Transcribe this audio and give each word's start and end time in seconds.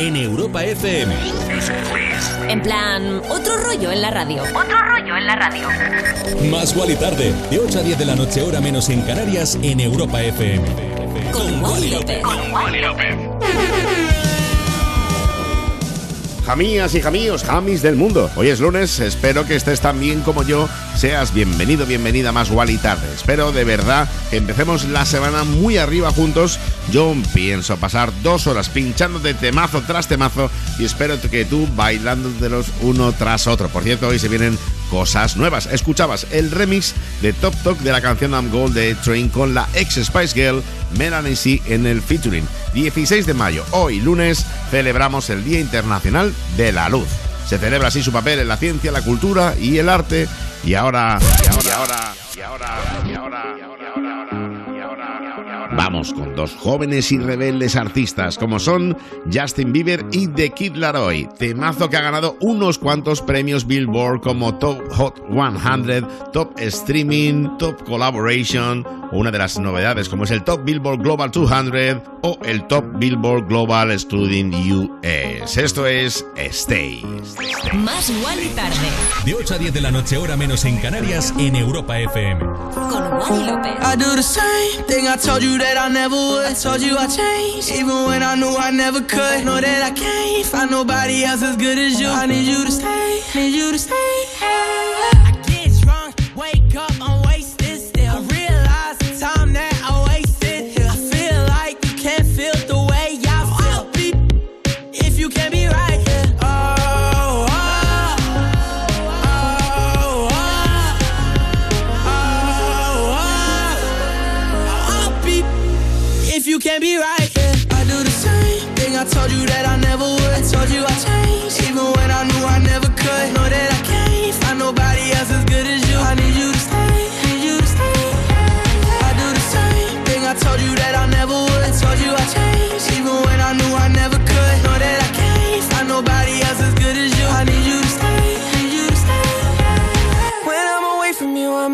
en 0.00 0.16
Europa 0.16 0.64
FM. 0.64 1.14
En 2.48 2.62
plan, 2.62 3.20
otro 3.28 3.58
rollo 3.58 3.92
en 3.92 4.00
la 4.00 4.10
radio. 4.10 4.42
Otro 4.42 4.78
rollo 4.82 5.14
en 5.14 5.26
la 5.26 5.36
radio. 5.36 5.68
Más 6.50 6.74
y 6.74 6.96
tarde, 6.96 7.34
de 7.50 7.58
8 7.58 7.80
a 7.80 7.82
10 7.82 7.98
de 7.98 8.04
la 8.06 8.16
noche, 8.16 8.40
hora 8.40 8.62
menos 8.62 8.88
en 8.88 9.02
Canarias, 9.02 9.58
en 9.62 9.78
Europa 9.78 10.22
FM. 10.22 10.66
Con 11.32 11.62
Wally 11.62 11.90
López. 11.90 12.22
Con 12.22 12.50
Wally 12.50 12.80
López. 12.80 13.14
Jamías 16.46 16.94
y 16.94 17.02
jamíos, 17.02 17.44
jamis 17.44 17.82
del 17.82 17.96
mundo. 17.96 18.30
Hoy 18.34 18.48
es 18.48 18.58
lunes, 18.58 18.98
espero 18.98 19.46
que 19.46 19.54
estés 19.54 19.80
tan 19.80 20.00
bien 20.00 20.22
como 20.22 20.42
yo. 20.42 20.68
Seas 20.96 21.32
bienvenido, 21.32 21.86
bienvenida 21.86 22.32
más 22.32 22.50
Wally 22.50 22.78
tarde. 22.78 23.06
Espero 23.14 23.52
de 23.52 23.64
verdad 23.64 24.08
que 24.30 24.38
empecemos 24.38 24.84
la 24.86 25.04
semana 25.04 25.44
muy 25.44 25.76
arriba 25.76 26.10
juntos. 26.10 26.58
Yo 26.90 27.14
pienso 27.32 27.76
pasar 27.76 28.12
dos 28.22 28.46
horas 28.46 28.68
pinchándote 28.68 29.34
temazo 29.34 29.82
tras 29.82 30.08
temazo 30.08 30.50
y 30.78 30.84
espero 30.84 31.20
que 31.20 31.44
tú 31.44 31.68
bailándotelos 31.76 32.66
uno 32.80 33.12
tras 33.12 33.46
otro. 33.46 33.68
Por 33.68 33.84
cierto, 33.84 34.08
hoy 34.08 34.18
se 34.18 34.28
vienen 34.28 34.58
cosas 34.90 35.36
nuevas. 35.36 35.66
Escuchabas 35.66 36.26
el 36.32 36.50
remix 36.50 36.94
de 37.22 37.32
Top 37.32 37.54
Talk 37.62 37.78
de 37.78 37.92
la 37.92 38.00
canción 38.00 38.32
I'm 38.32 38.50
Gold 38.50 38.74
de 38.74 38.96
Train 38.96 39.28
con 39.28 39.54
la 39.54 39.68
ex 39.74 40.04
Spice 40.04 40.34
Girl 40.34 40.62
Melanie 40.98 41.36
C 41.36 41.62
en 41.66 41.86
el 41.86 42.02
featuring. 42.02 42.46
16 42.74 43.24
de 43.24 43.34
mayo, 43.34 43.64
hoy 43.70 44.00
lunes, 44.00 44.44
celebramos 44.70 45.30
el 45.30 45.44
Día 45.44 45.60
Internacional 45.60 46.34
de 46.56 46.72
la 46.72 46.88
Luz. 46.88 47.08
Se 47.46 47.58
celebra 47.58 47.88
así 47.88 48.02
su 48.02 48.12
papel 48.12 48.40
en 48.40 48.48
la 48.48 48.56
ciencia, 48.56 48.92
la 48.92 49.02
cultura 49.02 49.54
y 49.58 49.78
el 49.78 49.88
arte. 49.88 50.28
Y 50.64 50.74
ahora, 50.74 51.18
y 51.20 51.48
ahora, 51.48 51.62
y 51.64 51.70
ahora, 51.70 52.14
y 52.36 52.40
ahora, 52.40 52.82
y 53.06 53.14
ahora, 53.14 53.56
y 53.58 53.62
ahora, 53.62 53.84
y 53.86 53.94
ahora, 53.94 54.09
Vamos 55.82 56.12
con 56.12 56.34
dos 56.34 56.54
jóvenes 56.56 57.10
y 57.10 57.16
rebeldes 57.16 57.74
artistas 57.74 58.36
como 58.36 58.58
son 58.58 58.98
Justin 59.32 59.72
Bieber 59.72 60.04
y 60.12 60.28
The 60.28 60.50
Kid 60.50 60.74
Laroi. 60.76 61.26
Temazo 61.38 61.88
que 61.88 61.96
ha 61.96 62.02
ganado 62.02 62.36
unos 62.40 62.78
cuantos 62.78 63.22
premios 63.22 63.66
Billboard 63.66 64.20
como 64.20 64.58
Top 64.58 64.78
Hot 64.92 65.22
100, 65.30 66.06
Top 66.34 66.52
Streaming, 66.58 67.56
Top 67.56 67.82
Collaboration 67.84 68.84
o 69.12 69.18
una 69.18 69.30
de 69.30 69.38
las 69.38 69.58
novedades 69.58 70.08
como 70.08 70.24
es 70.24 70.30
el 70.30 70.44
Top 70.44 70.64
Billboard 70.64 71.00
Global 71.00 71.30
200 71.30 72.02
o 72.22 72.38
el 72.44 72.66
Top 72.66 72.84
Billboard 72.98 73.46
Global 73.46 73.98
Student 73.98 74.54
US. 74.54 75.56
Esto 75.56 75.86
es 75.86 76.24
Stay. 76.36 77.04
Más 77.74 78.10
Wally 78.24 78.48
tarde. 78.54 78.76
De 79.24 79.34
8 79.34 79.54
a 79.54 79.58
10 79.58 79.72
de 79.72 79.80
la 79.80 79.90
noche, 79.90 80.16
hora 80.16 80.36
menos 80.36 80.64
en 80.64 80.78
Canarias, 80.78 81.32
en 81.38 81.56
Europa 81.56 81.98
FM. 81.98 82.40
Con 82.74 83.02
Wally 83.02 83.46
López. 83.46 83.72
I 83.82 83.96
do 83.96 84.16
the 84.16 84.22
same 84.22 84.84
thing 84.86 85.06
I 85.06 85.16
told 85.16 85.42
you 85.42 85.58
that 85.58 85.76
I 85.76 85.92
never 85.92 86.14
would. 86.14 86.46
I 86.46 86.54
told 86.54 86.80
you 86.80 86.96
I 86.96 87.06
changed, 87.06 87.70
even 87.70 88.06
when 88.06 88.22
I 88.22 88.36
knew 88.36 88.56
I 88.56 88.70
never 88.70 89.00
could. 89.00 89.44
Know 89.44 89.60
that 89.60 89.82
I 89.82 89.92
can't 89.92 90.46
find 90.46 90.70
nobody 90.70 91.24
else 91.24 91.42
as 91.42 91.56
good 91.56 91.78
as 91.78 92.00
you. 92.00 92.08
I 92.08 92.26
need 92.26 92.46
you 92.46 92.64
to 92.64 92.70
stay, 92.70 93.22
need 93.34 93.54
you 93.54 93.72
to 93.72 93.78
stay. 93.78 93.94
I 94.42 95.32
get 95.46 95.80
drunk, 95.82 96.14
wake 96.36 96.76
up, 96.76 96.92
I'm 97.00 97.19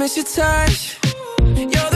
miss 0.07 0.17
your 0.17 0.25
touch. 0.25 0.99
You're 1.57 1.96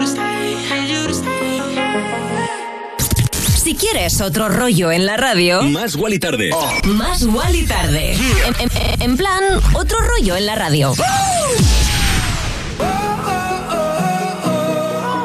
Si 3.71 3.77
quieres 3.77 4.19
otro 4.19 4.49
rollo 4.49 4.91
en 4.91 5.05
la 5.05 5.15
radio, 5.15 5.61
Más 5.63 5.95
Wally 5.95 6.19
tarde. 6.19 6.49
más 6.87 7.23
Wally 7.23 7.65
tarde. 7.65 8.17
En, 8.45 8.53
en- 8.59 9.01
en 9.01 9.15
plan, 9.15 9.41
otro 9.73 9.97
rollo 10.01 10.35
en 10.35 10.45
la 10.45 10.55
radio. 10.55 10.93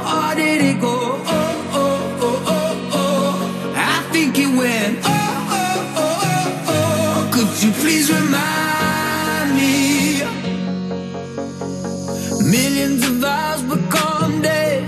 How 0.07 0.35
did 0.37 0.61
it 0.63 0.81
go? 0.81 0.87
Oh, 1.27 1.27
oh, 1.73 2.19
oh, 2.23 2.47
oh, 2.47 2.91
oh. 2.93 3.75
I 3.75 4.01
think 4.13 4.39
it 4.39 4.47
went. 4.57 5.01
Oh, 5.03 5.09
oh, 5.11 5.97
oh, 5.97 6.23
oh, 6.29 6.69
oh. 6.69 7.31
Could 7.33 7.51
you 7.65 7.73
please 7.83 8.13
remind 8.13 9.57
me? 9.57 10.23
Millions 12.49 13.05
of 13.09 13.25
hours 13.25 13.63
become 13.63 14.41
days. 14.41 14.87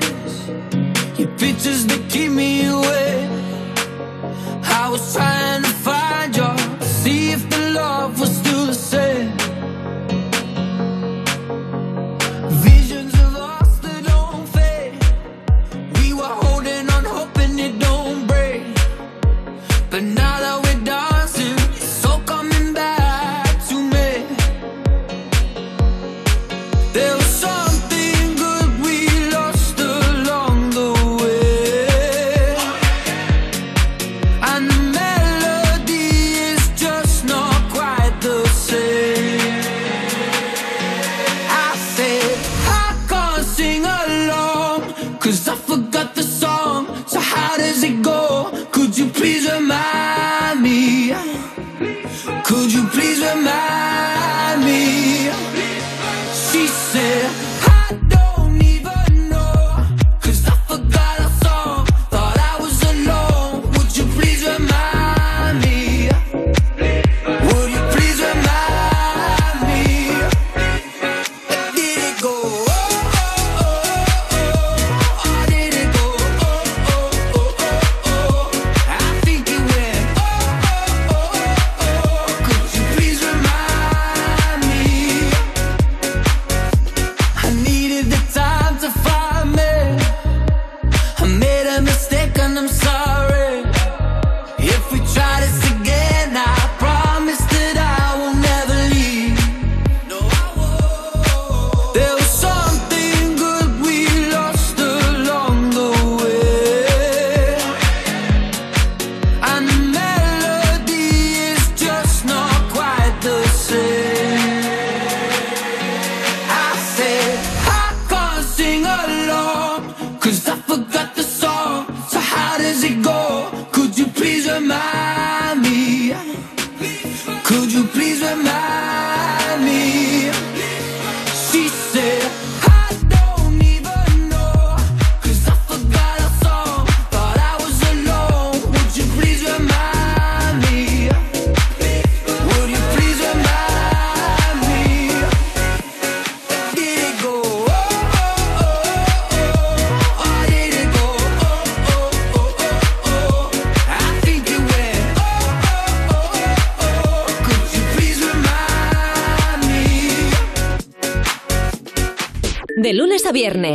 Your 1.19 1.29
pictures 1.39 1.87
that 1.87 2.09
keep 2.09 2.31
me 2.31 2.67
awake. 2.67 3.08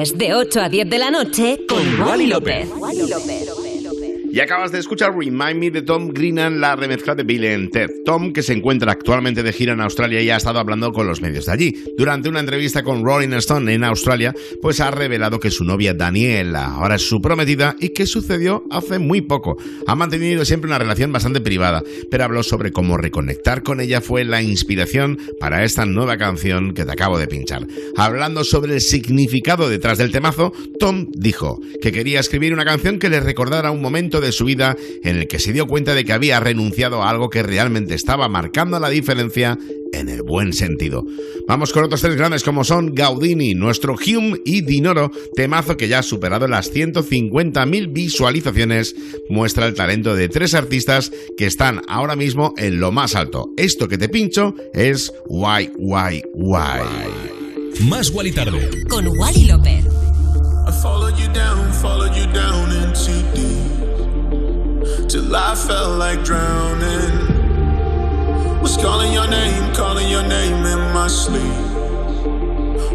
Viernes, 0.04 0.18
de 0.18 0.34
8 0.34 0.62
a 0.62 0.70
10 0.70 0.90
de 0.90 0.98
la 0.98 1.12
noche, 1.12 1.60
con 1.68 2.02
Wally 2.02 2.28
López. 2.28 2.70
Y 4.34 4.40
acabas 4.40 4.72
de 4.72 4.80
escuchar 4.80 5.16
Remind 5.16 5.60
Me 5.60 5.70
de 5.70 5.84
Tom 5.84 6.08
Greenan, 6.08 6.60
la 6.60 6.76
remezcla 6.76 7.14
de 7.14 7.22
Bill 7.22 7.46
and 7.46 7.70
Ted. 7.70 7.88
Tom, 8.04 8.34
que 8.34 8.42
se 8.42 8.54
encuentra 8.54 8.92
actualmente 8.92 9.44
de 9.44 9.54
gira 9.54 9.74
en 9.74 9.80
Australia 9.80 10.24
y 10.24 10.32
ha 10.32 10.38
estado 10.38 10.58
hablando 10.58 10.92
con 10.92 11.06
los 11.06 11.22
medios 11.22 11.46
de 11.46 11.52
allí. 11.52 11.84
Durante 12.00 12.30
una 12.30 12.40
entrevista 12.40 12.82
con 12.82 13.06
Rolling 13.06 13.32
Stone 13.34 13.72
en 13.72 13.84
Australia, 13.84 14.34
pues 14.60 14.80
ha 14.80 14.90
revelado 14.90 15.40
que 15.40 15.52
su 15.52 15.64
novia 15.64 15.94
Daniela 15.94 16.66
ahora 16.66 16.96
es 16.96 17.08
su 17.08 17.22
prometida 17.22 17.76
y 17.80 17.90
que 17.90 18.08
sucedió 18.08 18.64
hace 18.72 18.98
muy 18.98 19.22
poco. 19.22 19.56
Ha 19.86 19.94
mantenido 19.94 20.44
siempre 20.46 20.68
una 20.68 20.80
relación 20.80 21.12
bastante 21.12 21.40
privada, 21.40 21.84
pero 22.10 22.24
habló 22.24 22.42
sobre 22.42 22.72
cómo 22.72 22.98
reconectar 22.98 23.62
con 23.62 23.82
ella 23.82 24.02
fue 24.02 24.24
la 24.24 24.42
inspiración 24.42 25.20
para 25.40 25.64
esta 25.64 25.86
nueva 25.86 26.18
canción 26.18 26.74
que 26.74 26.86
te 26.86 26.92
acabo 26.92 27.20
de 27.20 27.28
pinchar. 27.28 27.68
Hablando 27.98 28.44
sobre 28.44 28.74
el 28.74 28.82
significado 28.82 29.70
detrás 29.70 30.00
del 30.00 30.12
temazo, 30.12 30.54
Tom 30.84 31.08
dijo 31.14 31.62
que 31.82 31.94
quería 31.94 32.20
escribir 32.20 32.52
una 32.52 32.66
canción 32.66 33.00
que 33.00 33.08
le 33.08 33.22
recordara 33.22 33.72
un 33.72 33.82
momento 33.82 34.20
de 34.20 34.34
su 34.34 34.44
vida 34.44 34.76
en 35.06 35.16
el 35.16 35.28
que 35.30 35.40
se 35.40 35.54
dio 35.54 35.66
cuenta 35.66 35.96
de 35.96 36.04
que 36.04 36.12
había 36.12 36.42
renunciado 36.42 37.02
a 37.02 37.10
algo 37.10 37.30
que 37.30 37.42
realmente 37.42 37.94
estaba 37.94 38.28
marcando 38.28 38.78
la 38.82 38.90
diferencia 38.90 39.58
en 39.94 40.10
el 40.10 40.24
buen 40.24 40.52
sentido. 40.52 41.06
Vamos 41.48 41.72
con 41.72 41.86
otros 41.86 42.02
tres 42.02 42.18
grandes 42.18 42.44
como 42.44 42.66
son 42.66 42.94
Gaudini, 42.94 43.54
nuestro 43.54 43.96
Hume 43.96 44.40
y 44.44 44.60
Dinoro, 44.60 45.10
temazo 45.38 45.78
que 45.78 45.88
ya 45.88 46.00
ha 46.00 46.04
superado 46.04 46.50
las 46.50 46.70
150.000 46.74 47.94
visualizaciones, 47.94 48.94
muestra 49.30 49.68
el 49.68 49.76
talento 49.76 50.16
de 50.16 50.28
tres 50.28 50.54
artistas 50.54 51.14
que 51.38 51.46
están 51.46 51.80
ahora 51.88 52.18
mismo 52.18 52.54
en 52.58 52.82
lo 52.82 52.92
más 52.92 53.16
alto. 53.16 53.46
Esto 53.56 53.88
que 53.88 53.98
te 53.98 54.10
pincho 54.10 54.54
es 54.74 55.14
Why, 55.30 55.72
Why, 55.78 56.24
Why. 56.34 57.88
Más 57.88 58.10
Wally 58.10 58.34
Tarde. 58.34 58.84
Con 58.90 59.08
Wally 59.18 59.46
López. 59.46 59.93
Till 65.10 65.36
I 65.36 65.56
felt 65.56 66.00
like 66.00 66.24
drowning. 66.24 67.12
Was 68.62 68.78
calling 68.78 69.12
your 69.12 69.28
name, 69.28 69.74
calling 69.74 70.10
your 70.10 70.24
name 70.24 70.66
in 70.66 70.80
my 70.94 71.08
sleep. 71.08 71.60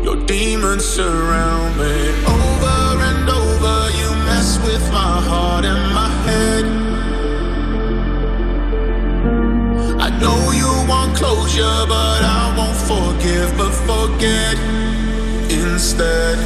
Your 0.03 0.17
demons 0.25 0.85
surround 0.85 1.77
me 1.77 1.97
over 2.25 3.03
and 3.11 3.29
over. 3.29 3.77
You 4.01 4.09
mess 4.25 4.59
with 4.65 4.85
my 4.93 5.21
heart 5.29 5.65
and 5.67 5.93
my 5.93 6.09
head. 6.27 6.65
I 10.01 10.09
know 10.23 10.41
you 10.53 10.71
want 10.89 11.17
closure, 11.17 11.85
but 11.87 12.23
I 12.23 12.55
won't 12.57 12.81
forgive, 12.93 13.55
but 13.59 13.73
forget 13.91 14.57
instead. 15.51 16.39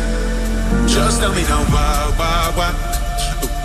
Just 0.88 1.20
tell 1.20 1.32
me 1.32 1.42
now 1.42 1.62
why, 1.70 2.12
why, 2.16 2.52
why, 2.56 2.91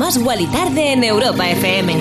Más 0.00 0.16
y 0.16 0.46
Tarde 0.46 0.94
en 0.94 1.04
Europa 1.04 1.50
FM. 1.50 1.94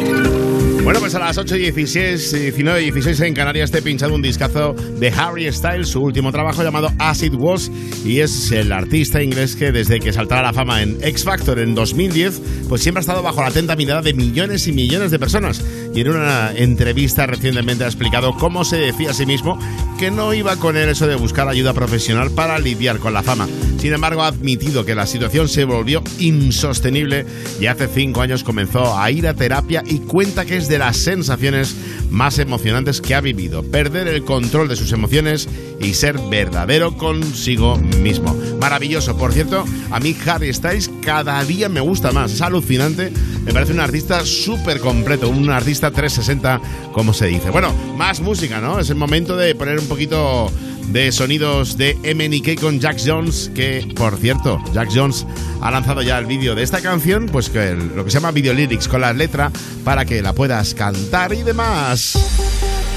Bueno, 0.85 1.01
pues 1.01 1.13
a 1.15 1.19
las 1.19 1.37
8 1.37 1.57
y 1.57 1.59
16, 1.71 2.31
19 2.31 2.81
y 2.81 2.91
16 2.91 3.19
en 3.19 3.33
Canarias 3.33 3.71
te 3.71 3.79
he 3.79 3.81
pinchado 3.81 4.15
un 4.15 4.21
discazo 4.21 4.73
de 4.73 5.09
Harry 5.09 5.51
Styles, 5.51 5.89
su 5.89 6.01
último 6.01 6.31
trabajo 6.31 6.63
llamado 6.63 6.93
Acid 6.97 7.33
Was, 7.33 7.69
y 8.05 8.21
es 8.21 8.53
el 8.53 8.71
artista 8.71 9.21
inglés 9.21 9.57
que 9.57 9.73
desde 9.73 9.99
que 9.99 10.13
saltara 10.13 10.43
la 10.43 10.53
fama 10.53 10.81
en 10.81 10.97
X 11.03 11.25
Factor 11.25 11.59
en 11.59 11.75
2010, 11.75 12.41
pues 12.69 12.81
siempre 12.81 12.99
ha 12.99 13.01
estado 13.01 13.21
bajo 13.21 13.41
la 13.41 13.47
atenta 13.47 13.75
mirada 13.75 14.01
de 14.01 14.13
millones 14.13 14.65
y 14.67 14.71
millones 14.71 15.11
de 15.11 15.19
personas. 15.19 15.61
Y 15.93 15.99
en 15.99 16.09
una 16.11 16.53
entrevista 16.55 17.27
recientemente 17.27 17.83
ha 17.83 17.87
explicado 17.87 18.33
cómo 18.35 18.63
se 18.63 18.77
decía 18.77 19.11
a 19.11 19.13
sí 19.13 19.25
mismo 19.25 19.59
que 19.99 20.09
no 20.09 20.33
iba 20.33 20.55
con 20.55 20.77
él 20.77 20.87
eso 20.87 21.05
de 21.05 21.15
buscar 21.15 21.49
ayuda 21.49 21.73
profesional 21.73 22.31
para 22.31 22.59
lidiar 22.59 22.99
con 22.99 23.13
la 23.13 23.23
fama. 23.23 23.49
Sin 23.79 23.93
embargo, 23.93 24.23
ha 24.23 24.27
admitido 24.27 24.83
que 24.83 24.93
la 24.93 25.05
situación 25.05 25.47
se 25.47 25.63
volvió 25.63 26.03
insostenible 26.19 27.25
y 27.61 27.67
hace 27.67 27.87
cinco 27.87 28.21
años 28.21 28.43
comenzó 28.43 28.99
a 28.99 29.09
ir 29.09 29.25
a 29.25 29.33
terapia 29.33 29.83
y 29.85 29.99
cuenta 29.99 30.43
que 30.43 30.57
es 30.57 30.67
de 30.67 30.77
las 30.77 30.97
sensaciones 30.97 31.77
más 32.09 32.39
emocionantes 32.39 32.99
que 32.99 33.15
ha 33.15 33.21
vivido. 33.21 33.63
Perder 33.63 34.09
el 34.09 34.25
control 34.25 34.67
de 34.67 34.75
sus 34.75 34.91
emociones 34.91 35.47
y 35.79 35.93
ser 35.93 36.19
verdadero 36.29 36.97
consigo 36.97 37.77
mismo. 37.77 38.35
Maravilloso. 38.59 39.15
Por 39.15 39.31
cierto, 39.31 39.63
a 39.91 39.99
mí 40.01 40.13
Harry 40.25 40.53
Styles 40.53 40.91
cada 41.01 41.41
día 41.45 41.69
me 41.69 41.79
gusta 41.79 42.11
más. 42.11 42.33
Es 42.33 42.41
alucinante. 42.41 43.13
Me 43.45 43.53
parece 43.53 43.71
un 43.71 43.79
artista 43.79 44.25
súper 44.25 44.81
completo. 44.81 45.29
Un 45.29 45.49
artista 45.49 45.89
360, 45.89 46.59
como 46.91 47.13
se 47.13 47.27
dice. 47.27 47.49
Bueno, 47.49 47.73
más 47.95 48.19
música, 48.19 48.59
¿no? 48.59 48.79
Es 48.79 48.89
el 48.89 48.97
momento 48.97 49.37
de 49.37 49.55
poner 49.55 49.79
un 49.79 49.87
poquito 49.87 50.51
de 50.91 51.11
sonidos 51.11 51.77
de 51.77 51.95
MNK 52.03 52.59
con 52.59 52.79
Jack 52.79 52.99
Jones, 53.05 53.51
que 53.53 53.87
por 53.95 54.17
cierto, 54.17 54.61
Jack 54.73 54.89
Jones 54.93 55.25
ha 55.61 55.71
lanzado 55.71 56.01
ya 56.01 56.17
el 56.17 56.25
vídeo 56.25 56.55
de 56.55 56.63
esta 56.63 56.81
canción, 56.81 57.27
pues 57.31 57.49
que 57.49 57.75
lo 57.75 58.03
que 58.03 58.11
se 58.11 58.17
llama 58.17 58.31
video 58.31 58.53
lyrics 58.53 58.87
con 58.87 59.01
la 59.01 59.13
letra 59.13 59.51
para 59.83 60.05
que 60.05 60.21
la 60.21 60.33
puedas 60.33 60.73
cantar 60.73 61.33
y 61.33 61.43
demás. 61.43 62.17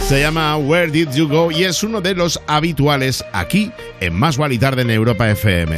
Se 0.08 0.20
llama 0.20 0.56
Where 0.56 0.90
Did 0.90 1.10
You 1.12 1.28
Go 1.28 1.50
y 1.50 1.64
es 1.64 1.82
uno 1.82 2.00
de 2.00 2.14
los 2.14 2.40
habituales 2.46 3.24
aquí 3.32 3.70
en 4.00 4.14
Más 4.14 4.38
y 4.50 4.58
Tarde 4.58 4.82
en 4.82 4.90
Europa 4.90 5.30
FM. 5.30 5.76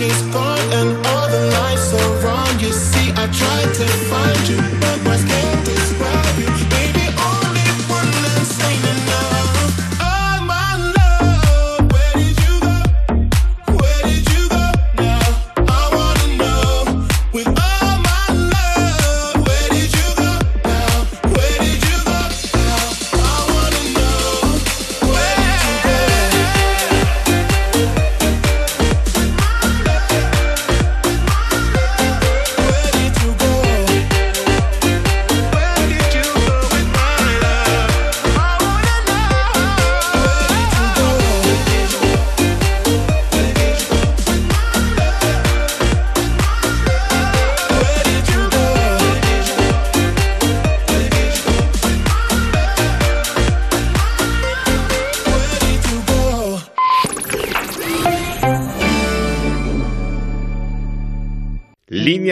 just 0.00 0.32
gone 0.32 0.58
and 0.72 1.06
all 1.08 1.28
the 1.28 1.42
lights 1.58 1.92
are 1.92 2.28
on. 2.28 2.58
You 2.58 2.72
see, 2.72 3.10
I 3.12 3.26
tried 3.26 3.74
to 3.74 3.86
find 4.08 4.48
you, 4.48 4.58
but. 5.04 5.09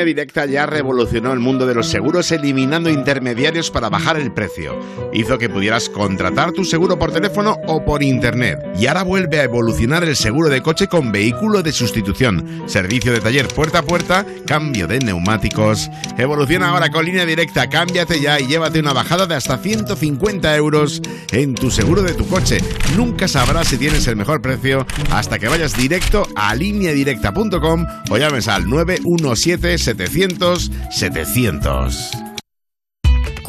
Directa 0.09 0.47
ya 0.47 0.65
revolucionó 0.65 1.35
el 1.35 1.39
mundo 1.39 1.67
de 1.67 1.75
los 1.75 1.91
seguros 1.91 2.33
eliminando 2.33 2.89
intermediarios 2.89 3.71
para 3.71 3.91
bajar 3.91 4.19
el 4.19 4.33
precio. 4.33 4.81
Hizo 5.13 5.37
que 5.37 5.51
pudieras 5.51 5.91
contratar 5.91 6.53
tu 6.53 6.65
seguro 6.65 6.99
por 6.99 7.13
teléfono 7.13 7.59
o 7.67 7.85
por 7.85 8.03
internet. 8.03 8.59
Y 8.79 8.87
ahora 8.87 9.03
vuelve 9.03 9.39
a 9.39 9.45
evolucionar 9.45 10.05
el 10.05 10.17
seguro 10.17 10.49
de 10.49 10.63
coche 10.63 10.87
con 10.87 11.13
vehículo 11.13 11.63
de 11.63 11.73
sustitución, 11.73 12.63
servicio 12.65 13.13
de 13.13 13.21
taller 13.21 13.49
puerta 13.49 13.81
a 13.81 13.83
puerta, 13.83 14.25
cambio 14.47 14.87
de 14.87 14.99
neumáticos. 14.99 15.91
Evoluciona 16.17 16.71
ahora 16.71 16.89
con 16.89 17.05
línea 17.05 17.27
directa, 17.27 17.69
cámbiate 17.69 18.19
ya 18.19 18.41
y 18.41 18.47
llévate 18.47 18.81
una 18.81 18.95
bajada 18.95 19.27
de 19.27 19.35
hasta 19.35 19.59
150 19.59 20.57
euros 20.57 21.03
en 21.33 21.55
tu 21.55 21.71
seguro 21.71 22.01
de 22.01 22.15
tu 22.15 22.27
coche. 22.27 22.59
Nunca 22.97 23.29
sabrás 23.29 23.69
si 23.69 23.77
tienes 23.77 24.07
el 24.07 24.17
mejor 24.17 24.41
precio 24.41 24.87
hasta 25.11 25.39
que 25.39 25.49
vayas 25.49 25.77
directo 25.77 26.27
a 26.35 26.55
lineadirecta.com 26.55 27.87
o 28.09 28.17
llames 28.17 28.49
al 28.49 28.67
917 28.71 29.98
700 30.07 30.71
700. 30.91 32.28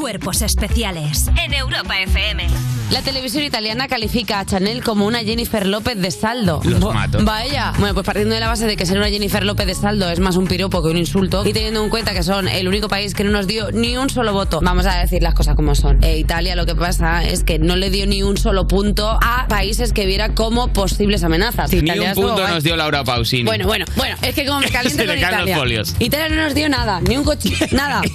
Cuerpos 0.09 0.41
Especiales 0.41 1.27
en 1.37 1.53
Europa 1.53 1.99
FM. 2.01 2.47
La 2.89 3.03
televisión 3.03 3.43
italiana 3.43 3.87
califica 3.87 4.39
a 4.39 4.45
Chanel 4.47 4.83
como 4.83 5.05
una 5.05 5.19
Jennifer 5.19 5.67
López 5.67 5.99
de 5.99 6.09
saldo. 6.09 6.61
Los 6.63 6.79
Bo- 6.79 6.91
mato. 6.95 7.19
Vaya. 7.23 7.73
Bueno, 7.77 7.93
pues 7.93 8.07
partiendo 8.07 8.33
de 8.33 8.39
la 8.41 8.47
base 8.47 8.65
de 8.65 8.75
que 8.75 8.87
ser 8.87 8.97
una 8.97 9.09
Jennifer 9.09 9.43
López 9.45 9.67
de 9.67 9.75
saldo 9.75 10.09
es 10.09 10.19
más 10.19 10.35
un 10.35 10.47
piropo 10.47 10.81
que 10.81 10.89
un 10.89 10.97
insulto 10.97 11.45
y 11.45 11.53
teniendo 11.53 11.83
en 11.83 11.91
cuenta 11.91 12.13
que 12.13 12.23
son 12.23 12.47
el 12.47 12.67
único 12.67 12.87
país 12.87 13.13
que 13.13 13.23
no 13.23 13.29
nos 13.29 13.45
dio 13.45 13.69
ni 13.71 13.97
un 13.97 14.09
solo 14.09 14.33
voto, 14.33 14.61
vamos 14.63 14.87
a 14.87 14.97
decir 14.97 15.21
las 15.21 15.35
cosas 15.35 15.55
como 15.55 15.75
son. 15.75 16.03
Eh, 16.03 16.17
Italia 16.17 16.55
lo 16.55 16.65
que 16.65 16.73
pasa 16.73 17.23
es 17.23 17.43
que 17.43 17.59
no 17.59 17.75
le 17.75 17.91
dio 17.91 18.07
ni 18.07 18.23
un 18.23 18.35
solo 18.35 18.67
punto 18.67 19.19
a 19.21 19.45
países 19.47 19.93
que 19.93 20.07
viera 20.07 20.33
como 20.33 20.69
posibles 20.73 21.23
amenazas. 21.23 21.71
Ni 21.71 21.77
Italia 21.81 22.01
un 22.01 22.07
estuvo 22.09 22.25
punto 22.29 22.41
guay. 22.41 22.53
nos 22.55 22.63
dio 22.63 22.75
Laura 22.75 23.03
Pausini. 23.03 23.43
Bueno, 23.43 23.67
bueno, 23.67 23.85
bueno, 23.95 24.15
es 24.23 24.33
que 24.33 24.43
como 24.47 24.61
me 24.61 24.69
caliento 24.71 24.97
Se 25.03 25.05
le 25.05 25.13
con 25.13 25.21
caen 25.21 25.31
los 25.33 25.41
Italia. 25.49 25.57
folios. 25.57 25.95
Italia 25.99 26.29
no 26.29 26.41
nos 26.41 26.55
dio 26.55 26.67
nada, 26.67 26.99
ni 27.01 27.15
un 27.15 27.23
coche, 27.23 27.51
nada. 27.73 28.01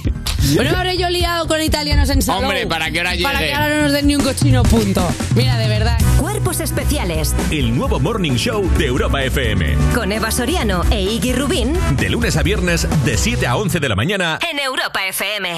Bueno, 0.53 0.71
me 0.71 0.77
habré 0.77 0.97
yo 0.97 1.09
liado 1.09 1.47
con 1.47 1.61
italianos 1.61 2.09
en 2.09 2.21
Salou. 2.21 2.43
Hombre, 2.43 2.67
para 2.67 2.91
que 2.91 2.99
ahora 2.99 3.11
Para 3.23 3.39
llegue. 3.39 3.49
que 3.51 3.55
ahora 3.55 3.75
no 3.77 3.81
nos 3.83 3.91
den 3.93 4.07
ni 4.07 4.15
un 4.15 4.23
cochino 4.23 4.63
punto. 4.63 5.07
Mira, 5.35 5.57
de 5.57 5.67
verdad. 5.67 5.97
Cuerpos 6.19 6.59
Especiales 6.59 7.35
El 7.51 7.75
nuevo 7.75 7.99
Morning 7.99 8.33
Show 8.35 8.69
de 8.77 8.85
Europa 8.85 9.23
FM. 9.23 9.75
con 9.93 10.11
Eva 10.11 10.31
Soriano 10.31 10.83
e 10.91 11.01
Iggy 11.01 11.33
Rubín 11.33 11.73
De 11.97 12.09
lunes 12.09 12.35
a 12.37 12.43
viernes, 12.43 12.87
de 13.05 13.17
7 13.17 13.47
a 13.47 13.55
11 13.57 13.79
de 13.79 13.89
la 13.89 13.95
mañana. 13.95 14.39
en 14.51 14.59
Europa 14.59 15.05
FM. 15.07 15.49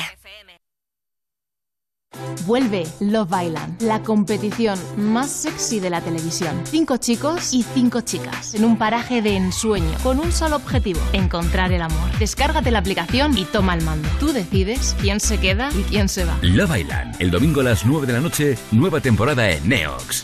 Vuelve 2.46 2.86
Love 3.00 3.32
Island, 3.44 3.82
la 3.82 4.02
competición 4.02 4.80
más 4.98 5.30
sexy 5.30 5.80
de 5.80 5.90
la 5.90 6.02
televisión. 6.02 6.62
Cinco 6.66 6.98
chicos 6.98 7.54
y 7.54 7.64
cinco 7.64 8.02
chicas, 8.02 8.56
en 8.56 8.66
un 8.66 8.78
paraje 8.78 9.22
de 9.22 9.36
ensueño, 9.36 9.98
con 10.04 10.20
un 10.20 10.32
solo 10.32 10.56
objetivo, 10.56 11.00
encontrar 11.14 11.72
el 11.72 11.82
amor. 11.82 12.12
Descárgate 12.20 12.72
la 12.72 12.80
aplicación 12.80 13.38
y 13.38 13.46
toma 13.46 13.76
el 13.76 13.84
mando. 13.84 14.08
Tú 14.20 14.34
decides 14.34 14.96
quién 15.02 15.20
se 15.20 15.40
queda 15.40 15.70
y 15.72 15.84
quién 15.84 16.10
se 16.10 16.26
va. 16.26 16.38
Love 16.42 16.78
Island, 16.78 17.16
el 17.20 17.32
domingo 17.32 17.62
a 17.62 17.66
las 17.66 17.86
9 17.86 18.08
de 18.08 18.14
la 18.14 18.22
noche, 18.22 18.58
nueva 18.72 19.02
temporada 19.02 19.50
en 19.50 19.68
Neox. 19.68 20.24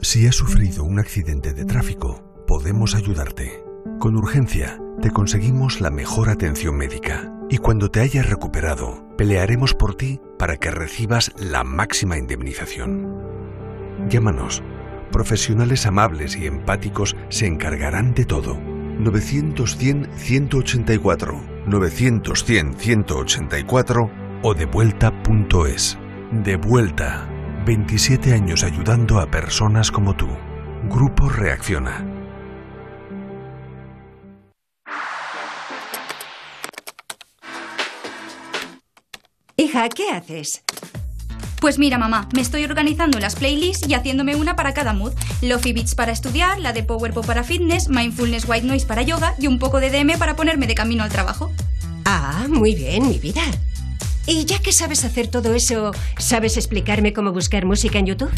Si 0.00 0.26
has 0.26 0.36
sufrido 0.36 0.84
un 0.84 0.98
accidente 0.98 1.52
de 1.52 1.64
tráfico, 1.64 2.44
podemos 2.46 2.94
ayudarte. 2.94 3.62
Con 3.98 4.16
urgencia, 4.16 4.78
te 5.02 5.10
conseguimos 5.10 5.80
la 5.80 5.90
mejor 5.90 6.30
atención 6.30 6.76
médica. 6.76 7.30
Y 7.50 7.58
cuando 7.58 7.90
te 7.90 8.00
hayas 8.00 8.28
recuperado, 8.28 9.06
pelearemos 9.16 9.72
por 9.72 9.94
ti 9.94 10.20
para 10.38 10.58
que 10.58 10.70
recibas 10.70 11.32
la 11.38 11.64
máxima 11.64 12.18
indemnización. 12.18 13.16
Llámanos. 14.08 14.62
Profesionales 15.10 15.86
amables 15.86 16.36
y 16.36 16.46
empáticos 16.46 17.16
se 17.30 17.46
encargarán 17.46 18.12
de 18.12 18.26
todo. 18.26 18.58
900-100-184, 18.98 21.64
900-100-184 21.66 24.10
o 24.42 24.54
devuelta.es. 24.54 25.98
De 26.30 26.56
vuelta. 26.56 27.26
27 27.64 28.34
años 28.34 28.62
ayudando 28.62 29.20
a 29.20 29.30
personas 29.30 29.90
como 29.90 30.14
tú. 30.14 30.28
Grupo 30.90 31.30
Reacciona. 31.30 32.17
Hija, 39.60 39.88
¿qué 39.88 40.10
haces? 40.10 40.62
Pues 41.60 41.80
mira, 41.80 41.98
mamá, 41.98 42.28
me 42.32 42.40
estoy 42.40 42.62
organizando 42.62 43.18
las 43.18 43.34
playlists 43.34 43.88
y 43.88 43.94
haciéndome 43.94 44.36
una 44.36 44.54
para 44.54 44.72
cada 44.72 44.92
mood. 44.92 45.12
Lofi 45.42 45.72
Beats 45.72 45.96
para 45.96 46.12
estudiar, 46.12 46.60
la 46.60 46.72
de 46.72 46.84
Power 46.84 47.12
Pop 47.12 47.26
para 47.26 47.42
fitness, 47.42 47.88
Mindfulness 47.88 48.48
White 48.48 48.64
Noise 48.64 48.86
para 48.86 49.02
yoga 49.02 49.34
y 49.36 49.48
un 49.48 49.58
poco 49.58 49.80
de 49.80 49.90
DM 49.90 50.16
para 50.16 50.36
ponerme 50.36 50.68
de 50.68 50.76
camino 50.76 51.02
al 51.02 51.10
trabajo. 51.10 51.50
Ah, 52.04 52.46
muy 52.48 52.76
bien, 52.76 53.08
mi 53.08 53.18
vida. 53.18 53.42
Y 54.28 54.44
ya 54.44 54.60
que 54.60 54.72
sabes 54.72 55.04
hacer 55.04 55.26
todo 55.26 55.52
eso, 55.52 55.90
¿sabes 56.18 56.56
explicarme 56.56 57.12
cómo 57.12 57.32
buscar 57.32 57.66
música 57.66 57.98
en 57.98 58.06
YouTube? 58.06 58.30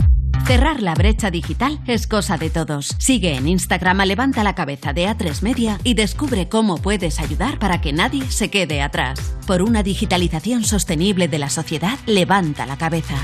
Cerrar 0.46 0.82
la 0.82 0.94
brecha 0.94 1.30
digital 1.30 1.80
es 1.86 2.06
cosa 2.06 2.36
de 2.36 2.50
todos. 2.50 2.94
Sigue 2.98 3.36
en 3.36 3.46
Instagram 3.46 4.00
a 4.00 4.06
Levanta 4.06 4.42
la 4.42 4.54
Cabeza 4.54 4.92
de 4.92 5.06
A3 5.06 5.42
Media 5.42 5.78
y 5.84 5.94
descubre 5.94 6.48
cómo 6.48 6.78
puedes 6.78 7.20
ayudar 7.20 7.58
para 7.58 7.80
que 7.80 7.92
nadie 7.92 8.28
se 8.30 8.50
quede 8.50 8.82
atrás. 8.82 9.20
Por 9.46 9.62
una 9.62 9.82
digitalización 9.82 10.64
sostenible 10.64 11.28
de 11.28 11.38
la 11.38 11.50
sociedad, 11.50 11.98
levanta 12.06 12.66
la 12.66 12.76
cabeza. 12.76 13.16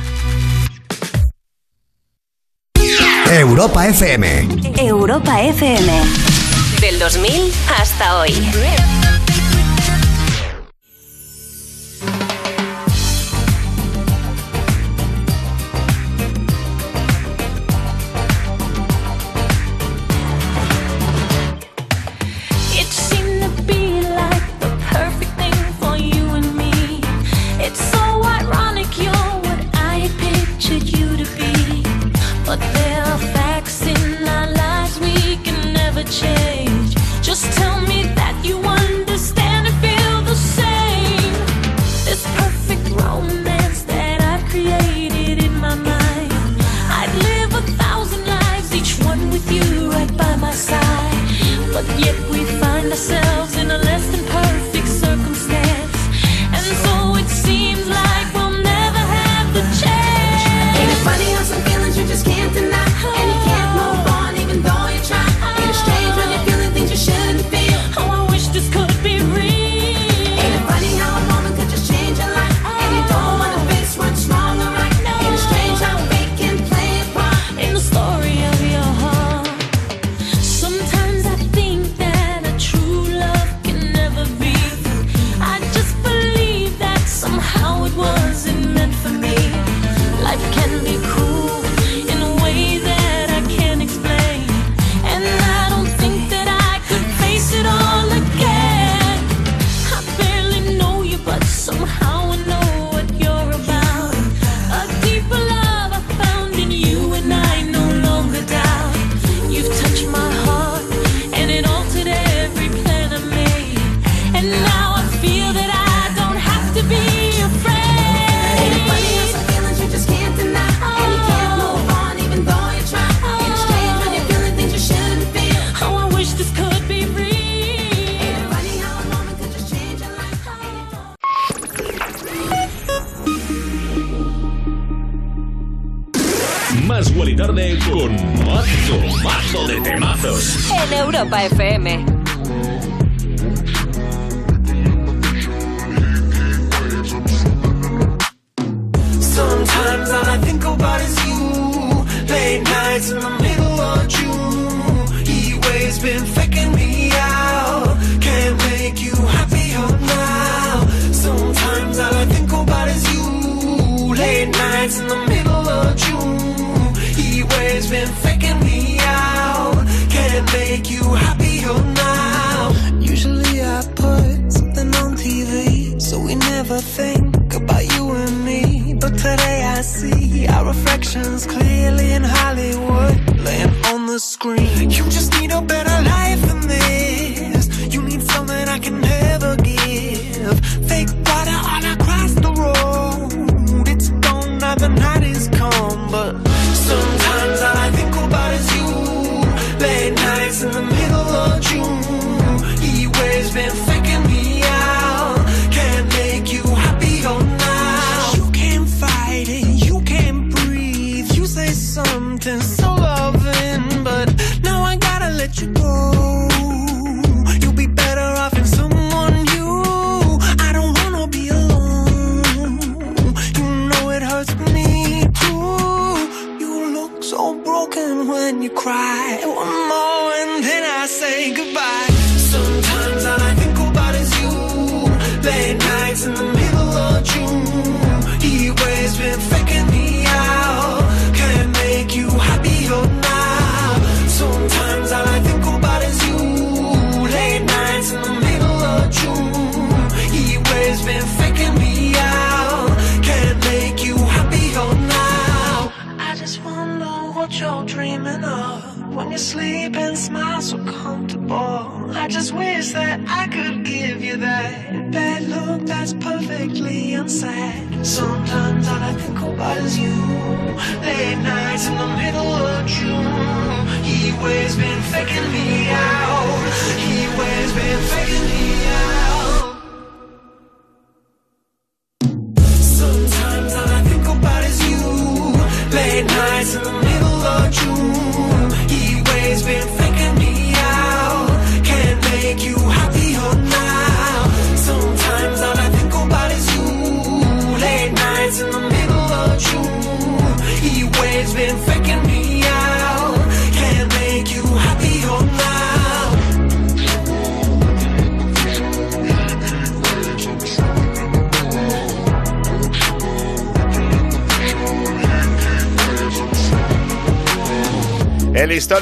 Europa 3.31 3.89
FM. 3.89 4.49
Europa 4.79 5.43
FM. 5.43 5.93
Del 6.81 6.99
2000 6.99 7.53
hasta 7.77 8.19
hoy. 8.19 8.33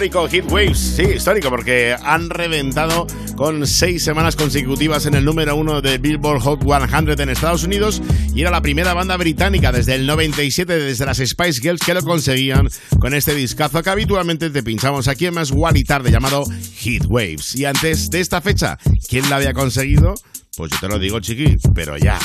Histórico 0.05 0.29
Hit 0.29 0.53
Waves, 0.53 0.79
sí, 0.79 1.03
histórico, 1.17 1.49
porque 1.49 1.97
han 2.03 2.29
reventado 2.29 3.07
con 3.37 3.67
seis 3.67 4.05
semanas 4.05 4.37
consecutivas 4.37 5.07
en 5.07 5.15
el 5.15 5.25
número 5.25 5.57
uno 5.57 5.81
de 5.81 5.97
Billboard 5.97 6.41
Hot 6.41 6.61
100 6.63 7.21
en 7.21 7.31
Estados 7.31 7.65
Unidos 7.65 8.03
y 8.35 8.43
era 8.43 8.51
la 8.51 8.61
primera 8.61 8.93
banda 8.93 9.17
británica 9.17 9.73
desde 9.73 9.95
el 9.95 10.07
97, 10.07 10.79
desde 10.79 11.07
las 11.07 11.17
Spice 11.17 11.63
Girls, 11.63 11.81
que 11.81 11.95
lo 11.95 12.03
conseguían 12.03 12.69
con 12.99 13.15
este 13.15 13.35
discazo 13.35 13.83
que 13.83 13.89
habitualmente 13.89 14.51
te 14.51 14.63
pinchamos 14.63 15.09
aquí 15.09 15.25
en 15.25 15.35
Más 15.35 15.53
y 15.75 15.85
Tarde, 15.85 16.11
llamado 16.11 16.45
Hit 16.75 17.07
Waves. 17.07 17.57
Y 17.57 17.65
antes 17.65 18.11
de 18.11 18.21
esta 18.21 18.43
fecha, 18.43 18.77
¿quién 19.09 19.31
la 19.31 19.37
había 19.37 19.55
conseguido? 19.55 20.15
Pues 20.55 20.71
yo 20.71 20.79
te 20.81 20.89
lo 20.89 20.99
digo, 20.99 21.19
chiqui, 21.21 21.57
pero 21.75 21.97
ya. 21.97 22.19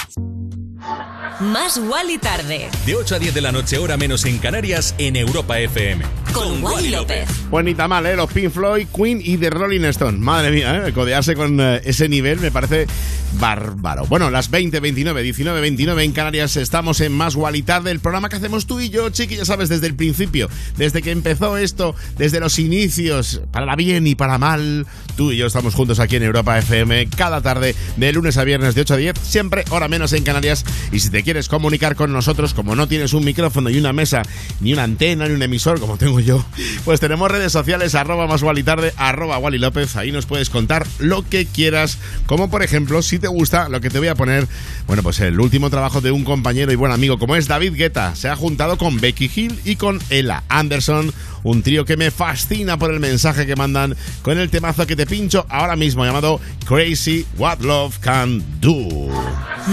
Más 1.40 1.78
Wally 1.78 2.18
tarde. 2.18 2.68
De 2.86 2.96
8 2.96 3.16
a 3.16 3.20
10 3.20 3.34
de 3.34 3.40
la 3.40 3.54
noche, 3.54 3.78
hora 3.78 3.96
menos 3.96 4.26
en 4.26 4.40
Canarias, 4.40 4.94
en 4.98 5.16
Europa 5.16 5.58
FM. 5.58 6.04
Con 6.34 6.62
Wally 6.62 6.90
López. 6.90 7.30
Pues 7.50 7.64
ni 7.64 7.74
tan 7.74 7.90
mal, 7.90 8.06
¿eh? 8.06 8.18
Los 8.18 8.30
Pink 8.34 8.52
Floyd, 8.52 8.88
Queen 8.94 9.22
y 9.24 9.38
The 9.38 9.50
Rolling 9.50 9.86
Stone. 9.86 10.18
Madre 10.18 10.52
mía, 10.52 10.88
¿eh? 10.88 10.92
Codearse 10.92 11.36
con 11.36 11.58
eh, 11.62 11.82
ese 11.86 12.10
nivel 12.10 12.42
me 12.42 12.52
parece 12.52 12.88
bárbaro. 13.34 14.06
Bueno, 14.06 14.30
las 14.30 14.50
20, 14.50 14.80
29, 14.80 15.24
19, 15.24 15.62
29 15.62 16.04
en 16.04 16.12
Canarias 16.12 16.58
estamos 16.58 17.02
en 17.02 17.12
Más 17.12 17.38
y 17.54 17.62
Tarde, 17.64 17.92
el 17.92 18.00
programa 18.00 18.30
que 18.30 18.36
hacemos 18.36 18.66
tú 18.66 18.80
y 18.80 18.90
yo, 18.90 19.10
chiqui, 19.10 19.38
ya 19.38 19.46
sabes, 19.46 19.70
desde 19.70 19.88
el 19.88 19.96
principio, 19.96 20.50
desde 20.78 21.02
que 21.02 21.12
empezó 21.12 21.58
esto, 21.58 21.96
desde 22.18 22.40
los 22.40 22.60
inicios, 22.60 23.42
para 23.52 23.76
bien 23.76 24.08
y 24.08 24.16
para 24.16 24.38
mal, 24.38 24.88
tú 25.16 25.32
y 25.32 25.38
yo 25.38 25.48
estamos 25.48 25.76
juntos 25.76 26.00
aquí 26.00 26.16
en 26.16 26.24
Europa 26.24 26.58
FM 26.58 27.08
cada 27.08 27.42
tarde, 27.42 27.76
de 27.98 28.14
lunes 28.14 28.38
a 28.38 28.44
viernes 28.44 28.76
de 28.76 28.82
8 28.82 28.94
a 28.94 28.98
10, 28.98 29.20
siempre 29.22 29.66
hora 29.70 29.88
menos 29.88 30.14
en 30.14 30.24
Canarias. 30.24 30.66
Y 30.92 31.00
si 31.00 31.10
te 31.10 31.24
quieres 31.24 31.50
comunicar 31.50 31.96
con 31.96 32.12
nosotros, 32.12 32.54
como 32.54 32.76
no 32.76 32.88
tienes 32.88 33.14
un 33.14 33.26
micrófono 33.26 33.70
y 33.70 33.78
una 33.78 33.94
mesa, 33.94 34.24
ni 34.62 34.74
una 34.74 34.84
antena, 34.84 35.28
ni 35.28 35.36
un 35.36 35.42
emisor, 35.42 35.80
como 35.80 35.98
tengo 35.98 36.20
yo, 36.20 36.44
pues 36.86 37.00
tenemos 37.00 37.30
redes 37.30 37.52
sociales, 37.52 37.96
arroba 37.96 38.28
más 38.28 38.42
Wally 38.42 38.64
tarde, 38.64 38.94
arroba 38.98 39.38
Wally 39.38 39.58
López, 39.58 39.96
ahí 39.96 40.12
nos 40.12 40.26
puedes 40.26 40.50
contar 40.50 40.88
lo 41.00 41.28
que 41.28 41.46
quieras, 41.46 41.98
como 42.26 42.50
por 42.50 42.64
ejemplo, 42.64 43.02
si 43.02 43.19
te 43.20 43.28
gusta 43.28 43.70
lo 43.70 43.82
que 43.82 43.90
te 43.90 44.00
voy 44.00 44.08
a 44.08 44.16
poner, 44.16 44.48
bueno, 44.88 45.04
pues 45.04 45.20
el 45.20 45.40
último 45.40 45.70
trabajo 45.70 46.02
de 46.02 46.12
un 46.12 46.24
compañero 46.24 46.72
y 46.72 46.76
buen 46.76 46.92
amigo 46.92 47.20
como 47.20 47.36
es 47.36 47.48
David 47.48 47.76
Guetta, 47.76 48.16
se 48.16 48.30
ha 48.30 48.36
juntado 48.36 48.78
con 48.78 49.00
Becky 49.00 49.30
Hill 49.34 49.60
y 49.66 49.76
con 49.76 50.00
Ella 50.10 50.44
Anderson, 50.50 51.14
un 51.44 51.64
trío 51.64 51.86
que 51.86 51.98
me 51.98 52.12
fascina 52.12 52.78
por 52.78 52.92
el 52.92 53.00
mensaje 53.00 53.46
que 53.46 53.56
mandan 53.56 53.96
con 54.22 54.38
el 54.38 54.50
temazo 54.50 54.88
que 54.88 54.96
te 54.96 55.06
pincho 55.06 55.46
ahora 55.50 55.76
mismo 55.76 56.06
llamado 56.06 56.40
Crazy 56.66 57.26
What 57.38 57.60
Love 57.60 57.98
Can 58.00 58.44
Do. 58.60 59.10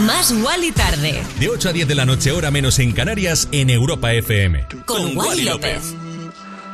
Más 0.07 0.33
Wally 0.33 0.73
tarde. 0.73 1.23
De 1.41 1.49
8 1.49 1.71
a 1.71 1.73
10 1.73 1.89
de 1.89 1.95
la 1.95 2.05
noche, 2.05 2.33
hora 2.33 2.51
menos 2.51 2.79
en 2.79 2.93
Canarias, 2.93 3.49
en 3.53 3.71
Europa 3.71 4.13
FM. 4.13 4.67
Con 4.87 5.17
Wally 5.17 5.45
López. 5.45 5.95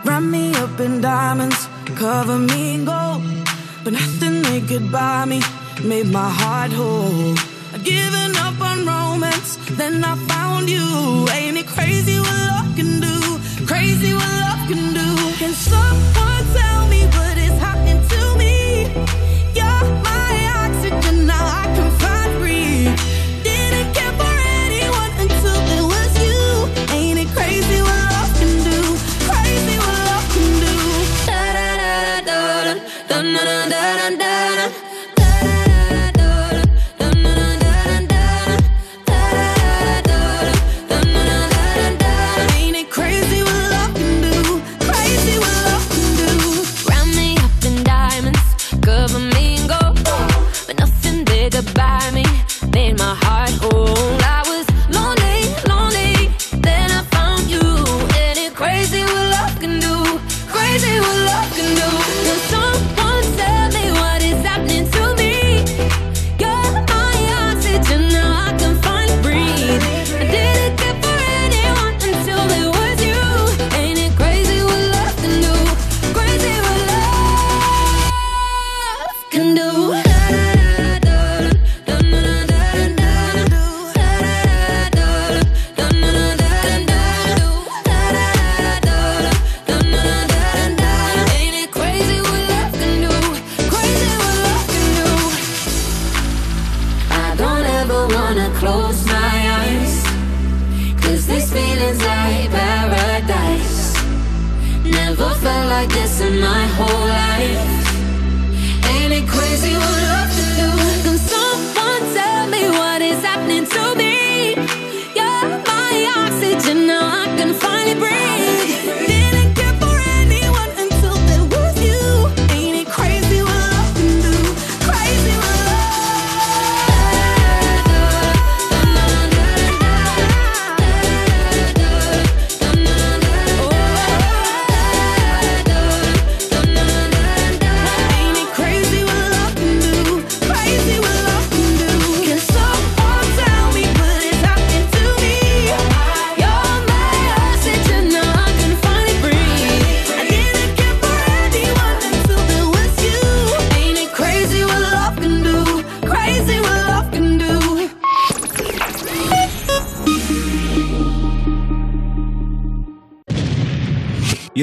Wrap 0.04 0.20
me 0.20 0.50
up 0.50 0.80
in 0.80 1.00
diamonds, 1.00 1.68
cover 1.96 2.37
me 2.37 2.74
in 2.74 2.85
gold. 2.85 3.51
But 3.85 3.95
nothing 3.95 4.42
they 4.42 4.61
could 4.61 4.92
buy 4.92 5.25
me 5.25 5.40
made 5.83 6.07
my 6.07 6.31
heart 6.31 6.73
whole. 6.73 7.51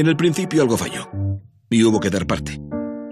El 0.09 0.17
principio 0.17 0.61
algo 0.61 0.77
falló. 0.77 1.09
Y 1.69 1.83
hubo 1.83 1.99
que 1.99 2.09
dar 2.09 2.25
parte. 2.25 2.59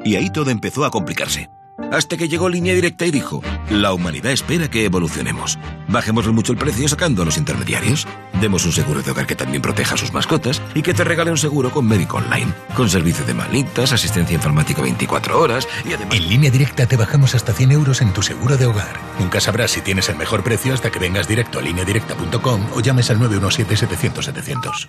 Y 0.03 0.15
ahí 0.15 0.29
todo 0.29 0.49
empezó 0.49 0.85
a 0.85 0.91
complicarse. 0.91 1.49
Hasta 1.91 2.17
que 2.17 2.27
llegó 2.27 2.49
Línea 2.49 2.73
Directa 2.73 3.05
y 3.05 3.11
dijo, 3.11 3.41
la 3.69 3.93
humanidad 3.93 4.31
espera 4.31 4.69
que 4.69 4.83
evolucionemos. 4.83 5.57
Bajémosle 5.87 6.31
mucho 6.31 6.51
el 6.51 6.57
precio 6.57 6.87
sacando 6.87 7.21
a 7.21 7.25
los 7.25 7.37
intermediarios. 7.37 8.07
Demos 8.41 8.65
un 8.65 8.71
seguro 8.71 9.01
de 9.03 9.11
hogar 9.11 9.27
que 9.27 9.35
también 9.35 9.61
proteja 9.61 9.93
a 9.93 9.97
sus 9.97 10.11
mascotas 10.11 10.61
y 10.73 10.81
que 10.81 10.93
te 10.93 11.03
regale 11.03 11.31
un 11.31 11.37
seguro 11.37 11.71
con 11.71 11.87
médico 11.87 12.17
online, 12.17 12.51
con 12.75 12.89
servicio 12.89 13.25
de 13.25 13.35
malitas, 13.35 13.93
asistencia 13.93 14.35
informática 14.35 14.81
24 14.81 15.39
horas 15.39 15.67
y 15.85 15.93
además... 15.93 16.15
En 16.17 16.27
línea 16.27 16.51
directa 16.51 16.87
te 16.87 16.97
bajamos 16.97 17.35
hasta 17.35 17.53
100 17.53 17.71
euros 17.71 18.01
en 18.01 18.11
tu 18.11 18.21
seguro 18.21 18.57
de 18.57 18.65
hogar. 18.65 18.99
Nunca 19.19 19.39
sabrás 19.39 19.71
si 19.71 19.81
tienes 19.81 20.09
el 20.09 20.17
mejor 20.17 20.43
precio 20.43 20.73
hasta 20.73 20.91
que 20.91 20.99
vengas 20.99 21.27
directo 21.27 21.59
a 21.59 21.61
lineadirecta.com 21.61 22.65
o 22.73 22.81
llames 22.81 23.09
al 23.11 23.19
917-700-700. 23.19 24.87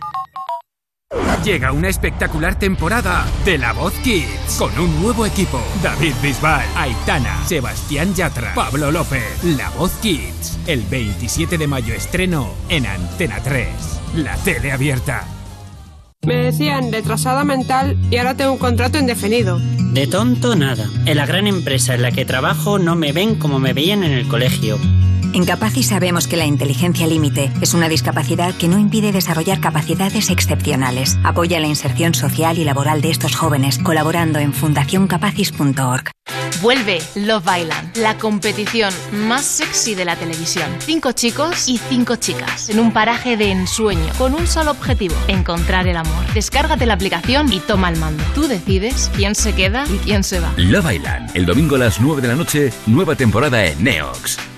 Llega 1.44 1.72
una 1.72 1.88
espectacular 1.88 2.58
temporada 2.58 3.24
de 3.44 3.58
La 3.58 3.72
Voz 3.72 3.92
Kids 4.02 4.56
con 4.58 4.76
un 4.78 5.00
nuevo 5.00 5.24
equipo. 5.24 5.62
David 5.82 6.14
Bisbal, 6.20 6.66
Aitana, 6.76 7.46
Sebastián 7.46 8.12
Yatra, 8.12 8.54
Pablo 8.54 8.90
López. 8.90 9.44
La 9.44 9.70
Voz 9.70 9.92
Kids. 10.02 10.58
El 10.66 10.82
27 10.82 11.56
de 11.56 11.66
mayo 11.66 11.94
estreno 11.94 12.52
en 12.68 12.86
Antena 12.86 13.40
3. 13.42 13.68
La 14.16 14.36
tele 14.38 14.72
abierta. 14.72 15.26
Me 16.26 16.36
decían 16.36 16.92
retrasada 16.92 17.44
mental 17.44 17.96
y 18.10 18.16
ahora 18.16 18.34
tengo 18.34 18.52
un 18.52 18.58
contrato 18.58 18.98
indefinido. 18.98 19.58
De 19.58 20.06
tonto 20.08 20.56
nada. 20.56 20.86
En 21.06 21.16
la 21.16 21.24
gran 21.24 21.46
empresa 21.46 21.94
en 21.94 22.02
la 22.02 22.10
que 22.10 22.24
trabajo 22.24 22.78
no 22.78 22.96
me 22.96 23.12
ven 23.12 23.36
como 23.36 23.60
me 23.60 23.72
veían 23.72 24.02
en 24.02 24.12
el 24.12 24.26
colegio. 24.26 24.78
En 25.34 25.44
Capaci 25.44 25.82
sabemos 25.82 26.26
que 26.26 26.36
la 26.36 26.46
inteligencia 26.46 27.06
límite 27.06 27.52
es 27.60 27.74
una 27.74 27.88
discapacidad 27.88 28.54
que 28.54 28.68
no 28.68 28.78
impide 28.78 29.12
desarrollar 29.12 29.60
capacidades 29.60 30.30
excepcionales. 30.30 31.18
Apoya 31.22 31.60
la 31.60 31.66
inserción 31.66 32.14
social 32.14 32.58
y 32.58 32.64
laboral 32.64 33.02
de 33.02 33.10
estos 33.10 33.36
jóvenes 33.36 33.78
colaborando 33.78 34.38
en 34.38 34.52
fundacioncapacis.org. 34.54 36.10
Vuelve 36.62 36.98
Love 37.14 37.46
Island, 37.60 37.96
la 37.98 38.16
competición 38.18 38.92
más 39.12 39.44
sexy 39.44 39.94
de 39.94 40.04
la 40.04 40.16
televisión. 40.16 40.68
Cinco 40.80 41.12
chicos 41.12 41.68
y 41.68 41.78
cinco 41.78 42.16
chicas 42.16 42.68
en 42.68 42.80
un 42.80 42.92
paraje 42.92 43.36
de 43.36 43.52
ensueño 43.52 44.12
con 44.16 44.34
un 44.34 44.46
solo 44.46 44.72
objetivo, 44.72 45.14
encontrar 45.28 45.86
el 45.86 45.96
amor. 45.96 46.24
Descárgate 46.34 46.86
la 46.86 46.94
aplicación 46.94 47.52
y 47.52 47.60
toma 47.60 47.90
el 47.90 47.98
mando. 47.98 48.24
Tú 48.34 48.48
decides 48.48 49.10
quién 49.14 49.34
se 49.34 49.54
queda 49.54 49.86
y 49.86 49.98
quién 49.98 50.24
se 50.24 50.40
va. 50.40 50.52
Love 50.56 50.94
Island, 50.94 51.30
el 51.34 51.46
domingo 51.46 51.76
a 51.76 51.80
las 51.80 52.00
9 52.00 52.22
de 52.22 52.28
la 52.28 52.34
noche, 52.34 52.72
nueva 52.86 53.14
temporada 53.14 53.64
en 53.64 53.84
Neox. 53.84 54.57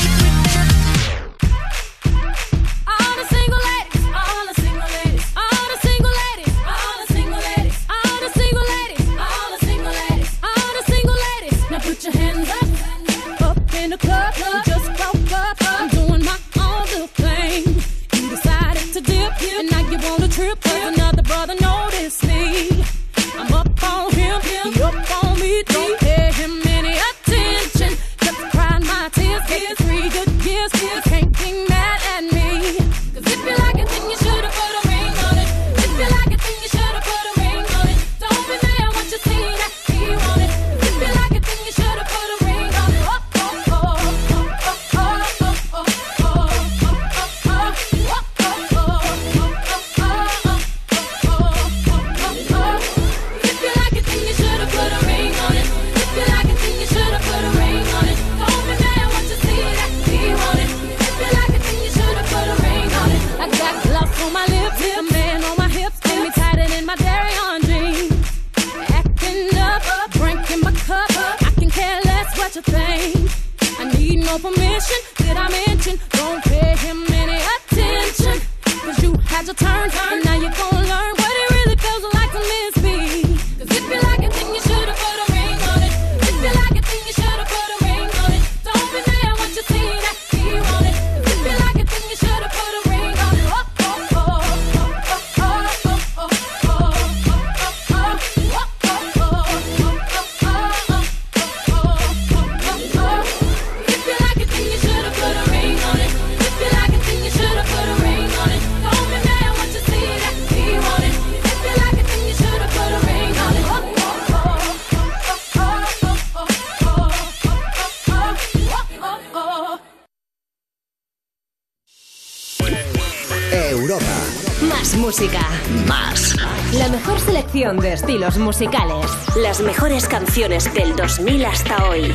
Estilos 128.21 128.37
musicales. 128.37 129.05
Las 129.35 129.61
mejores 129.61 130.07
canciones 130.07 130.71
del 130.73 130.95
2000 130.95 131.45
hasta 131.45 131.89
hoy. 131.89 132.13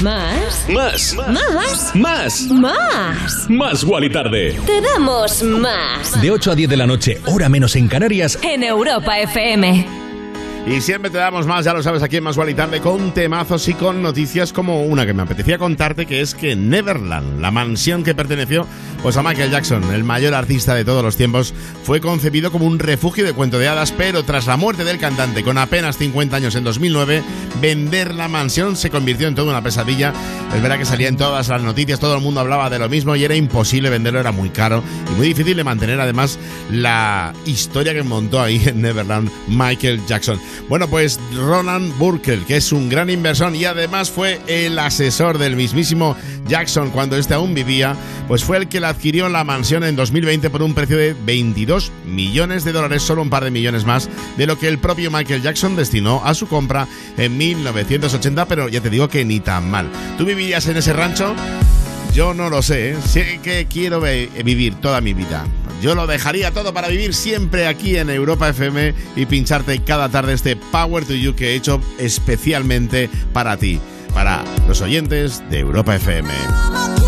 ¿Más? 0.00 0.66
Más. 0.68 1.14
¿Más? 1.14 1.94
Más. 1.94 2.50
Más. 2.50 3.50
Más 3.50 3.84
Wally 3.84 4.10
Tarde. 4.10 4.58
Te 4.66 4.80
damos 4.80 5.42
más. 5.42 6.20
De 6.20 6.30
8 6.30 6.52
a 6.52 6.54
10 6.54 6.70
de 6.70 6.76
la 6.76 6.86
noche, 6.86 7.20
hora 7.26 7.48
menos 7.48 7.76
en 7.76 7.88
Canarias. 7.88 8.38
En 8.42 8.62
Europa 8.62 9.18
FM. 9.18 10.04
Y 10.66 10.80
siempre 10.80 11.10
te 11.10 11.18
damos 11.18 11.46
más, 11.46 11.66
ya 11.66 11.74
lo 11.74 11.82
sabes, 11.82 12.02
aquí 12.02 12.16
en 12.16 12.24
Más 12.24 12.38
y 12.38 12.54
Tarde, 12.54 12.80
con 12.80 13.12
temazos 13.12 13.68
y 13.68 13.74
con 13.74 14.00
noticias 14.00 14.50
como 14.50 14.84
una 14.84 15.04
que 15.04 15.12
me 15.12 15.22
apetecía 15.22 15.58
contarte, 15.58 16.06
que 16.06 16.22
es 16.22 16.34
que 16.34 16.56
Neverland, 16.56 17.42
la 17.42 17.50
mansión 17.50 18.02
que 18.02 18.14
perteneció 18.14 18.66
pues 19.04 19.18
a 19.18 19.22
Michael 19.22 19.50
Jackson, 19.50 19.84
el 19.92 20.02
mayor 20.02 20.32
artista 20.32 20.74
de 20.74 20.82
todos 20.82 21.04
los 21.04 21.18
tiempos, 21.18 21.52
fue 21.82 22.00
concebido 22.00 22.50
como 22.50 22.64
un 22.64 22.78
refugio 22.78 23.22
de 23.22 23.34
cuento 23.34 23.58
de 23.58 23.68
hadas, 23.68 23.92
pero 23.92 24.24
tras 24.24 24.46
la 24.46 24.56
muerte 24.56 24.82
del 24.82 24.96
cantante 24.96 25.44
con 25.44 25.58
apenas 25.58 25.98
50 25.98 26.34
años 26.34 26.54
en 26.54 26.64
2009, 26.64 27.22
vender 27.60 28.14
la 28.14 28.28
mansión 28.28 28.76
se 28.76 28.88
convirtió 28.88 29.28
en 29.28 29.34
toda 29.34 29.50
una 29.50 29.62
pesadilla. 29.62 30.14
Es 30.54 30.62
verdad 30.62 30.78
que 30.78 30.86
salía 30.86 31.08
en 31.08 31.18
todas 31.18 31.48
las 31.48 31.62
noticias, 31.62 32.00
todo 32.00 32.14
el 32.14 32.22
mundo 32.22 32.40
hablaba 32.40 32.70
de 32.70 32.78
lo 32.78 32.88
mismo 32.88 33.14
y 33.14 33.24
era 33.24 33.36
imposible 33.36 33.90
venderlo, 33.90 34.20
era 34.20 34.32
muy 34.32 34.48
caro 34.48 34.82
y 35.12 35.14
muy 35.16 35.28
difícil 35.28 35.58
de 35.58 35.64
mantener 35.64 36.00
además 36.00 36.38
la 36.70 37.34
historia 37.44 37.92
que 37.92 38.02
montó 38.02 38.40
ahí 38.40 38.62
en 38.64 38.80
Neverland 38.80 39.30
Michael 39.48 40.00
Jackson. 40.06 40.40
Bueno, 40.70 40.88
pues 40.88 41.20
Ronan 41.36 41.92
Burkel, 41.98 42.46
que 42.46 42.56
es 42.56 42.72
un 42.72 42.88
gran 42.88 43.10
inversor 43.10 43.54
y 43.54 43.66
además 43.66 44.10
fue 44.10 44.40
el 44.46 44.78
asesor 44.78 45.36
del 45.36 45.56
mismísimo 45.56 46.16
Jackson 46.48 46.88
cuando 46.90 47.18
este 47.18 47.34
aún 47.34 47.52
vivía, 47.52 47.96
pues 48.28 48.44
fue 48.44 48.56
el 48.56 48.68
que 48.68 48.80
la 48.80 48.93
adquirió 48.94 49.28
la 49.28 49.42
mansión 49.42 49.82
en 49.82 49.96
2020 49.96 50.50
por 50.50 50.62
un 50.62 50.72
precio 50.72 50.96
de 50.96 51.14
22 51.26 51.90
millones 52.06 52.64
de 52.64 52.72
dólares, 52.72 53.02
solo 53.02 53.22
un 53.22 53.28
par 53.28 53.42
de 53.42 53.50
millones 53.50 53.84
más 53.84 54.08
de 54.36 54.46
lo 54.46 54.56
que 54.56 54.68
el 54.68 54.78
propio 54.78 55.10
Michael 55.10 55.42
Jackson 55.42 55.74
destinó 55.74 56.22
a 56.24 56.32
su 56.32 56.46
compra 56.46 56.86
en 57.18 57.36
1980, 57.36 58.46
pero 58.46 58.68
ya 58.68 58.80
te 58.80 58.90
digo 58.90 59.08
que 59.08 59.24
ni 59.24 59.40
tan 59.40 59.68
mal. 59.68 59.90
¿Tú 60.16 60.24
vivirías 60.24 60.66
en 60.68 60.76
ese 60.76 60.92
rancho? 60.92 61.34
Yo 62.14 62.34
no 62.34 62.48
lo 62.48 62.62
sé, 62.62 62.92
¿eh? 62.92 62.96
sé 63.04 63.40
que 63.42 63.66
quiero 63.66 64.00
vivir 64.00 64.76
toda 64.76 65.00
mi 65.00 65.12
vida. 65.12 65.44
Yo 65.82 65.96
lo 65.96 66.06
dejaría 66.06 66.52
todo 66.52 66.72
para 66.72 66.88
vivir 66.88 67.12
siempre 67.12 67.66
aquí 67.66 67.96
en 67.96 68.08
Europa 68.08 68.48
FM 68.48 68.94
y 69.16 69.26
pincharte 69.26 69.82
cada 69.82 70.08
tarde 70.08 70.32
este 70.32 70.56
Power 70.56 71.04
to 71.04 71.14
You 71.14 71.34
que 71.34 71.50
he 71.50 71.54
hecho 71.56 71.80
especialmente 71.98 73.10
para 73.32 73.56
ti, 73.56 73.80
para 74.14 74.44
los 74.68 74.80
oyentes 74.80 75.42
de 75.50 75.58
Europa 75.58 75.96
FM. 75.96 77.03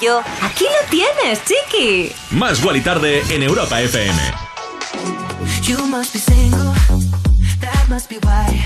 Rollo, 0.00 0.22
aquí 0.42 0.64
lo 0.64 0.90
tienes, 0.90 1.40
chiqui. 1.44 2.12
Más 2.30 2.60
y 2.62 2.80
Tarde 2.80 3.22
en 3.30 3.42
Europa 3.42 3.80
FM. 3.80 4.18
You 5.62 5.86
must 5.86 6.12
be 6.12 6.18
single, 6.18 6.74
that 7.60 7.88
must 7.88 8.08
be 8.08 8.18
why. 8.22 8.64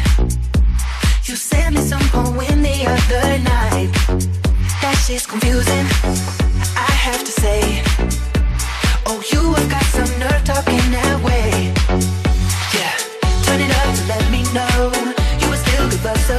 You 1.25 1.37
sent 1.37 1.75
me 1.75 1.81
some 1.81 2.03
poem 2.11 2.63
the 2.63 2.87
other 2.87 3.39
night. 3.39 3.91
That 4.81 4.97
shit's 5.07 5.27
confusing, 5.27 5.87
I 6.77 6.93
have 6.93 7.25
to 7.25 7.33
say. 7.41 7.83
Oh, 9.07 9.21
you 9.33 9.55
have 9.55 9.71
got 9.71 9.85
some 9.85 10.19
nerve 10.19 10.45
talking 10.45 10.91
that 10.93 11.21
way. 11.23 11.73
Yeah, 12.75 12.95
turn 13.45 13.61
it 13.61 13.71
up 13.71 13.95
to 13.97 14.07
let 14.09 14.31
me 14.31 14.43
know 14.53 14.93
you 15.41 15.49
were 15.49 15.57
still 15.57 15.89
give 15.89 16.07
us 16.07 16.31
a 16.31 16.39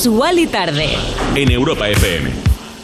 Más 0.00 0.06
Wally 0.06 0.46
tarde. 0.46 0.96
En 1.34 1.50
Europa 1.50 1.86
FM. 1.86 2.30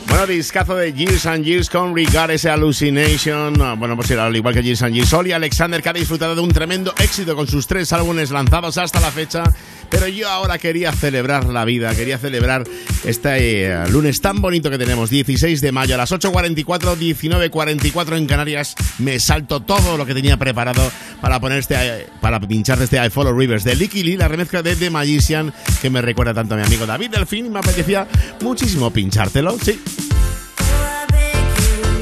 Bueno, 0.06 0.26
discazo 0.26 0.76
de 0.76 0.92
Years 0.92 1.24
and 1.24 1.44
Years 1.46 1.70
con 1.70 1.96
Regard 1.96 2.30
ese 2.30 2.50
Hallucination. 2.50 3.58
Ah, 3.62 3.74
Bueno, 3.74 3.96
pues 3.96 4.10
era 4.10 4.26
al 4.26 4.36
igual 4.36 4.52
que 4.52 4.62
Years 4.62 4.82
and 4.82 4.94
Years. 4.94 5.14
Oli 5.14 5.32
Alexander 5.32 5.82
que 5.82 5.88
ha 5.88 5.92
disfrutado 5.94 6.34
de 6.34 6.42
un 6.42 6.50
tremendo 6.50 6.94
éxito 6.98 7.34
con 7.34 7.46
sus 7.46 7.66
tres 7.66 7.90
álbumes 7.94 8.30
lanzados 8.32 8.76
hasta 8.76 9.00
la 9.00 9.10
fecha. 9.10 9.44
Pero 9.88 10.08
yo 10.08 10.28
ahora 10.28 10.58
quería 10.58 10.92
celebrar 10.92 11.46
la 11.46 11.64
vida, 11.64 11.94
quería 11.94 12.18
celebrar 12.18 12.64
este 13.04 13.66
eh, 13.66 13.88
lunes 13.88 14.20
tan 14.20 14.40
bonito 14.42 14.68
que 14.68 14.78
tenemos, 14.78 15.10
16 15.10 15.60
de 15.60 15.72
mayo 15.72 15.94
a 15.94 15.98
las 15.98 16.12
8.44, 16.12 16.96
19.44 16.96 18.16
en 18.16 18.26
Canarias. 18.26 18.74
Me 18.98 19.18
salto 19.20 19.60
todo 19.60 19.96
lo 19.96 20.04
que 20.04 20.14
tenía 20.14 20.36
preparado 20.36 20.90
para 21.20 21.40
poner 21.40 21.58
este, 21.58 21.74
eh, 21.74 22.06
para 22.20 22.40
pinchar 22.40 22.80
este 22.80 23.04
I 23.04 23.10
Follow 23.10 23.36
Rivers 23.36 23.64
de 23.64 23.74
Licky 23.74 24.02
Lee, 24.02 24.16
la 24.16 24.28
remezcla 24.28 24.62
de 24.62 24.76
The 24.76 24.90
Magician, 24.90 25.52
que 25.80 25.90
me 25.90 26.02
recuerda 26.02 26.34
tanto 26.34 26.54
a 26.54 26.58
mi 26.58 26.64
amigo 26.64 26.86
David 26.86 27.10
Delfín 27.10 27.46
y 27.46 27.50
me 27.50 27.58
apetecía 27.58 28.06
muchísimo 28.40 28.90
pinchártelo, 28.90 29.56
sí. 29.62 29.80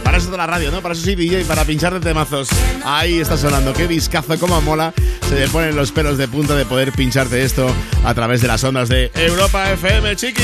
Para 0.02 0.18
eso 0.18 0.30
de 0.30 0.36
la 0.36 0.46
radio, 0.46 0.70
¿no? 0.70 0.80
Para 0.80 0.94
eso 0.94 1.02
soy 1.02 1.14
DJ, 1.14 1.44
para 1.44 1.64
pinchar 1.64 1.94
de 1.94 2.00
temazos. 2.00 2.48
Ahí 2.84 3.18
está 3.18 3.36
sonando, 3.36 3.72
qué 3.72 3.88
discazo, 3.88 4.38
cómo 4.38 4.60
mola. 4.60 4.92
Se 5.28 5.34
me 5.34 5.48
ponen 5.48 5.74
los 5.74 5.90
pelos 5.92 6.18
de 6.18 6.28
punta 6.28 6.54
de 6.54 6.66
poder 6.66 6.92
pincharte 6.92 7.42
esto 7.42 7.66
a 8.04 8.14
través 8.14 8.42
de 8.42 8.48
las 8.48 8.62
ondas 8.62 8.88
de 8.88 9.10
Europa 9.14 9.72
FM, 9.72 10.14
chiqui. 10.16 10.42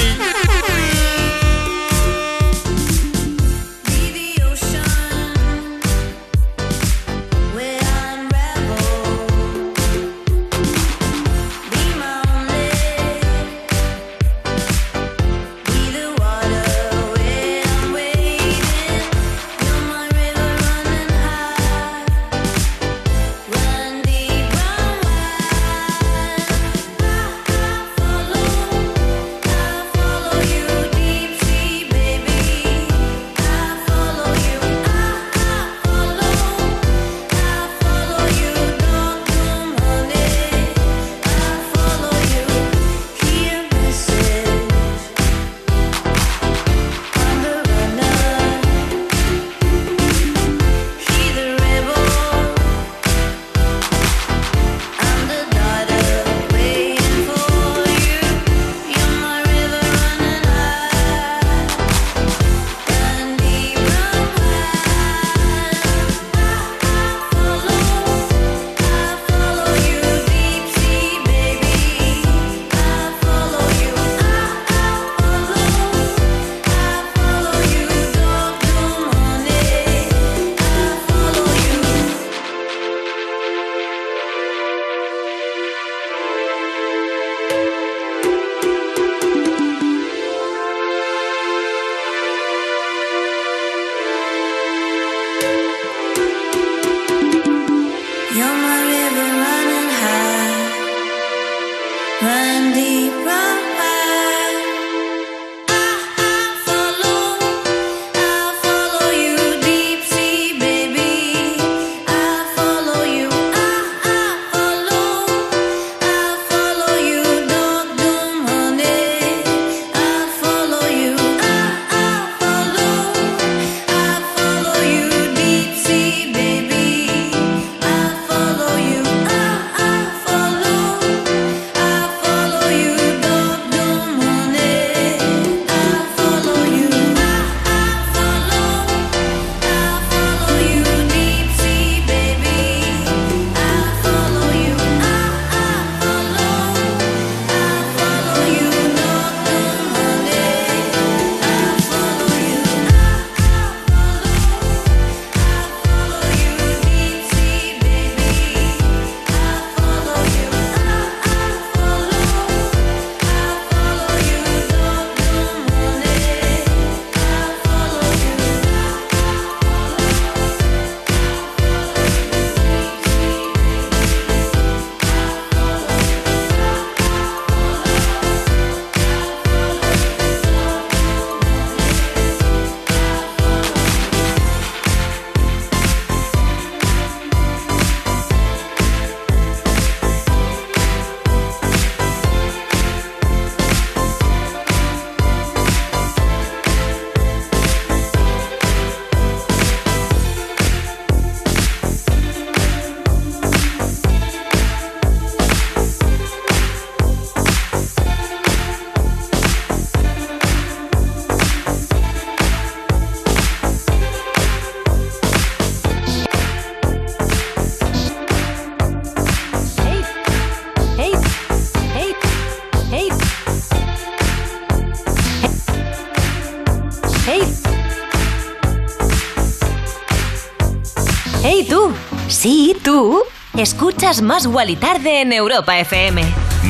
Tú 232.91 233.23
escuchas 233.57 234.21
Más 234.21 234.49
Guali 234.49 234.75
Tarde 234.75 235.21
en 235.21 235.33
Europa 235.33 235.79
FM. 235.79 236.25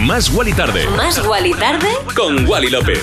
Más 0.04 0.28
Wally 0.28 0.52
Tarde. 0.52 0.86
Más 0.94 1.18
Guali 1.24 1.52
Tarde 1.54 1.88
Con 2.14 2.46
Wally 2.46 2.68
López. 2.68 3.00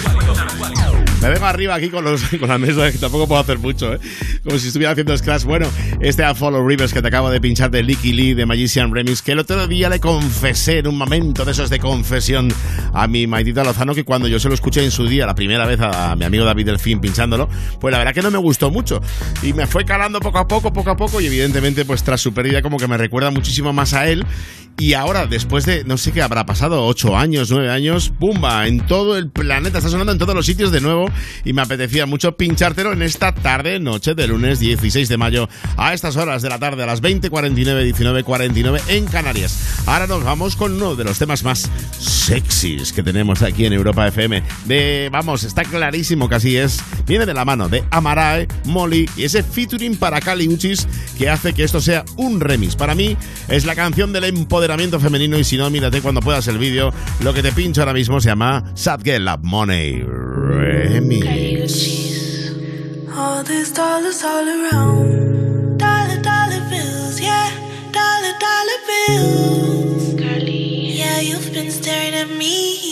Me 1.19 1.29
vengo 1.29 1.47
arriba 1.47 1.73
aquí 1.73 1.89
con, 1.89 2.05
los, 2.05 2.21
con 2.39 2.47
la 2.47 2.59
mesa, 2.59 2.91
que 2.91 2.99
tampoco 2.99 3.27
puedo 3.27 3.41
hacer 3.41 3.57
mucho, 3.57 3.95
¿eh? 3.95 3.99
Como 4.43 4.59
si 4.59 4.67
estuviera 4.67 4.91
haciendo 4.91 5.17
scratch. 5.17 5.45
Bueno, 5.45 5.67
este 5.99 6.23
a 6.23 6.35
Follow 6.35 6.63
Rivers 6.63 6.93
que 6.93 7.01
te 7.01 7.07
acabo 7.07 7.31
de 7.31 7.41
pinchar 7.41 7.71
de 7.71 7.81
Licky 7.81 8.13
Lee 8.13 8.35
de 8.35 8.45
Magician 8.45 8.93
Remix, 8.93 9.23
que 9.23 9.31
el 9.31 9.39
otro 9.39 9.65
día 9.65 9.89
le 9.89 9.99
confesé 9.99 10.77
en 10.77 10.87
un 10.87 10.95
momento 10.95 11.43
de 11.43 11.53
esos 11.53 11.71
de 11.71 11.79
confesión 11.79 12.53
a 12.97 13.07
mi 13.07 13.27
Maitita 13.27 13.63
Lozano 13.63 13.93
que 13.93 14.03
cuando 14.03 14.27
yo 14.27 14.39
se 14.39 14.47
lo 14.47 14.55
escuché 14.55 14.83
en 14.83 14.89
su 14.89 15.07
día, 15.07 15.27
la 15.27 15.35
primera 15.35 15.67
vez 15.67 15.79
a, 15.81 16.15
mi 16.15 16.25
amigo 16.25 16.45
David 16.45 16.65
Delfín 16.65 16.99
pinchándolo, 16.99 17.47
pues 17.79 17.91
la 17.91 17.99
verdad 17.99 18.13
que 18.13 18.23
no 18.23 18.31
me 18.31 18.39
gustó 18.39 18.71
mucho. 18.71 19.01
Y 19.43 19.53
me 19.53 19.67
fue 19.67 19.85
calando 19.85 20.19
poco 20.19 20.39
a 20.39 20.47
poco, 20.47 20.73
poco 20.73 20.89
a 20.89 20.97
poco, 20.97 21.21
y 21.21 21.27
evidentemente, 21.27 21.85
pues 21.85 22.03
tras 22.03 22.19
su 22.19 22.33
pérdida, 22.33 22.63
como 22.63 22.77
que 22.77 22.87
me 22.87 22.97
recuerda 22.97 23.29
muchísimo 23.29 23.71
más 23.71 23.93
a 23.93 24.07
él. 24.07 24.25
Y 24.79 24.93
ahora, 24.93 25.25
después 25.25 25.65
de, 25.65 25.83
no 25.85 25.97
sé 25.97 26.11
qué 26.11 26.21
habrá 26.21 26.45
pasado, 26.45 26.85
ocho 26.85 27.17
años, 27.17 27.49
nueve 27.49 27.71
años, 27.71 28.13
¡pumba! 28.19 28.67
En 28.67 28.85
todo 28.85 29.17
el 29.17 29.29
planeta, 29.31 29.79
está 29.79 29.89
sonando 29.89 30.11
en 30.11 30.19
todos 30.19 30.35
los 30.35 30.45
sitios 30.45 30.71
de 30.71 30.81
nuevo 30.81 31.09
y 31.43 31.53
me 31.53 31.63
apetecía 31.63 32.05
mucho 32.05 32.37
pinchártelo 32.37 32.93
en 32.93 33.01
esta 33.01 33.33
tarde, 33.33 33.79
noche 33.79 34.13
de 34.13 34.27
lunes 34.27 34.59
16 34.59 35.09
de 35.09 35.17
mayo, 35.17 35.49
a 35.77 35.95
estas 35.95 36.15
horas 36.15 36.43
de 36.43 36.49
la 36.49 36.59
tarde, 36.59 36.83
a 36.83 36.85
las 36.85 37.01
20.49, 37.01 37.91
19.49 37.91 38.81
en 38.89 39.05
Canarias. 39.05 39.81
Ahora 39.87 40.05
nos 40.05 40.23
vamos 40.23 40.55
con 40.55 40.73
uno 40.73 40.95
de 40.95 41.05
los 41.05 41.17
temas 41.17 41.43
más 41.43 41.71
sexys 41.97 42.86
que 42.93 43.03
tenemos 43.03 43.41
aquí 43.41 43.65
en 43.65 43.73
Europa 43.73 44.07
FM. 44.07 44.43
De, 44.65 45.09
vamos, 45.11 45.43
está 45.43 45.63
clarísimo 45.63 46.29
que 46.29 46.35
así 46.35 46.57
es. 46.57 46.83
Viene 47.05 47.25
de 47.25 47.33
la 47.33 47.45
mano 47.45 47.69
de 47.69 47.83
Amarae, 47.91 48.47
Molly 48.65 49.09
y 49.15 49.23
ese 49.23 49.43
featuring 49.43 49.97
para 49.97 50.19
Cali 50.19 50.47
Uchis 50.47 50.87
que 51.17 51.29
hace 51.29 51.53
que 51.53 51.63
esto 51.63 51.81
sea 51.81 52.03
un 52.17 52.39
remix. 52.39 52.75
Para 52.75 52.95
mí 52.95 53.17
es 53.47 53.65
la 53.65 53.75
canción 53.75 54.13
del 54.13 54.25
empoderamiento 54.25 54.99
femenino 54.99 55.37
y 55.37 55.43
si 55.43 55.57
no, 55.57 55.69
mírate 55.69 56.01
cuando 56.01 56.21
puedas 56.21 56.47
el 56.47 56.57
vídeo. 56.57 56.93
Lo 57.21 57.33
que 57.33 57.41
te 57.41 57.51
pincho 57.51 57.81
ahora 57.81 57.93
mismo 57.93 58.19
se 58.21 58.29
llama 58.29 58.71
Sad 58.75 59.01
Girl 59.03 59.25
Love 59.25 59.43
Money 59.43 60.03
Remix. 60.03 61.97
All 63.17 63.43
these 63.43 63.73
dollars 63.73 64.23
all 64.23 64.47
around. 64.47 65.79
Dollar, 65.79 66.21
dollar 66.21 66.69
bills, 66.69 67.19
yeah. 67.19 67.49
Dollar, 67.91 68.37
dollar 68.39 68.79
bills. 68.85 69.46
Staring 71.87 72.15
at 72.15 72.29
me. 72.29 72.86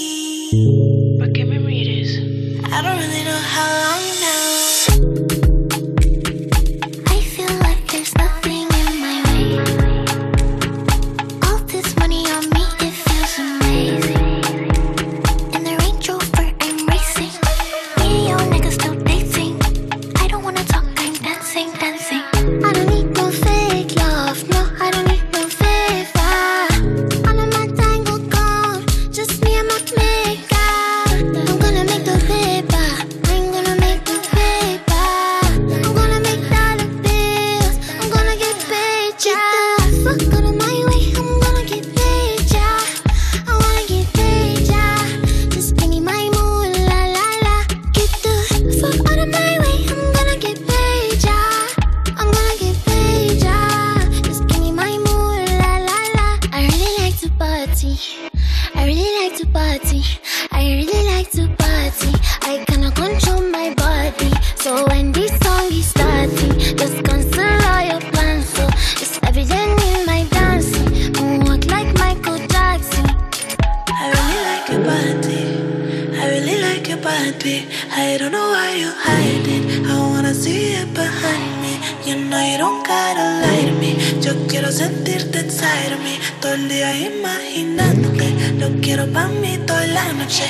Lo 89.06 89.12
quiero 89.12 89.14
pa' 89.14 89.28
mí 89.28 89.58
toda 89.68 89.86
la 89.88 90.14
noche. 90.14 90.48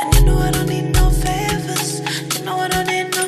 And 0.00 0.14
you 0.14 0.24
know 0.24 0.38
I 0.38 0.50
don't 0.50 0.66
need 0.66 0.94
no 0.94 1.10
favors. 1.10 2.00
You 2.34 2.44
know 2.44 2.58
I 2.58 2.68
don't 2.68 2.86
need 2.86 3.10
no 3.14 3.22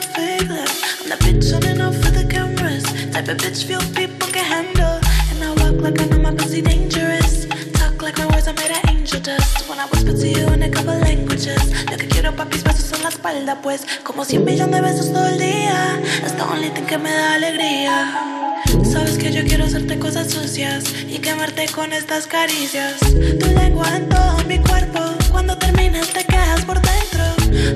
love. 0.48 0.72
I'm 1.00 1.08
the 1.10 1.16
bitch 1.20 1.54
on 1.54 1.64
and 1.64 1.82
off 1.82 1.94
for 1.96 2.10
the 2.10 2.24
cameras. 2.24 2.84
Type 3.12 3.28
of 3.28 3.36
bitch 3.36 3.64
few 3.66 3.78
people 3.92 4.28
can 4.32 4.44
handle. 4.44 4.98
And 5.30 5.44
I 5.44 5.50
walk 5.60 5.82
like 5.82 6.00
I 6.00 6.06
know 6.06 6.18
my 6.18 6.30
dangerous. 6.32 7.46
Talk 7.74 8.00
like 8.00 8.16
my 8.16 8.26
words 8.26 8.48
are 8.48 8.54
made 8.54 8.70
of 8.70 8.88
angel 8.88 9.20
dust. 9.20 9.68
When 9.68 9.78
I 9.78 9.86
whisper 9.86 10.12
to 10.12 10.26
you 10.26 10.46
in 10.54 10.62
a 10.62 10.70
couple 10.70 10.98
languages. 10.98 11.62
Lo 11.90 11.98
que 11.98 12.08
quiero 12.08 12.34
papis 12.34 12.64
besos 12.64 12.92
en 12.92 13.02
la 13.02 13.10
espalda, 13.10 13.60
pues. 13.60 13.86
Como 14.04 14.24
cien 14.24 14.44
millones 14.44 14.74
de 14.74 14.80
besos 14.80 15.12
todo 15.12 15.26
el 15.26 15.38
día. 15.38 16.00
Es 16.24 16.34
the 16.34 16.42
only 16.42 16.70
thing 16.70 16.86
que 16.86 16.96
me 16.96 17.10
da 17.10 17.34
alegría. 17.34 18.55
Sabes 18.90 19.18
que 19.18 19.32
yo 19.32 19.44
quiero 19.44 19.64
hacerte 19.64 19.98
cosas 19.98 20.30
sucias 20.30 20.84
y 21.08 21.18
quemarte 21.18 21.66
con 21.68 21.92
estas 21.92 22.26
caricias. 22.26 22.98
Tu 23.00 23.46
lengua 23.54 23.96
en 23.96 24.08
todo 24.08 24.38
mi 24.46 24.58
cuerpo. 24.58 25.00
Cuando 25.30 25.56
terminas 25.58 26.08
te 26.12 26.24
quedas 26.24 26.64
por 26.64 26.80
dentro. 26.80 27.24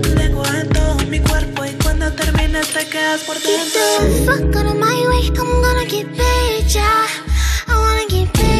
Tu 0.02 0.14
lengua 0.14 0.48
en 0.60 0.68
todo 0.68 0.94
mi 1.08 1.20
cuerpo 1.20 1.64
y 1.64 1.72
cuando 1.82 2.12
terminas 2.12 2.68
te 2.68 2.86
quedas 2.86 3.20
por 3.22 3.36
dentro. 3.40 3.80
Fuck 4.26 4.56
out 4.56 4.66
of 4.66 4.74
my 4.74 5.06
way, 5.08 5.26
I'm 5.38 5.62
gonna 5.62 5.84
get 5.84 6.06
paid, 6.16 6.66
yeah. 6.68 7.06
I 7.68 7.74
wanna 7.74 8.06
get 8.08 8.32
paid, 8.32 8.59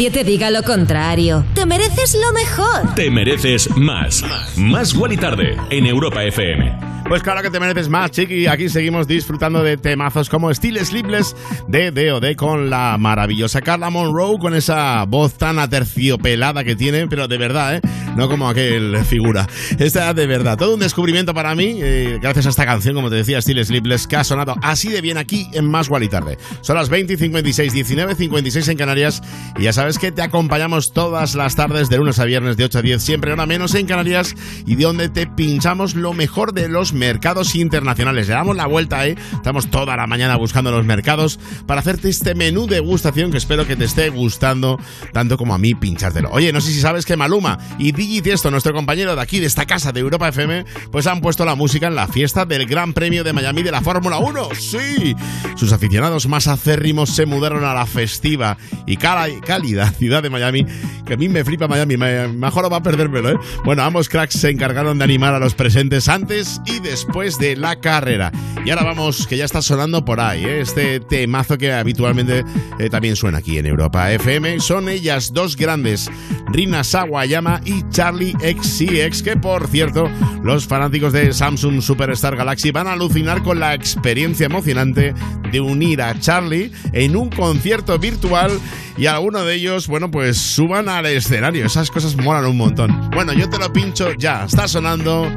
Nadie 0.00 0.10
te 0.10 0.24
diga 0.24 0.50
lo 0.50 0.62
contrario. 0.62 1.44
Te 1.54 1.66
mereces 1.66 2.14
lo 2.14 2.32
mejor. 2.32 2.94
Te 2.94 3.10
mereces 3.10 3.68
más. 3.76 4.24
Más 4.56 4.94
Wally 4.94 5.18
Tarde 5.18 5.58
en 5.68 5.84
Europa 5.84 6.24
FM. 6.24 6.90
Pues 7.06 7.22
claro 7.22 7.42
que 7.42 7.50
te 7.50 7.60
mereces 7.60 7.88
más, 7.88 8.10
chiqui. 8.12 8.46
Aquí 8.46 8.70
seguimos 8.70 9.06
disfrutando 9.06 9.62
de 9.62 9.76
temazos 9.76 10.30
como 10.30 10.54
Still 10.54 10.78
Sleepless 10.78 11.36
de 11.66 11.90
D.O.D. 11.90 12.36
con 12.36 12.70
la 12.70 12.96
maravillosa 12.98 13.60
Carla 13.60 13.90
Monroe, 13.90 14.38
con 14.38 14.54
esa 14.54 15.04
voz 15.04 15.34
tan 15.34 15.58
aterciopelada 15.58 16.64
que 16.64 16.76
tiene, 16.76 17.06
pero 17.06 17.28
de 17.28 17.36
verdad, 17.36 17.76
¿eh? 17.76 17.80
No 18.16 18.28
como 18.28 18.48
aquel 18.48 19.04
figura. 19.04 19.46
Esta 19.78 20.12
de 20.12 20.26
verdad. 20.26 20.58
Todo 20.58 20.74
un 20.74 20.80
descubrimiento 20.80 21.32
para 21.32 21.54
mí, 21.54 21.78
eh, 21.80 22.18
gracias 22.20 22.46
a 22.46 22.48
esta 22.50 22.66
canción, 22.66 22.94
como 22.94 23.08
te 23.08 23.16
decía, 23.16 23.40
Still 23.40 23.64
Sleepless, 23.64 24.06
que 24.06 24.16
ha 24.16 24.24
sonado 24.24 24.56
así 24.62 24.88
de 24.88 25.00
bien 25.00 25.16
aquí 25.16 25.48
en 25.52 25.70
Más 25.70 25.88
y 26.00 26.08
Tarde. 26.08 26.36
Son 26.60 26.76
las 26.76 26.88
20 26.88 27.14
y 27.14 27.16
56, 27.16 27.72
19, 27.72 28.14
56 28.16 28.68
en 28.68 28.76
Canarias. 28.76 29.22
Y 29.58 29.62
ya 29.62 29.72
sabes 29.72 29.98
que 29.98 30.12
te 30.12 30.22
acompañamos 30.22 30.92
todas 30.92 31.34
las 31.34 31.56
tardes 31.56 31.88
de 31.88 31.98
lunes 31.98 32.18
a 32.18 32.24
viernes 32.24 32.56
de 32.56 32.64
8 32.64 32.78
a 32.78 32.82
10, 32.82 33.02
siempre 33.02 33.30
ahora 33.30 33.46
menos 33.46 33.74
en 33.74 33.86
Canarias, 33.86 34.34
y 34.66 34.74
de 34.74 34.84
donde 34.84 35.08
te 35.08 35.26
pinchamos 35.26 35.94
lo 35.94 36.12
mejor 36.12 36.52
de 36.52 36.68
los 36.68 36.92
mercados 36.92 37.54
internacionales. 37.54 38.28
Le 38.28 38.34
damos 38.34 38.56
la 38.56 38.66
vuelta, 38.66 39.06
¿eh? 39.06 39.16
Estamos 39.32 39.70
toda 39.70 39.96
la 39.96 40.06
mañana 40.06 40.36
buscando 40.36 40.70
los 40.70 40.84
mercados 40.84 41.38
para 41.66 41.80
hacerte 41.80 42.08
este 42.08 42.34
menú 42.34 42.66
de 42.66 42.80
gustación 42.80 43.30
que 43.30 43.38
espero 43.38 43.66
que 43.66 43.76
te 43.76 43.84
esté 43.84 44.10
gustando 44.10 44.78
tanto 45.12 45.36
como 45.36 45.54
a 45.54 45.58
mí 45.58 45.74
pinchártelo. 45.74 46.30
Oye, 46.32 46.52
no 46.52 46.60
sé 46.60 46.72
si 46.72 46.80
sabes 46.80 47.06
que 47.06 47.16
Maluma 47.16 47.58
y 47.78 47.92
Digi 48.00 48.22
Tiesto, 48.22 48.50
nuestro 48.50 48.72
compañero 48.72 49.14
de 49.14 49.20
aquí, 49.20 49.40
de 49.40 49.46
esta 49.46 49.66
casa 49.66 49.92
de 49.92 50.00
Europa 50.00 50.26
FM, 50.26 50.64
pues 50.90 51.06
han 51.06 51.20
puesto 51.20 51.44
la 51.44 51.54
música 51.54 51.86
en 51.86 51.94
la 51.94 52.08
fiesta 52.08 52.46
del 52.46 52.64
Gran 52.64 52.94
Premio 52.94 53.22
de 53.24 53.34
Miami 53.34 53.62
de 53.62 53.70
la 53.70 53.82
Fórmula 53.82 54.16
1. 54.16 54.54
¡Sí! 54.58 55.14
Sus 55.54 55.70
aficionados 55.74 56.26
más 56.26 56.48
acérrimos 56.48 57.10
se 57.10 57.26
mudaron 57.26 57.62
a 57.62 57.74
la 57.74 57.84
festiva 57.84 58.56
y 58.86 58.96
cálida 58.96 59.90
ciudad 59.90 60.22
de 60.22 60.30
Miami, 60.30 60.64
que 61.04 61.12
a 61.12 61.16
mí 61.18 61.28
me 61.28 61.44
flipa 61.44 61.68
Miami, 61.68 61.98
me, 61.98 62.28
mejor 62.28 62.72
va 62.72 62.78
a 62.78 62.82
perdérmelo, 62.82 63.32
¿eh? 63.32 63.38
Bueno, 63.66 63.82
ambos 63.82 64.08
cracks 64.08 64.32
se 64.32 64.48
encargaron 64.48 64.96
de 64.96 65.04
animar 65.04 65.34
a 65.34 65.38
los 65.38 65.54
presentes 65.54 66.08
antes 66.08 66.58
y 66.64 66.80
después 66.80 67.38
de 67.38 67.54
la 67.54 67.80
carrera. 67.80 68.32
Y 68.64 68.70
ahora 68.70 68.84
vamos, 68.84 69.26
que 69.26 69.36
ya 69.36 69.44
está 69.44 69.60
sonando 69.60 70.06
por 70.06 70.20
ahí, 70.20 70.42
¿eh? 70.42 70.60
este 70.62 71.00
temazo 71.00 71.58
que 71.58 71.70
habitualmente 71.74 72.44
eh, 72.78 72.88
también 72.88 73.14
suena 73.14 73.38
aquí 73.38 73.58
en 73.58 73.66
Europa 73.66 74.10
FM. 74.10 74.58
Son 74.60 74.88
ellas 74.88 75.34
dos 75.34 75.54
grandes, 75.54 76.10
Rina 76.46 76.82
Sawayama 76.82 77.60
y 77.66 77.89
Charlie 77.90 78.34
XCX, 78.40 79.22
que 79.22 79.36
por 79.36 79.66
cierto, 79.68 80.08
los 80.42 80.66
fanáticos 80.66 81.12
de 81.12 81.32
Samsung 81.32 81.82
Superstar 81.82 82.36
Galaxy 82.36 82.70
van 82.70 82.86
a 82.86 82.92
alucinar 82.92 83.42
con 83.42 83.60
la 83.60 83.74
experiencia 83.74 84.46
emocionante 84.46 85.14
de 85.50 85.60
unir 85.60 86.00
a 86.02 86.18
Charlie 86.18 86.72
en 86.92 87.16
un 87.16 87.30
concierto 87.30 87.98
virtual 87.98 88.50
y 88.96 89.06
alguno 89.06 89.44
de 89.44 89.54
ellos, 89.54 89.86
bueno, 89.86 90.10
pues 90.10 90.38
suban 90.38 90.88
al 90.88 91.06
escenario. 91.06 91.66
Esas 91.66 91.90
cosas 91.90 92.16
molan 92.16 92.46
un 92.46 92.56
montón. 92.56 93.10
Bueno, 93.10 93.32
yo 93.32 93.48
te 93.48 93.58
lo 93.58 93.72
pincho 93.72 94.12
ya, 94.14 94.44
está 94.44 94.68
sonando 94.68 95.30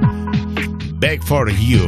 Beg 0.95 1.21
for 1.23 1.49
You. 1.51 1.87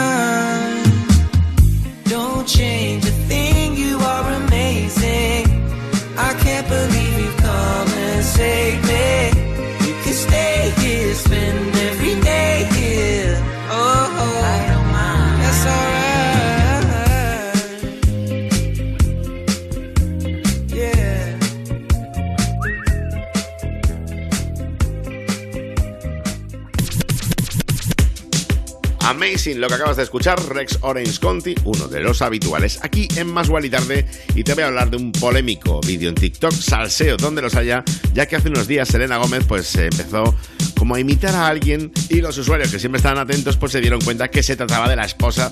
Amazing 29.41 29.61
lo 29.61 29.67
que 29.67 29.73
acabas 29.73 29.97
de 29.97 30.03
escuchar, 30.03 30.39
Rex 30.49 30.77
Orange 30.81 31.19
Conti, 31.19 31.55
uno 31.63 31.87
de 31.87 31.99
los 31.99 32.21
habituales 32.21 32.79
aquí 32.83 33.07
en 33.15 33.27
Más 33.27 33.49
y 33.49 33.69
Tarde. 33.71 34.05
Y 34.35 34.43
te 34.43 34.53
voy 34.53 34.63
a 34.63 34.67
hablar 34.67 34.91
de 34.91 34.97
un 34.97 35.11
polémico 35.11 35.81
vídeo 35.81 36.09
en 36.09 36.15
TikTok, 36.15 36.51
salseo 36.51 37.17
donde 37.17 37.41
los 37.41 37.55
haya, 37.55 37.83
ya 38.13 38.27
que 38.27 38.35
hace 38.35 38.49
unos 38.49 38.67
días 38.67 38.87
Selena 38.87 39.17
Gómez 39.17 39.45
pues 39.47 39.75
empezó 39.75 40.35
como 40.81 40.95
a 40.95 40.99
imitar 40.99 41.35
a 41.35 41.45
alguien 41.45 41.91
y 42.09 42.21
los 42.21 42.39
usuarios 42.39 42.71
que 42.71 42.79
siempre 42.79 42.97
estaban 42.97 43.19
atentos 43.19 43.55
pues 43.55 43.71
se 43.71 43.81
dieron 43.81 44.01
cuenta 44.01 44.29
que 44.29 44.41
se 44.41 44.55
trataba 44.55 44.89
de 44.89 44.95
la 44.95 45.05
esposa 45.05 45.51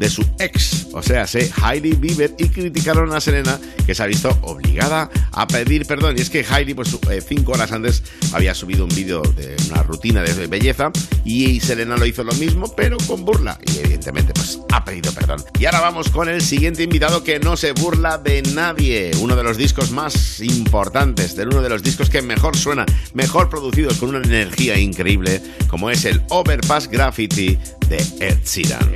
de 0.00 0.08
su 0.08 0.24
ex, 0.38 0.86
o 0.94 1.02
sea, 1.02 1.26
se 1.26 1.52
Heidi 1.62 1.92
Bieber 1.92 2.34
y 2.38 2.48
criticaron 2.48 3.12
a 3.12 3.20
Selena 3.20 3.60
que 3.84 3.94
se 3.94 4.02
ha 4.02 4.06
visto 4.06 4.30
obligada 4.40 5.10
a 5.32 5.46
pedir 5.46 5.84
perdón. 5.84 6.16
Y 6.16 6.22
es 6.22 6.30
que 6.30 6.40
Heidi 6.42 6.72
pues 6.72 6.96
eh, 7.10 7.20
cinco 7.20 7.52
horas 7.52 7.70
antes 7.70 8.02
había 8.32 8.54
subido 8.54 8.84
un 8.84 8.94
vídeo 8.94 9.20
de 9.20 9.54
una 9.68 9.82
rutina 9.82 10.22
de 10.22 10.46
belleza 10.46 10.90
y 11.22 11.60
Selena 11.60 11.98
lo 11.98 12.06
hizo 12.06 12.24
lo 12.24 12.32
mismo 12.32 12.74
pero 12.74 12.96
con 13.06 13.26
burla. 13.26 13.58
Y 13.66 13.78
evidentemente 13.78 14.32
pues 14.32 14.58
ha 14.72 14.82
pedido 14.86 15.12
perdón. 15.12 15.44
Y 15.58 15.66
ahora 15.66 15.80
vamos 15.80 16.08
con 16.08 16.30
el 16.30 16.40
siguiente 16.40 16.82
invitado 16.82 17.22
que 17.22 17.38
no 17.38 17.58
se 17.58 17.72
burla 17.72 18.16
de 18.16 18.40
nadie, 18.54 19.10
uno 19.20 19.36
de 19.36 19.42
los 19.42 19.58
discos 19.58 19.90
más 19.90 20.40
importantes, 20.40 21.36
de 21.36 21.44
uno 21.44 21.60
de 21.60 21.68
los 21.68 21.82
discos 21.82 22.08
que 22.08 22.22
mejor 22.22 22.56
suena, 22.56 22.86
mejor 23.12 23.50
producidos 23.50 23.98
con 23.98 24.08
una 24.08 24.26
energía 24.26 24.69
increíble 24.78 25.40
como 25.68 25.90
es 25.90 26.04
el 26.04 26.22
Overpass 26.28 26.88
Graffiti 26.88 27.58
de 27.88 27.96
Ed 28.20 28.38
Sheeran. 28.44 28.94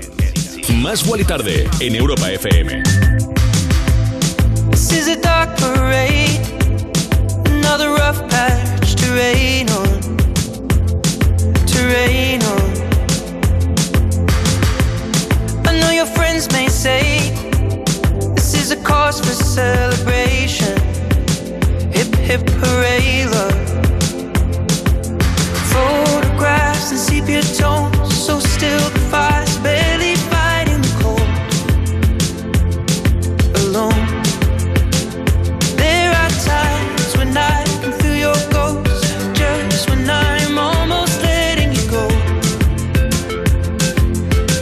Más 0.77 1.05
y 1.07 1.25
Tarde 1.25 1.69
en 1.81 1.95
Europa 1.95 2.31
FM. 2.31 2.83
This 4.71 4.93
is 4.93 5.09
a 5.09 5.17
dark 5.17 5.57
parade, 5.57 6.41
another 7.47 7.91
rough 7.91 8.21
patch 8.29 8.95
to 8.97 9.07
rain 9.15 9.69
on, 9.71 10.01
to 11.67 11.79
rain 11.87 12.43
on. 12.43 12.71
I 15.67 15.79
know 15.79 15.91
your 15.91 16.07
friends 16.07 16.51
may 16.53 16.69
say 16.69 17.31
this 18.35 18.55
is 18.55 18.71
a 18.73 18.77
cause 18.83 19.21
for 19.21 19.35
celebration. 19.35 20.77
Hip 21.93 22.15
hip 22.17 22.49
hooray, 22.51 23.27
love. 23.27 23.74
Photographs 25.75 26.91
and 26.93 27.01
sepia 27.01 27.43
tones, 27.59 28.15
so 28.27 28.39
still 28.39 28.85
the 28.97 29.01
fire's 29.11 29.57
barely 29.59 30.15
fighting 30.33 30.81
the 30.87 30.93
cold. 31.03 31.31
Alone. 33.63 34.05
There 35.77 36.11
are 36.23 36.33
times 36.55 37.17
when 37.19 37.37
I 37.37 37.65
can 37.83 37.93
feel 38.01 38.17
your 38.27 38.41
ghost, 38.57 39.05
just 39.35 39.91
when 39.91 40.09
I'm 40.09 40.59
almost 40.59 41.21
letting 41.23 41.73
you 41.77 41.85
go. 41.91 42.07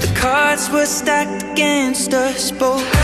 The 0.05 0.13
cards 0.15 0.71
were 0.71 0.87
stacked 0.87 1.43
against 1.53 2.15
us 2.15 2.51
both. 2.51 3.02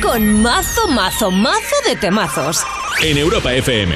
Con 0.00 0.42
mazo, 0.42 0.86
mazo, 0.88 1.30
mazo 1.30 1.76
de 1.86 1.96
temazos. 1.96 2.62
En 3.02 3.16
Europa 3.16 3.52
FM. 3.52 3.94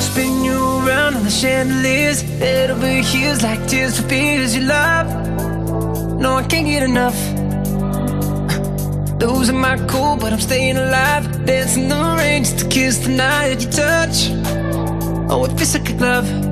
Spin 0.00 0.44
you 0.44 0.86
around 0.86 1.16
on 1.16 1.24
the 1.24 1.30
chandeliers, 1.30 2.22
head 2.38 2.70
over 2.70 2.86
heels 2.86 3.42
like 3.42 3.66
tears 3.66 3.98
for 3.98 4.08
fears 4.08 4.54
you 4.54 4.62
love. 4.62 5.06
No, 6.20 6.36
I 6.36 6.44
can't 6.44 6.66
get 6.66 6.82
enough. 6.82 7.16
Losing 9.20 9.60
my 9.60 9.76
cool, 9.88 10.16
but 10.16 10.32
I'm 10.32 10.40
staying 10.40 10.76
alive. 10.76 11.44
Dancing 11.46 11.88
the 11.88 12.16
rain 12.18 12.44
just 12.44 12.58
to 12.60 12.68
kiss 12.68 12.98
the 12.98 13.10
night 13.10 13.54
that 13.54 13.62
you 13.64 13.70
touch. 13.70 14.30
Oh, 15.30 15.44
it 15.44 15.56
feels 15.56 15.74
like 15.74 15.88
a 15.88 15.92
glove. 15.94 16.51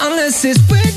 unless 0.00 0.44
it's 0.44 0.60
with 0.70 0.87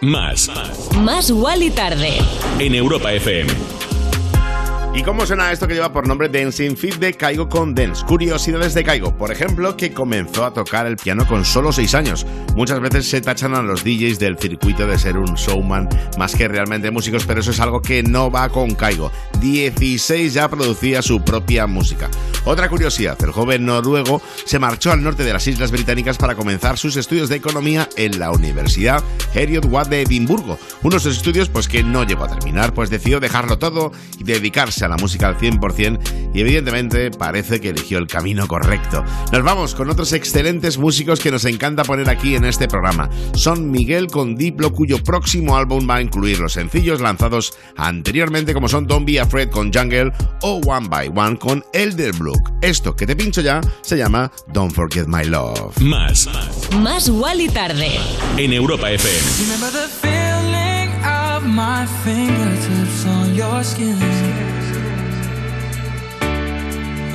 Más. 0.00 0.50
Más 1.02 1.30
Wally 1.30 1.70
tarde. 1.70 2.18
En 2.58 2.74
Europa 2.74 3.12
FM. 3.12 3.77
¿Y 4.98 5.04
cómo 5.04 5.24
suena 5.24 5.52
esto 5.52 5.68
que 5.68 5.74
lleva 5.74 5.92
por 5.92 6.08
nombre 6.08 6.28
Dancing 6.28 6.74
Fit 6.74 6.96
de 6.96 7.14
Caigo 7.14 7.48
con 7.48 7.72
Dance? 7.72 8.04
Curiosidades 8.04 8.74
de 8.74 8.82
Caigo, 8.82 9.16
por 9.16 9.30
ejemplo, 9.30 9.76
que 9.76 9.92
comenzó 9.92 10.44
a 10.44 10.52
tocar 10.52 10.86
el 10.86 10.96
piano 10.96 11.24
con 11.24 11.44
solo 11.44 11.70
6 11.70 11.94
años. 11.94 12.26
Muchas 12.56 12.80
veces 12.80 13.08
se 13.08 13.20
tachan 13.20 13.54
a 13.54 13.62
los 13.62 13.84
DJs 13.84 14.18
del 14.18 14.36
circuito 14.36 14.88
de 14.88 14.98
ser 14.98 15.16
un 15.16 15.36
showman 15.36 15.88
más 16.18 16.34
que 16.34 16.48
realmente 16.48 16.90
músicos, 16.90 17.26
pero 17.26 17.38
eso 17.38 17.52
es 17.52 17.60
algo 17.60 17.80
que 17.80 18.02
no 18.02 18.28
va 18.28 18.48
con 18.48 18.74
Caigo. 18.74 19.12
16 19.40 20.34
ya 20.34 20.48
producía 20.48 21.00
su 21.00 21.22
propia 21.22 21.68
música. 21.68 22.10
Otra 22.44 22.68
curiosidad, 22.68 23.16
el 23.22 23.30
joven 23.30 23.66
noruego 23.66 24.20
se 24.46 24.58
marchó 24.58 24.90
al 24.90 25.04
norte 25.04 25.22
de 25.22 25.32
las 25.32 25.46
Islas 25.46 25.70
Británicas 25.70 26.18
para 26.18 26.34
comenzar 26.34 26.76
sus 26.76 26.96
estudios 26.96 27.28
de 27.28 27.36
economía 27.36 27.88
en 27.96 28.18
la 28.18 28.32
Universidad 28.32 29.04
Heriot 29.32 29.66
Watt 29.66 29.90
de 29.90 30.02
Edimburgo. 30.02 30.58
Unos 30.82 31.06
estudios 31.06 31.48
pues 31.48 31.68
que 31.68 31.84
no 31.84 32.02
llegó 32.02 32.24
a 32.24 32.28
terminar, 32.36 32.74
pues 32.74 32.90
decidió 32.90 33.20
dejarlo 33.20 33.58
todo 33.58 33.92
y 34.18 34.24
dedicarse 34.24 34.87
a 34.88 34.90
la 34.90 34.96
música 34.96 35.28
al 35.28 35.38
100% 35.38 36.32
y 36.34 36.40
evidentemente 36.40 37.10
parece 37.10 37.60
que 37.60 37.70
eligió 37.70 37.98
el 37.98 38.06
camino 38.06 38.46
correcto. 38.48 39.04
Nos 39.32 39.42
vamos 39.42 39.74
con 39.74 39.90
otros 39.90 40.12
excelentes 40.12 40.78
músicos 40.78 41.20
que 41.20 41.30
nos 41.30 41.44
encanta 41.44 41.84
poner 41.84 42.08
aquí 42.10 42.34
en 42.34 42.44
este 42.44 42.68
programa. 42.68 43.08
Son 43.34 43.70
Miguel 43.70 44.08
con 44.08 44.36
Diplo 44.36 44.72
cuyo 44.72 45.02
próximo 45.02 45.56
álbum 45.56 45.88
va 45.88 45.96
a 45.96 46.02
incluir 46.02 46.40
los 46.40 46.54
sencillos 46.54 47.00
lanzados 47.00 47.54
anteriormente 47.76 48.54
como 48.54 48.68
son 48.68 48.86
Don't 48.86 49.06
Be 49.06 49.20
Afraid 49.20 49.50
con 49.50 49.72
Jungle 49.72 50.12
o 50.42 50.60
One 50.66 50.88
by 50.88 51.12
One 51.14 51.38
con 51.38 51.64
Elderbrook. 51.72 52.50
Esto 52.62 52.94
que 52.96 53.06
te 53.06 53.16
pincho 53.16 53.40
ya 53.40 53.60
se 53.82 53.96
llama 53.96 54.30
Don't 54.52 54.72
Forget 54.74 55.06
My 55.06 55.24
Love. 55.24 55.78
Más. 55.80 56.28
Más 56.80 57.08
Wally 57.08 57.48
tarde. 57.48 57.98
En 58.36 58.52
Europa 58.52 58.90
FM. 58.90 59.18
Remember 59.40 59.70
the 59.70 59.88
feeling 60.00 60.90
of 61.04 61.44
my 61.44 61.86
fingertips 62.04 63.06
on 63.06 63.34
your 63.34 63.64
skin. 63.64 64.37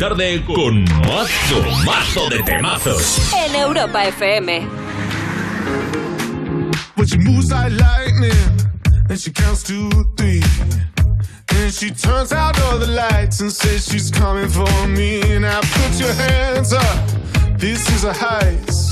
Tarde 0.00 0.42
con 0.46 0.82
mazo, 1.06 1.62
mazo 1.84 2.30
de 2.30 2.42
temazos. 2.42 3.34
En 3.34 3.54
Europa 3.54 4.02
FM. 4.04 4.66
But 6.96 7.06
she 7.06 7.18
moves 7.18 7.50
like 7.50 7.70
lightning, 7.72 8.32
and 9.10 9.20
she 9.20 9.30
counts 9.30 9.62
to 9.64 9.90
three. 10.16 10.42
And 11.50 11.70
she 11.70 11.90
turns 11.90 12.32
out 12.32 12.58
all 12.62 12.78
the 12.78 12.86
lights 12.86 13.40
and 13.40 13.52
says 13.52 13.84
she's 13.84 14.10
coming 14.10 14.48
for 14.48 14.86
me. 14.88 15.38
Now 15.38 15.60
put 15.60 16.00
your 16.00 16.14
hands 16.14 16.72
up, 16.72 16.98
this 17.58 17.86
is 17.90 18.04
a 18.04 18.12
heist. 18.12 18.88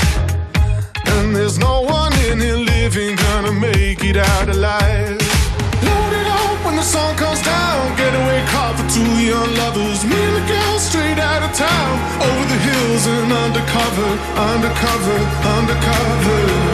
And 1.07 1.35
there's 1.35 1.59
no 1.59 1.81
one 1.81 2.13
in 2.29 2.39
here 2.39 2.59
living 2.59 3.17
gonna 3.17 3.53
make 3.53 4.05
it 4.05 4.19
out 4.19 4.51
alive. 4.51 5.19
Load 5.87 6.13
it 6.21 6.27
up 6.27 6.65
when 6.65 6.77
the 6.77 6.83
sun 6.83 7.17
comes 7.17 7.43
down. 7.43 7.97
Getaway 7.97 8.41
car 8.53 8.77
for 8.77 8.87
two 8.91 9.13
young 9.23 9.51
lovers. 9.61 10.05
Me 10.05 10.19
and 10.29 10.37
the 10.39 10.45
girl 10.47 10.79
straight 10.79 11.19
out 11.19 11.43
of 11.43 11.53
town. 11.57 11.93
Over 12.23 12.45
the 12.53 12.61
hills 12.69 13.07
and 13.07 13.33
undercover, 13.33 14.11
undercover, 14.37 15.19
undercover. 15.57 16.68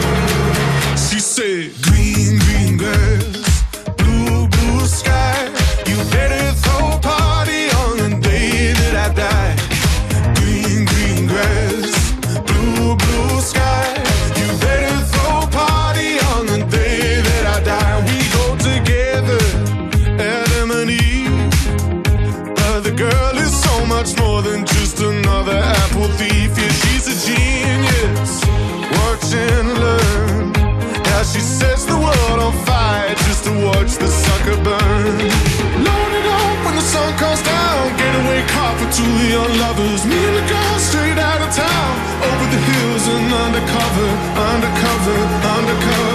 Two 38.95 39.03
young 39.27 39.51
lovers. 39.59 40.05
Me 40.05 40.15
and 40.15 40.35
the 40.39 40.45
girl 40.47 40.79
straight 40.79 41.19
out 41.19 41.41
of 41.43 41.51
town. 41.53 41.93
Over 42.29 42.47
the 42.55 42.61
hills 42.71 43.05
and 43.11 43.27
undercover, 43.43 44.09
undercover, 44.51 45.19
undercover. 45.55 46.14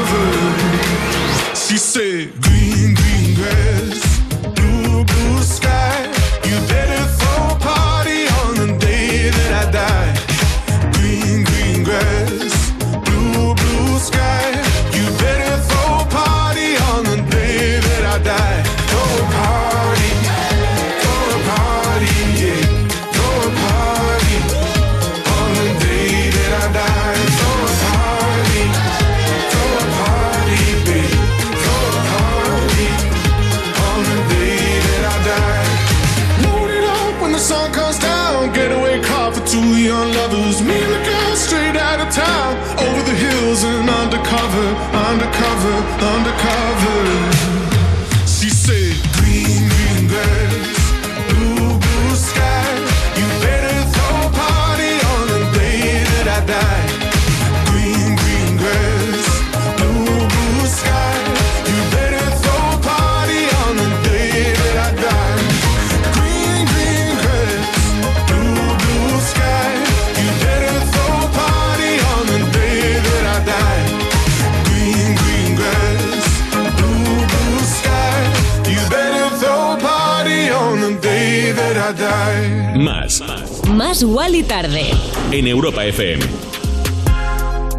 Más 83.90 84.04
Wally 84.04 84.44
tarde. 84.44 84.84
En 85.32 85.48
Europa 85.48 85.84
FM. 85.84 86.24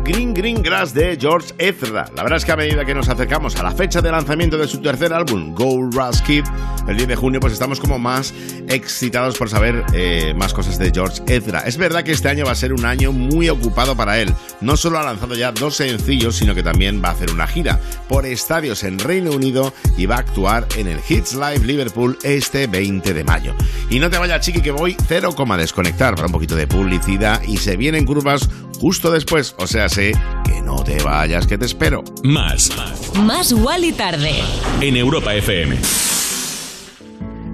Green 0.04 0.34
Green 0.34 0.62
Grass 0.62 0.94
de 0.94 1.18
George 1.18 1.54
Ezra. 1.58 2.06
La 2.14 2.24
verdad 2.24 2.36
es 2.36 2.44
que 2.44 2.52
a 2.52 2.58
medida 2.58 2.84
que 2.84 2.94
nos 2.94 3.08
acercamos 3.08 3.56
a 3.56 3.64
la 3.64 3.72
fecha 3.72 4.02
de 4.02 4.12
lanzamiento 4.12 4.58
de 4.58 4.68
su 4.68 4.82
tercer 4.82 5.14
álbum, 5.14 5.56
Gold 5.56 5.96
Rush 5.96 6.20
Kid, 6.24 6.44
el 6.92 6.98
10 6.98 7.10
de 7.10 7.16
junio, 7.16 7.40
pues 7.40 7.54
estamos 7.54 7.80
como 7.80 7.98
más 7.98 8.34
excitados 8.68 9.38
por 9.38 9.50
saber 9.50 9.84
eh, 9.94 10.34
más 10.36 10.54
cosas 10.54 10.78
de 10.78 10.92
George 10.94 11.22
Ezra. 11.28 11.62
Es 11.62 11.78
verdad 11.78 12.04
que 12.04 12.12
este 12.12 12.30
año 12.30 12.46
va 12.46 12.52
a 12.52 12.56
ser 12.56 12.74
un 12.74 12.86
año 12.86 13.12
muy 13.12 13.50
ocupado 13.50 13.96
para 13.96 14.20
él. 14.20 14.34
No 14.62 14.78
solo 14.78 15.00
ha 15.00 15.04
lanzado 15.04 15.36
ya 15.36 15.52
dos 15.52 15.76
sencillos, 15.76 16.36
sino 16.36 16.54
que 16.54 16.64
también 16.64 17.02
va 17.04 17.10
a 17.10 17.12
hacer 17.12 17.32
una 17.32 17.48
gira 17.48 17.80
por 18.08 18.26
estadios 18.26 18.84
en 18.84 19.00
Reino 19.00 19.32
Unido 19.32 19.74
y 19.98 20.06
va 20.06 20.16
a 20.16 20.20
actuar 20.20 20.68
en 20.78 20.88
el 20.88 21.00
Hits 21.08 21.34
Live 21.34 21.66
Liverpool 21.66 22.18
este 22.24 22.68
20 22.68 23.14
de 23.14 23.24
mayo. 23.24 23.56
Y 23.90 24.00
no 24.00 24.10
te 24.10 24.18
vayas, 24.18 24.46
chiqui, 24.46 24.62
que 24.62 24.72
voy 24.72 24.96
cero 25.08 25.34
coma 25.36 25.58
desconectar 25.58 26.16
para 26.16 26.28
un 26.28 26.34
poquito 26.34 26.56
de 26.56 26.68
publicidad 26.68 27.42
y 27.44 27.58
se 27.58 27.78
vienen 27.78 28.06
curvas 28.06 28.50
justo 28.80 29.12
después. 29.12 29.56
O 29.58 29.68
sea, 29.68 29.90
sé 29.90 30.14
que 30.44 30.62
no 30.62 30.84
te 30.84 31.02
vayas, 31.04 31.48
que 31.48 31.58
te 31.58 31.66
espero. 31.66 32.04
Más. 32.24 32.72
Más 33.16 33.54
Wally 33.54 33.94
tarde. 33.94 34.34
En 34.82 34.98
Europa 34.98 35.34
FM. 35.36 36.11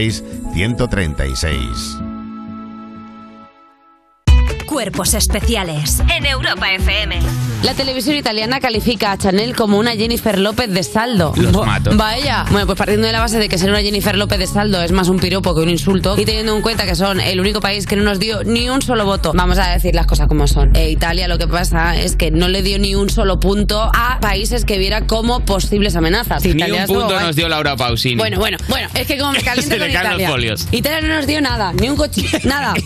900-136-136. 0.00 2.09
Cuerpos 4.80 5.12
especiales 5.12 6.00
en 6.16 6.24
Europa 6.24 6.72
FM. 6.72 7.18
La 7.64 7.74
televisión 7.74 8.16
italiana 8.16 8.60
califica 8.60 9.12
a 9.12 9.18
Chanel 9.18 9.54
como 9.54 9.76
una 9.78 9.90
Jennifer 9.92 10.38
López 10.38 10.70
de 10.70 10.82
saldo. 10.82 11.34
Los 11.36 11.52
Bo- 11.52 11.66
mato. 11.66 11.90
Vaya. 11.94 12.46
Bueno, 12.50 12.64
pues 12.64 12.78
partiendo 12.78 13.06
de 13.06 13.12
la 13.12 13.20
base 13.20 13.38
de 13.38 13.50
que 13.50 13.58
ser 13.58 13.68
una 13.68 13.82
Jennifer 13.82 14.16
López 14.16 14.38
de 14.38 14.46
saldo 14.46 14.82
es 14.82 14.90
más 14.92 15.08
un 15.08 15.18
piropo 15.18 15.54
que 15.54 15.60
un 15.60 15.68
insulto 15.68 16.18
y 16.18 16.24
teniendo 16.24 16.56
en 16.56 16.62
cuenta 16.62 16.86
que 16.86 16.94
son 16.94 17.20
el 17.20 17.40
único 17.40 17.60
país 17.60 17.86
que 17.86 17.94
no 17.94 18.04
nos 18.04 18.18
dio 18.18 18.42
ni 18.44 18.70
un 18.70 18.80
solo 18.80 19.04
voto, 19.04 19.32
vamos 19.34 19.58
a 19.58 19.68
decir 19.70 19.94
las 19.94 20.06
cosas 20.06 20.28
como 20.28 20.46
son. 20.46 20.74
Eh, 20.74 20.88
Italia 20.88 21.28
lo 21.28 21.36
que 21.36 21.46
pasa 21.46 21.94
es 21.96 22.16
que 22.16 22.30
no 22.30 22.48
le 22.48 22.62
dio 22.62 22.78
ni 22.78 22.94
un 22.94 23.10
solo 23.10 23.38
punto 23.38 23.82
a 23.94 24.18
países 24.22 24.64
que 24.64 24.78
viera 24.78 25.06
como 25.06 25.40
posibles 25.44 25.94
amenazas. 25.94 26.42
Ni 26.42 26.52
Italia 26.52 26.74
un 26.76 26.80
estuvo 26.80 27.00
punto 27.00 27.14
guay. 27.16 27.26
nos 27.26 27.36
dio 27.36 27.50
Laura 27.50 27.76
Pausini. 27.76 28.16
Bueno, 28.16 28.38
bueno, 28.38 28.56
bueno, 28.70 28.88
es 28.94 29.06
que 29.06 29.18
como 29.18 29.32
me 29.32 29.42
caliento 29.42 29.74
Se 29.74 29.78
le 29.78 29.84
con 29.88 29.92
caen 29.92 30.04
los 30.04 30.12
Italia. 30.20 30.30
folios. 30.30 30.66
Italia 30.72 31.00
no 31.06 31.14
nos 31.16 31.26
dio 31.26 31.42
nada, 31.42 31.74
ni 31.74 31.90
un 31.90 31.96
coche, 31.96 32.22
nada. 32.44 32.72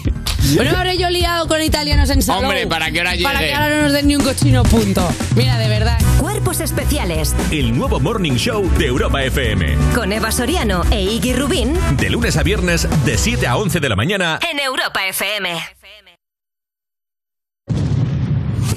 Me 0.58 0.68
habré 0.68 0.98
yo 0.98 1.08
liado 1.08 1.48
con 1.48 1.62
italianos 1.84 2.10
en 2.10 2.22
salón. 2.22 2.44
Hombre, 2.46 2.66
para 2.66 2.90
que 2.90 2.98
ahora 3.00 3.12
Para 3.22 3.38
llegue. 3.40 3.50
que 3.50 3.54
ahora 3.54 3.76
no 3.76 3.82
nos 3.82 3.92
den 3.92 4.06
ni 4.08 4.16
un 4.16 4.22
cochino 4.24 4.62
punto. 4.62 5.06
Mira, 5.36 5.58
de 5.58 5.68
verdad. 5.68 5.98
Cuerpos 6.18 6.60
especiales 6.60 7.34
El 7.50 7.76
nuevo 7.76 8.00
Morning 8.00 8.32
Show 8.36 8.68
de 8.78 8.86
Europa 8.86 9.22
FM. 9.22 9.76
con 9.94 10.12
Eva 10.12 10.32
Soriano 10.32 10.82
e 10.90 11.02
Iggy 11.02 11.34
Rubín 11.34 11.74
De 11.98 12.08
lunes 12.08 12.36
a 12.38 12.42
viernes, 12.42 12.88
de 13.04 13.18
7 13.18 13.46
a 13.46 13.56
11 13.56 13.80
de 13.80 13.88
la 13.88 13.96
mañana. 13.96 14.38
en 14.50 14.58
Europa 14.60 15.06
FM. 15.06 15.50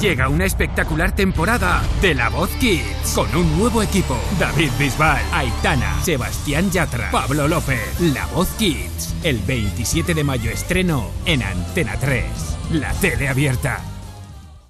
Llega 0.00 0.28
una 0.28 0.44
espectacular 0.44 1.12
temporada 1.16 1.82
de 2.00 2.14
La 2.14 2.28
Voz 2.28 2.50
Kids 2.60 3.12
con 3.14 3.34
un 3.34 3.58
nuevo 3.58 3.82
equipo. 3.82 4.16
David 4.38 4.70
Bisbal, 4.78 5.22
Aitana, 5.32 6.00
Sebastián 6.02 6.70
Yatra, 6.70 7.10
Pablo 7.10 7.48
López. 7.48 7.98
La 8.00 8.26
Voz 8.26 8.48
Kids. 8.58 9.14
El 9.24 9.38
27 9.38 10.14
de 10.14 10.22
mayo 10.22 10.50
estreno 10.50 11.10
en 11.24 11.42
Antena 11.42 11.96
3. 11.98 12.24
La 12.72 12.92
tele 12.92 13.28
abierta. 13.28 13.95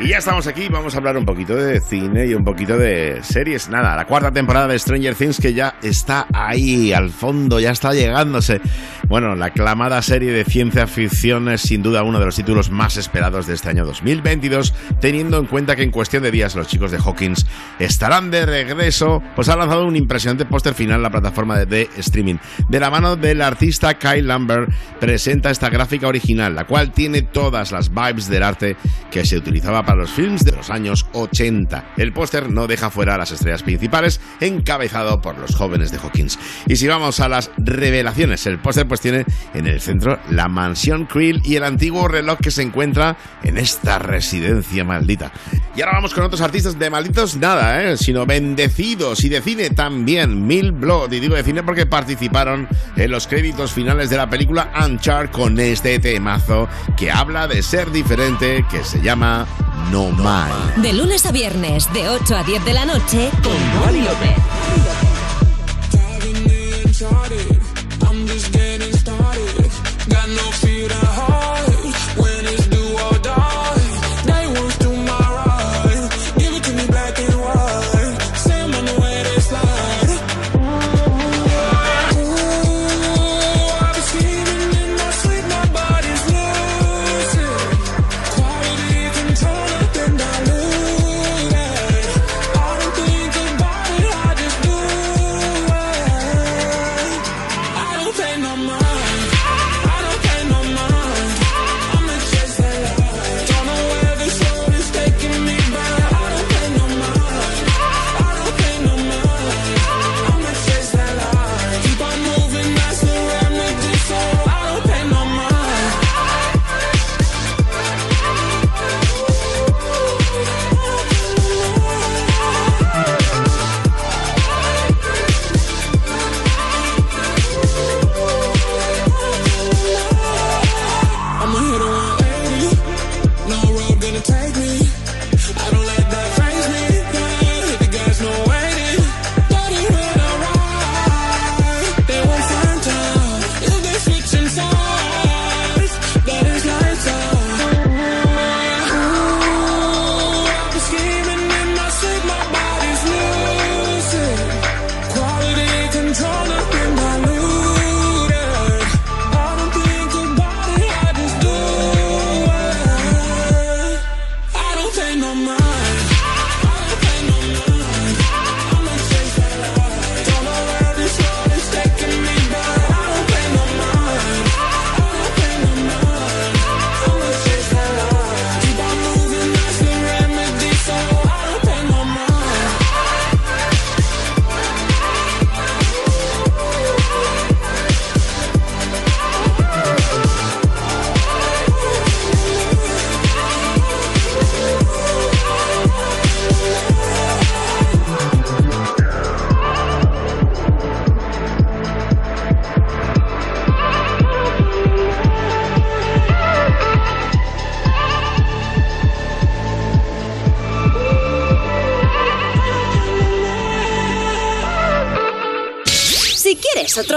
Y 0.00 0.10
ya 0.10 0.18
estamos 0.18 0.46
aquí, 0.46 0.68
vamos 0.68 0.94
a 0.94 0.98
hablar 0.98 1.16
un 1.16 1.26
poquito 1.26 1.56
de 1.56 1.80
cine 1.80 2.26
y 2.26 2.34
un 2.34 2.44
poquito 2.44 2.78
de 2.78 3.18
series. 3.22 3.68
Nada, 3.68 3.96
la 3.96 4.06
cuarta 4.06 4.30
temporada 4.30 4.68
de 4.68 4.78
Stranger 4.78 5.16
Things 5.16 5.40
que 5.40 5.54
ya 5.54 5.74
está 5.82 6.28
ahí, 6.32 6.92
al 6.92 7.10
fondo, 7.10 7.58
ya 7.58 7.72
está 7.72 7.92
llegándose. 7.92 8.60
Bueno, 9.08 9.34
la 9.34 9.46
aclamada 9.46 10.00
serie 10.02 10.30
de 10.30 10.44
ciencia 10.44 10.86
ficción 10.86 11.48
es 11.48 11.62
sin 11.62 11.82
duda 11.82 12.04
uno 12.04 12.20
de 12.20 12.26
los 12.26 12.36
títulos 12.36 12.70
más 12.70 12.96
esperados 12.96 13.48
de 13.48 13.54
este 13.54 13.70
año 13.70 13.84
2022, 13.86 14.72
teniendo 15.00 15.36
en 15.38 15.46
cuenta 15.46 15.74
que 15.74 15.82
en 15.82 15.90
cuestión 15.90 16.22
de 16.22 16.30
días 16.30 16.54
los 16.54 16.68
chicos 16.68 16.92
de 16.92 16.98
Hawkins 16.98 17.44
estarán 17.80 18.30
de 18.30 18.46
regreso, 18.46 19.20
pues 19.34 19.48
ha 19.48 19.56
lanzado 19.56 19.84
un 19.84 19.96
impresionante 19.96 20.44
póster 20.44 20.74
final 20.74 20.98
en 20.98 21.02
la 21.02 21.10
plataforma 21.10 21.58
de, 21.58 21.66
de 21.66 21.90
streaming. 21.96 22.36
De 22.68 22.78
la 22.78 22.90
mano 22.90 23.16
del 23.16 23.42
artista 23.42 23.98
Kyle 23.98 24.28
Lambert, 24.28 24.70
presenta 25.00 25.50
esta 25.50 25.70
gráfica 25.70 26.06
original, 26.06 26.54
la 26.54 26.66
cual 26.68 26.92
tiene 26.92 27.22
todas 27.22 27.72
las 27.72 27.92
vibes 27.92 28.28
del 28.28 28.44
arte 28.44 28.76
que 29.10 29.24
se 29.24 29.36
utilizaba 29.36 29.87
para 29.88 30.02
los 30.02 30.10
films 30.10 30.44
de 30.44 30.52
los 30.52 30.68
años 30.68 31.06
80. 31.14 31.94
El 31.96 32.12
póster 32.12 32.50
no 32.50 32.66
deja 32.66 32.90
fuera 32.90 33.14
a 33.14 33.18
las 33.18 33.32
estrellas 33.32 33.62
principales, 33.62 34.20
encabezado 34.38 35.22
por 35.22 35.38
los 35.38 35.56
jóvenes 35.56 35.90
de 35.90 35.96
Hawkins. 35.96 36.38
Y 36.66 36.76
si 36.76 36.86
vamos 36.86 37.20
a 37.20 37.28
las 37.30 37.50
revelaciones, 37.56 38.44
el 38.44 38.58
póster 38.58 38.86
pues 38.86 39.00
tiene 39.00 39.24
en 39.54 39.66
el 39.66 39.80
centro 39.80 40.18
la 40.28 40.48
mansión 40.48 41.06
Krill 41.06 41.40
y 41.42 41.56
el 41.56 41.64
antiguo 41.64 42.06
reloj 42.06 42.38
que 42.38 42.50
se 42.50 42.60
encuentra 42.60 43.16
en 43.42 43.56
esta 43.56 43.98
residencia 43.98 44.84
maldita. 44.84 45.32
Y 45.74 45.80
ahora 45.80 45.92
vamos 45.94 46.12
con 46.12 46.24
otros 46.24 46.42
artistas 46.42 46.78
de 46.78 46.90
malditos 46.90 47.36
nada, 47.36 47.82
¿eh? 47.82 47.96
sino 47.96 48.26
bendecidos 48.26 49.24
y 49.24 49.30
de 49.30 49.40
cine 49.40 49.70
también. 49.70 50.46
Mil 50.46 50.72
Blood, 50.72 51.12
y 51.12 51.20
digo 51.20 51.34
de 51.34 51.44
cine 51.44 51.62
porque 51.62 51.86
participaron 51.86 52.68
en 52.94 53.10
los 53.10 53.26
créditos 53.26 53.72
finales 53.72 54.10
de 54.10 54.18
la 54.18 54.28
película 54.28 54.70
Uncharted 54.84 55.30
con 55.30 55.58
este 55.58 55.98
temazo 55.98 56.68
que 56.94 57.10
habla 57.10 57.48
de 57.48 57.62
ser 57.62 57.90
diferente, 57.90 58.66
que 58.70 58.84
se 58.84 59.00
llama 59.00 59.46
No 59.90 60.10
Man. 60.10 60.82
De 60.82 60.92
lunes 60.92 61.24
a 61.26 61.32
viernes, 61.32 61.92
de 61.92 62.08
8 62.08 62.36
a 62.36 62.42
10 62.42 62.64
de 62.64 62.74
la 62.74 62.84
noche, 62.84 63.30
con 63.42 63.82
Wally 63.82 64.02
López. 64.02 64.36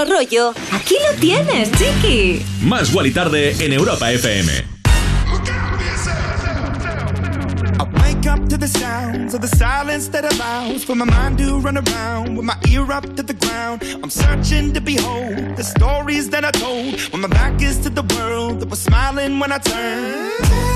Otro 0.01 0.15
rollo, 0.15 0.53
aquí 0.71 0.95
lo 1.07 1.13
tienes, 1.19 1.71
chiqui. 1.73 2.43
Más 2.61 2.93
Wally 2.93 3.11
Tarde 3.11 3.55
en 3.59 3.73
Europa 3.73 4.11
FM. 4.11 4.51
I 7.79 7.83
wake 8.01 8.27
up 8.27 8.47
to 8.49 8.57
the 8.57 8.67
sounds 8.67 9.33
of 9.33 9.41
the 9.41 9.47
silence 9.47 10.09
that 10.09 10.25
allows 10.25 10.83
for 10.83 10.95
my 10.95 11.05
mind 11.05 11.37
to 11.39 11.59
run 11.59 11.77
around 11.77 12.35
with 12.35 12.45
my 12.45 12.57
ear 12.69 12.91
up 12.91 13.15
to 13.15 13.23
the 13.23 13.33
ground. 13.33 13.83
I'm 14.01 14.09
searching 14.09 14.73
to 14.73 14.81
behold 14.81 15.55
the 15.55 15.63
stories 15.63 16.29
that 16.29 16.43
I 16.45 16.51
told 16.51 16.99
when 17.11 17.21
my 17.21 17.27
back 17.27 17.61
is 17.61 17.77
to 17.79 17.89
the 17.89 18.03
world 18.15 18.59
that 18.61 18.69
was 18.69 18.81
smiling 18.81 19.39
when 19.39 19.51
I 19.51 19.59
turned. 19.59 20.70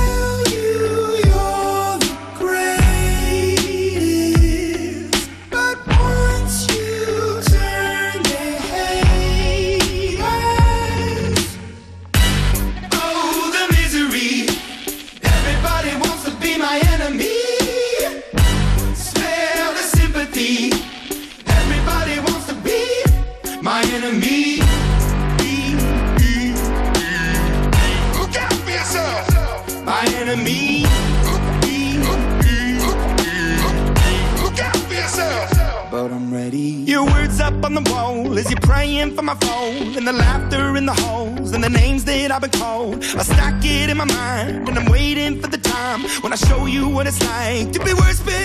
Like 47.98 48.18
to 48.18 48.45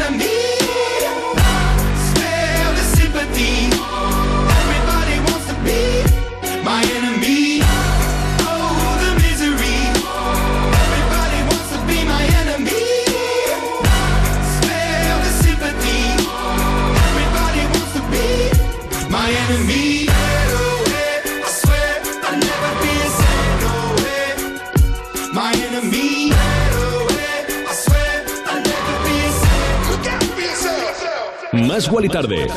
Más 31.89 32.11
Tarde. 32.11 32.47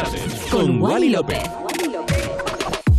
Con 0.50 0.80
López. 0.80 1.38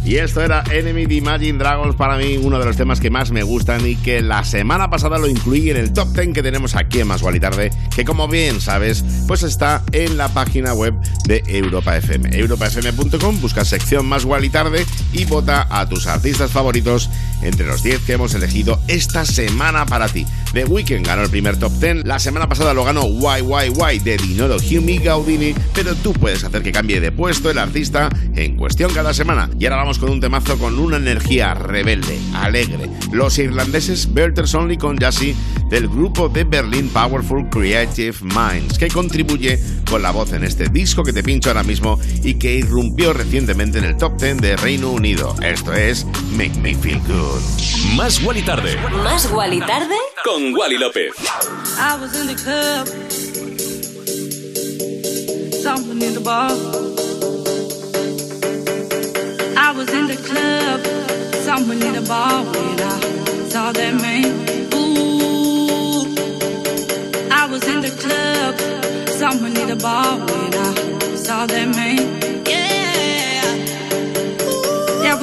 Y 0.04 0.18
esto 0.18 0.42
era 0.42 0.64
Enemy 0.72 1.08
de 1.08 1.16
Imagine 1.16 1.58
Dragons, 1.58 1.96
para 1.96 2.18
mí 2.18 2.38
uno 2.38 2.60
de 2.60 2.66
los 2.66 2.78
temas 2.78 3.00
que 3.00 3.10
más 3.10 3.32
me 3.32 3.42
gustan 3.42 3.88
y 3.88 3.96
que 3.96 4.22
la 4.22 4.44
semana 4.44 4.88
pasada 4.88 5.18
lo 5.18 5.28
incluí 5.28 5.72
en 5.72 5.78
el 5.78 5.94
top 5.94 6.10
10 6.10 6.34
que 6.34 6.44
tenemos 6.44 6.76
aquí 6.76 7.00
en 7.00 7.08
Más 7.08 7.24
y 7.24 7.40
Tarde, 7.40 7.72
que 7.96 8.06
como 8.06 8.28
bien 8.28 8.62
sabes, 8.62 9.04
pues 9.28 9.42
está 9.42 9.82
en 9.92 10.18
la 10.18 10.30
página 10.30 10.76
web 10.76 10.94
de 11.26 11.44
Europa 11.48 11.98
FM. 11.98 12.38
europafm.com, 12.38 13.42
busca 13.42 13.66
sección 13.66 14.06
Más 14.06 14.28
y 14.44 14.50
Tarde 14.50 14.86
y 15.12 15.26
vota 15.26 15.68
a 15.72 15.90
tus 15.90 16.06
artistas 16.06 16.52
favoritos 16.52 17.10
entre 17.46 17.68
los 17.68 17.84
10 17.84 18.02
que 18.02 18.14
hemos 18.14 18.34
elegido 18.34 18.82
esta 18.88 19.26
semana 19.26 19.86
para 19.86 20.08
ti. 20.08 20.26
The 20.54 20.66
Weeknd 20.66 21.06
ganó 21.06 21.24
el 21.24 21.30
primer 21.30 21.58
top 21.58 21.72
10, 21.80 22.06
la 22.06 22.20
semana 22.20 22.48
pasada 22.48 22.74
lo 22.74 22.84
ganó 22.84 23.04
YYY 23.08 24.00
de 24.00 24.18
Dinoro 24.18 24.58
Humi 24.58 25.00
Gaudini, 25.00 25.54
pero 25.74 25.96
tú 25.96 26.14
puedes 26.14 26.44
hacer 26.44 26.64
que 26.64 26.72
cambie 26.72 27.00
de 27.00 27.12
puesto 27.12 27.50
el 27.50 27.58
artista 27.58 28.10
en 28.36 28.56
cuestión 28.56 28.94
cada 28.94 29.14
semana. 29.14 29.50
Y 29.60 29.66
ahora 29.66 29.78
vamos 29.78 30.00
con 30.00 30.10
un 30.10 30.22
temazo 30.22 30.58
con 30.58 30.80
una 30.80 30.98
energía 30.98 31.54
rebelde, 31.54 32.18
alegre. 32.34 32.90
Los 33.12 33.38
irlandeses 33.38 34.14
Belters 34.14 34.54
Only 34.56 34.78
con 34.78 34.98
Jassy 34.98 35.36
del 35.70 35.88
grupo 35.88 36.30
de 36.30 36.44
Berlin 36.44 36.90
Powerful 36.90 37.50
Creative 37.50 38.16
Minds, 38.22 38.78
que 38.78 38.88
contribuye 38.88 39.60
con 39.90 40.02
la 40.02 40.12
voz 40.12 40.34
en 40.34 40.44
este 40.44 40.68
disco 40.70 41.04
que 41.04 41.14
te 41.14 41.24
pincho 41.24 41.50
ahora 41.50 41.64
mismo 41.64 42.00
y 42.24 42.36
que 42.36 42.56
irrumpió 42.56 43.14
recientemente 43.14 43.80
en 43.80 43.86
el 43.86 43.98
top 43.98 44.20
10 44.20 44.38
de 44.38 44.58
Reino 44.58 44.92
Unido. 44.92 45.36
Esto 45.42 45.74
es 45.74 46.06
Make 46.32 46.60
Me 46.62 46.76
Feel 46.76 47.00
Good. 47.00 47.35
Más 47.96 48.22
Wally 48.24 48.42
Tarde. 48.42 48.78
Más 49.04 49.32
Wally 49.32 49.60
tarde. 49.60 49.96
Con 50.24 50.56
Wally 50.56 50.78
López. 50.78 51.14
I 51.78 51.98
was 52.00 52.16
in 52.20 52.28
the 52.28 52.36
club, 52.36 52.88
someone 55.64 56.02
in 56.02 56.14
the 56.14 56.20
bar. 56.20 56.52
I 59.58 59.72
was 59.72 59.90
in 59.90 60.08
the 60.08 60.18
club, 60.18 60.82
someone 61.44 61.82
in 61.82 61.94
the 61.94 62.02
bar 62.08 62.44
when 62.44 62.80
I 62.80 63.50
saw 63.50 63.72
that 63.72 63.94
man. 64.02 64.26
Ooh, 64.74 66.06
I 67.32 67.48
was 67.50 67.64
in 67.68 67.82
the 67.82 67.92
club, 67.92 68.56
someone 69.10 69.56
in 69.58 69.68
the 69.68 69.76
bar 69.76 70.18
when 70.18 70.54
I 70.54 71.16
saw 71.16 71.46
that 71.46 71.68
man. 71.76 72.45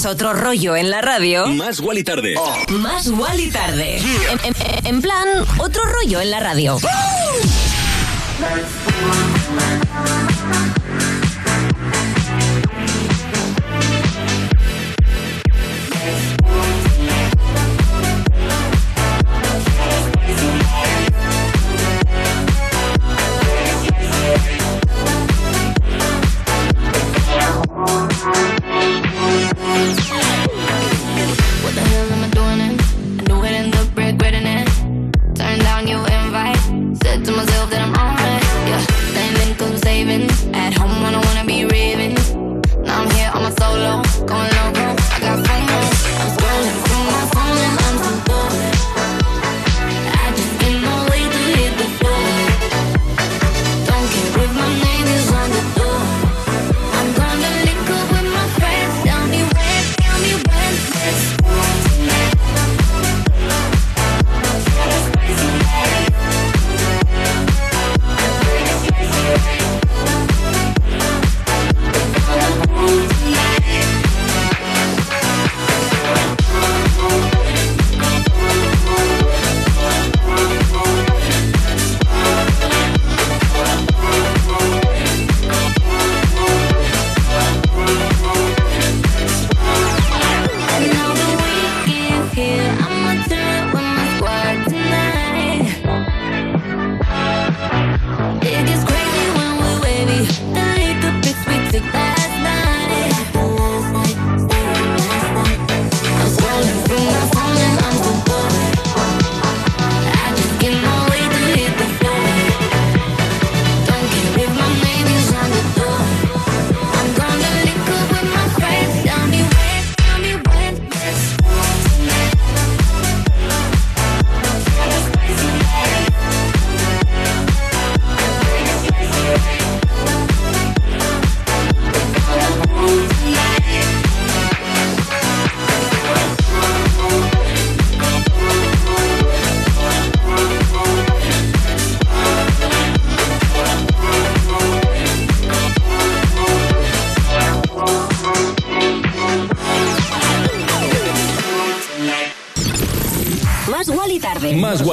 ¿Quieres 0.00 0.14
otro 0.14 0.32
rollo 0.32 0.76
en 0.76 0.88
la 0.88 1.02
radio? 1.02 1.46
Más 1.48 1.78
Wally 1.80 2.02
tarde. 2.02 2.34
Más 2.70 3.08
Wally 3.08 3.50
tarde. 3.50 3.98
En, 3.98 4.40
en- 4.44 4.86
en 4.86 5.02
plan, 5.02 5.28
otro 5.58 5.82
rollo 5.84 6.22
en 6.22 6.30
la 6.30 6.40
radio. 6.40 6.78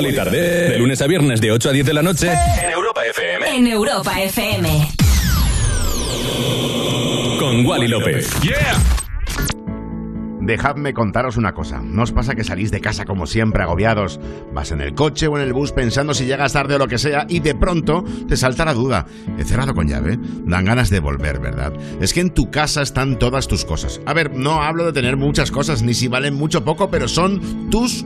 Wally 0.07 0.15
tarde. 0.15 0.69
De 0.69 0.77
lunes 0.77 1.01
a 1.01 1.07
viernes 1.07 1.41
de 1.41 1.51
8 1.51 1.69
a 1.69 1.71
10 1.73 1.85
de 1.85 1.93
la 1.93 2.01
noche. 2.01 2.31
En 2.31 2.71
Europa 2.71 3.01
FM. 3.05 3.57
En 3.57 3.67
Europa 3.67 4.21
FM. 4.21 4.88
Con 7.39 7.65
Wally 7.65 7.88
López. 7.88 8.29
¡Yeah! 8.41 8.77
Dejadme 10.39 10.93
contaros 10.93 11.35
una 11.35 11.51
cosa. 11.51 11.81
¿No 11.84 12.03
os 12.03 12.13
pasa 12.13 12.34
que 12.34 12.45
salís 12.45 12.71
de 12.71 12.79
casa 12.79 13.03
como 13.03 13.25
siempre 13.25 13.63
agobiados? 13.63 14.17
Vas 14.53 14.71
en 14.71 14.79
el 14.79 14.93
coche 14.93 15.27
o 15.27 15.38
en 15.38 15.43
el 15.43 15.51
bus 15.51 15.73
pensando 15.73 16.13
si 16.13 16.25
llegas 16.25 16.53
tarde 16.53 16.75
o 16.75 16.77
lo 16.77 16.88
que 16.88 16.97
sea 16.97 17.25
y 17.27 17.41
de 17.41 17.53
pronto 17.53 18.05
te 18.29 18.38
salta 18.38 18.63
la 18.63 18.73
duda. 18.73 19.05
¿He 19.38 19.43
cerrado 19.43 19.73
con 19.73 19.89
llave? 19.89 20.17
Dan 20.45 20.63
ganas 20.63 20.89
de 20.89 21.01
volver, 21.01 21.39
¿verdad? 21.41 21.73
Es 21.99 22.13
que 22.13 22.21
en 22.21 22.29
tu 22.29 22.49
casa 22.49 22.81
están 22.81 23.19
todas 23.19 23.49
tus 23.49 23.65
cosas. 23.65 23.99
A 24.05 24.13
ver, 24.13 24.34
no 24.34 24.61
hablo 24.61 24.85
de 24.85 24.93
tener 24.93 25.17
muchas 25.17 25.51
cosas 25.51 25.84
ni 25.84 25.93
si 25.93 26.07
valen 26.07 26.35
mucho 26.35 26.59
o 26.59 26.63
poco, 26.63 26.89
pero 26.89 27.09
son 27.09 27.69
tus 27.69 28.05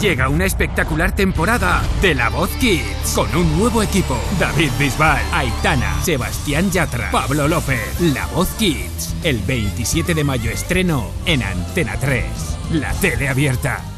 Llega 0.00 0.28
una 0.28 0.44
espectacular 0.44 1.14
temporada 1.16 1.82
de 2.00 2.14
La 2.14 2.28
Voz 2.28 2.50
Kids 2.60 3.12
con 3.14 3.34
un 3.34 3.58
nuevo 3.58 3.82
equipo. 3.82 4.16
David 4.38 4.70
Bisbal, 4.78 5.22
Aitana, 5.32 6.00
Sebastián 6.02 6.70
Yatra, 6.70 7.10
Pablo 7.10 7.48
López. 7.48 8.00
La 8.00 8.26
Voz 8.26 8.48
Kids. 8.58 9.16
El 9.24 9.40
27 9.40 10.14
de 10.14 10.22
mayo 10.22 10.50
estreno 10.50 11.10
en 11.24 11.42
Antena 11.42 11.96
3. 11.98 12.24
La 12.72 12.92
tele 12.92 13.28
abierta. 13.28 13.95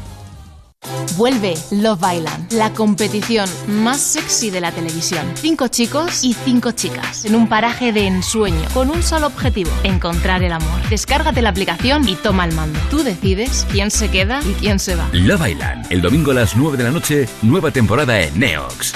Vuelve 1.17 1.55
Love 1.71 2.01
Island, 2.15 2.53
la 2.53 2.71
competición 2.71 3.49
más 3.67 3.99
sexy 3.99 4.49
de 4.49 4.61
la 4.61 4.71
televisión. 4.71 5.25
Cinco 5.35 5.67
chicos 5.67 6.23
y 6.23 6.33
cinco 6.33 6.71
chicas 6.71 7.25
en 7.25 7.35
un 7.35 7.49
paraje 7.49 7.91
de 7.91 8.07
ensueño 8.07 8.67
con 8.73 8.89
un 8.89 9.03
solo 9.03 9.27
objetivo, 9.27 9.69
encontrar 9.83 10.43
el 10.43 10.53
amor. 10.53 10.81
Descárgate 10.89 11.41
la 11.41 11.49
aplicación 11.49 12.07
y 12.07 12.15
toma 12.15 12.45
el 12.45 12.53
mando. 12.53 12.79
Tú 12.89 13.03
decides 13.03 13.67
quién 13.69 13.91
se 13.91 14.09
queda 14.09 14.39
y 14.43 14.53
quién 14.53 14.79
se 14.79 14.95
va. 14.95 15.09
Love 15.11 15.49
Island, 15.49 15.87
el 15.89 16.01
domingo 16.01 16.31
a 16.31 16.35
las 16.35 16.55
9 16.55 16.77
de 16.77 16.83
la 16.85 16.91
noche, 16.91 17.27
nueva 17.41 17.71
temporada 17.71 18.21
en 18.21 18.39
Neox. 18.39 18.93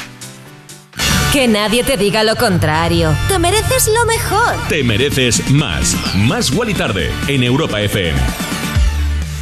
Que 1.33 1.47
nadie 1.47 1.83
te 1.83 1.97
diga 1.97 2.23
lo 2.23 2.35
contrario. 2.35 3.13
Te 3.27 3.39
mereces 3.39 3.87
lo 3.87 4.05
mejor. 4.05 4.55
Te 4.69 4.83
mereces 4.83 5.49
más. 5.49 5.95
Más 6.15 6.51
Wally 6.51 6.75
Tarde 6.75 7.11
en 7.27 7.43
Europa 7.43 7.81
FM. 7.81 8.17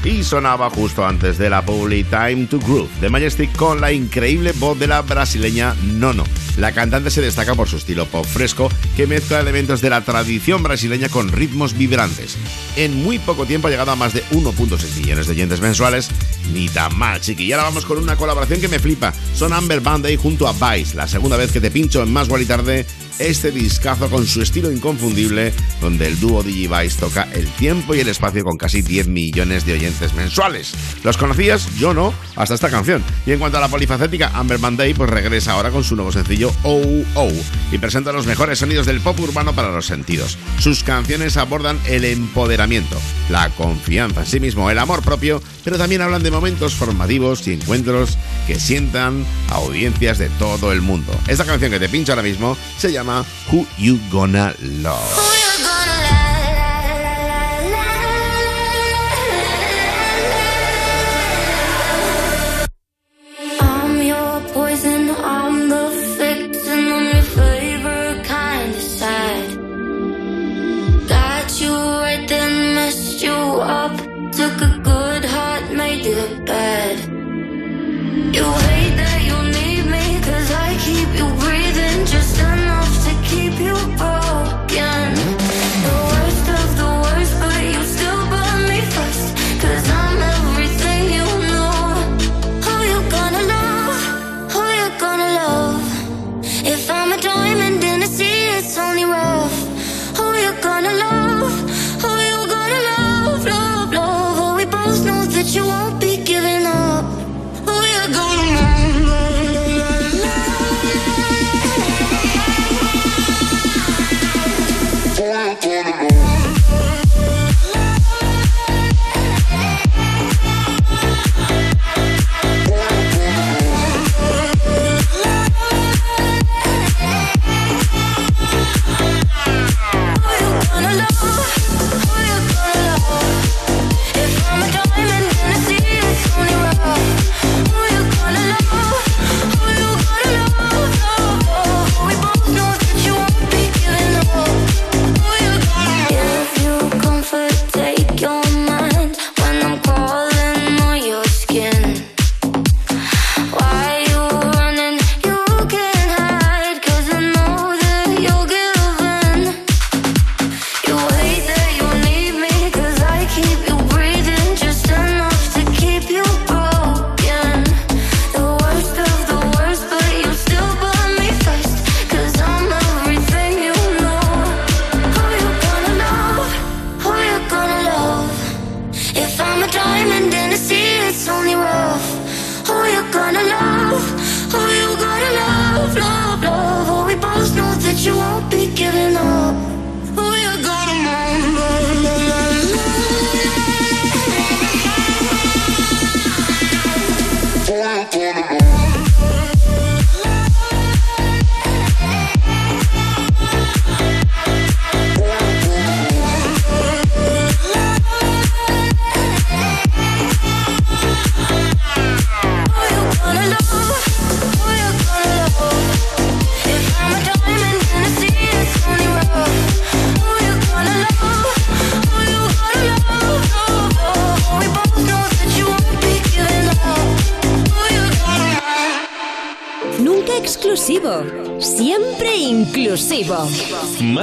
Y 0.03 0.23
sonaba 0.23 0.69
justo 0.71 1.05
antes 1.05 1.37
de 1.37 1.49
la 1.49 1.63
Publi 1.63 2.03
Time 2.03 2.47
to 2.47 2.59
Groove 2.59 2.89
de 2.99 3.09
Majestic 3.09 3.55
con 3.55 3.79
la 3.81 3.91
increíble 3.91 4.51
voz 4.53 4.79
de 4.79 4.87
la 4.87 5.03
brasileña 5.03 5.75
Nono. 5.83 6.23
La 6.57 6.73
cantante 6.73 7.09
se 7.09 7.21
destaca 7.21 7.55
por 7.55 7.67
su 7.67 7.77
estilo 7.77 8.05
pop 8.05 8.25
fresco 8.25 8.69
que 8.95 9.07
mezcla 9.07 9.39
elementos 9.39 9.81
de 9.81 9.89
la 9.89 10.01
tradición 10.01 10.63
brasileña 10.63 11.09
con 11.09 11.29
ritmos 11.29 11.77
vibrantes. 11.77 12.37
En 12.75 13.03
muy 13.03 13.19
poco 13.19 13.45
tiempo 13.45 13.67
ha 13.67 13.71
llegado 13.71 13.91
a 13.91 13.95
más 13.95 14.13
de 14.13 14.23
1.6 14.31 14.97
millones 14.97 15.27
de 15.27 15.33
oyentes 15.33 15.61
mensuales. 15.61 16.09
Ni 16.53 16.67
tan 16.67 16.97
mal, 16.97 17.21
chiqui. 17.21 17.45
Y 17.45 17.53
ahora 17.53 17.65
vamos 17.65 17.85
con 17.85 17.97
una 17.97 18.15
colaboración 18.15 18.59
que 18.59 18.67
me 18.67 18.79
flipa. 18.79 19.13
Son 19.33 19.53
Amber 19.53 19.81
Band 19.81 20.09
y 20.09 20.17
junto 20.17 20.47
a 20.47 20.53
Vice, 20.53 20.95
la 20.95 21.07
segunda 21.07 21.37
vez 21.37 21.51
que 21.51 21.61
te 21.61 21.71
pincho 21.71 22.03
en 22.03 22.11
Más 22.11 22.27
y 22.29 22.45
Tarde 22.45 22.85
este 23.21 23.51
discazo 23.51 24.09
con 24.09 24.25
su 24.25 24.41
estilo 24.41 24.71
inconfundible, 24.71 25.53
donde 25.79 26.07
el 26.07 26.19
dúo 26.19 26.41
Digivice 26.41 26.99
toca 26.99 27.27
el 27.33 27.47
tiempo 27.51 27.93
y 27.93 27.99
el 27.99 28.07
espacio 28.07 28.43
con 28.43 28.57
casi 28.57 28.81
10 28.81 29.07
millones 29.07 29.65
de 29.65 29.73
oyentes 29.73 30.13
mensuales. 30.13 30.73
¿Los 31.03 31.17
conocías? 31.17 31.67
Yo 31.77 31.93
no, 31.93 32.13
hasta 32.35 32.55
esta 32.55 32.69
canción. 32.69 33.03
Y 33.25 33.31
en 33.31 33.39
cuanto 33.39 33.59
a 33.59 33.61
la 33.61 33.67
polifacética, 33.67 34.31
Amber 34.33 34.59
Monday 34.59 34.93
pues 34.93 35.09
regresa 35.09 35.51
ahora 35.51 35.69
con 35.69 35.83
su 35.83 35.95
nuevo 35.95 36.11
sencillo 36.11 36.40
Oh 36.63 37.03
Oh 37.15 37.31
y 37.71 37.77
presenta 37.77 38.11
los 38.11 38.25
mejores 38.25 38.59
sonidos 38.59 38.85
del 38.85 39.01
pop 39.01 39.19
urbano 39.19 39.53
para 39.53 39.71
los 39.71 39.85
sentidos. 39.85 40.37
Sus 40.59 40.83
canciones 40.83 41.37
abordan 41.37 41.79
el 41.87 42.05
empoderamiento, 42.05 42.97
la 43.29 43.49
confianza 43.49 44.21
en 44.21 44.25
sí 44.25 44.39
mismo, 44.39 44.69
el 44.69 44.79
amor 44.79 45.01
propio, 45.01 45.41
pero 45.63 45.77
también 45.77 46.01
hablan 46.01 46.23
de 46.23 46.31
momentos 46.31 46.75
formativos 46.75 47.47
y 47.47 47.53
encuentros 47.53 48.17
que 48.47 48.59
sientan 48.59 49.25
a 49.49 49.55
audiencias 49.55 50.17
de 50.17 50.29
todo 50.31 50.71
el 50.71 50.81
mundo. 50.81 51.13
Esta 51.27 51.45
canción 51.45 51.71
que 51.71 51.79
te 51.79 51.89
pincho 51.89 52.11
ahora 52.11 52.23
mismo 52.23 52.57
se 52.77 52.91
llama 52.91 53.25
Who 53.51 53.65
You 53.77 53.99
Gonna 54.11 54.53
Love. 54.81 55.70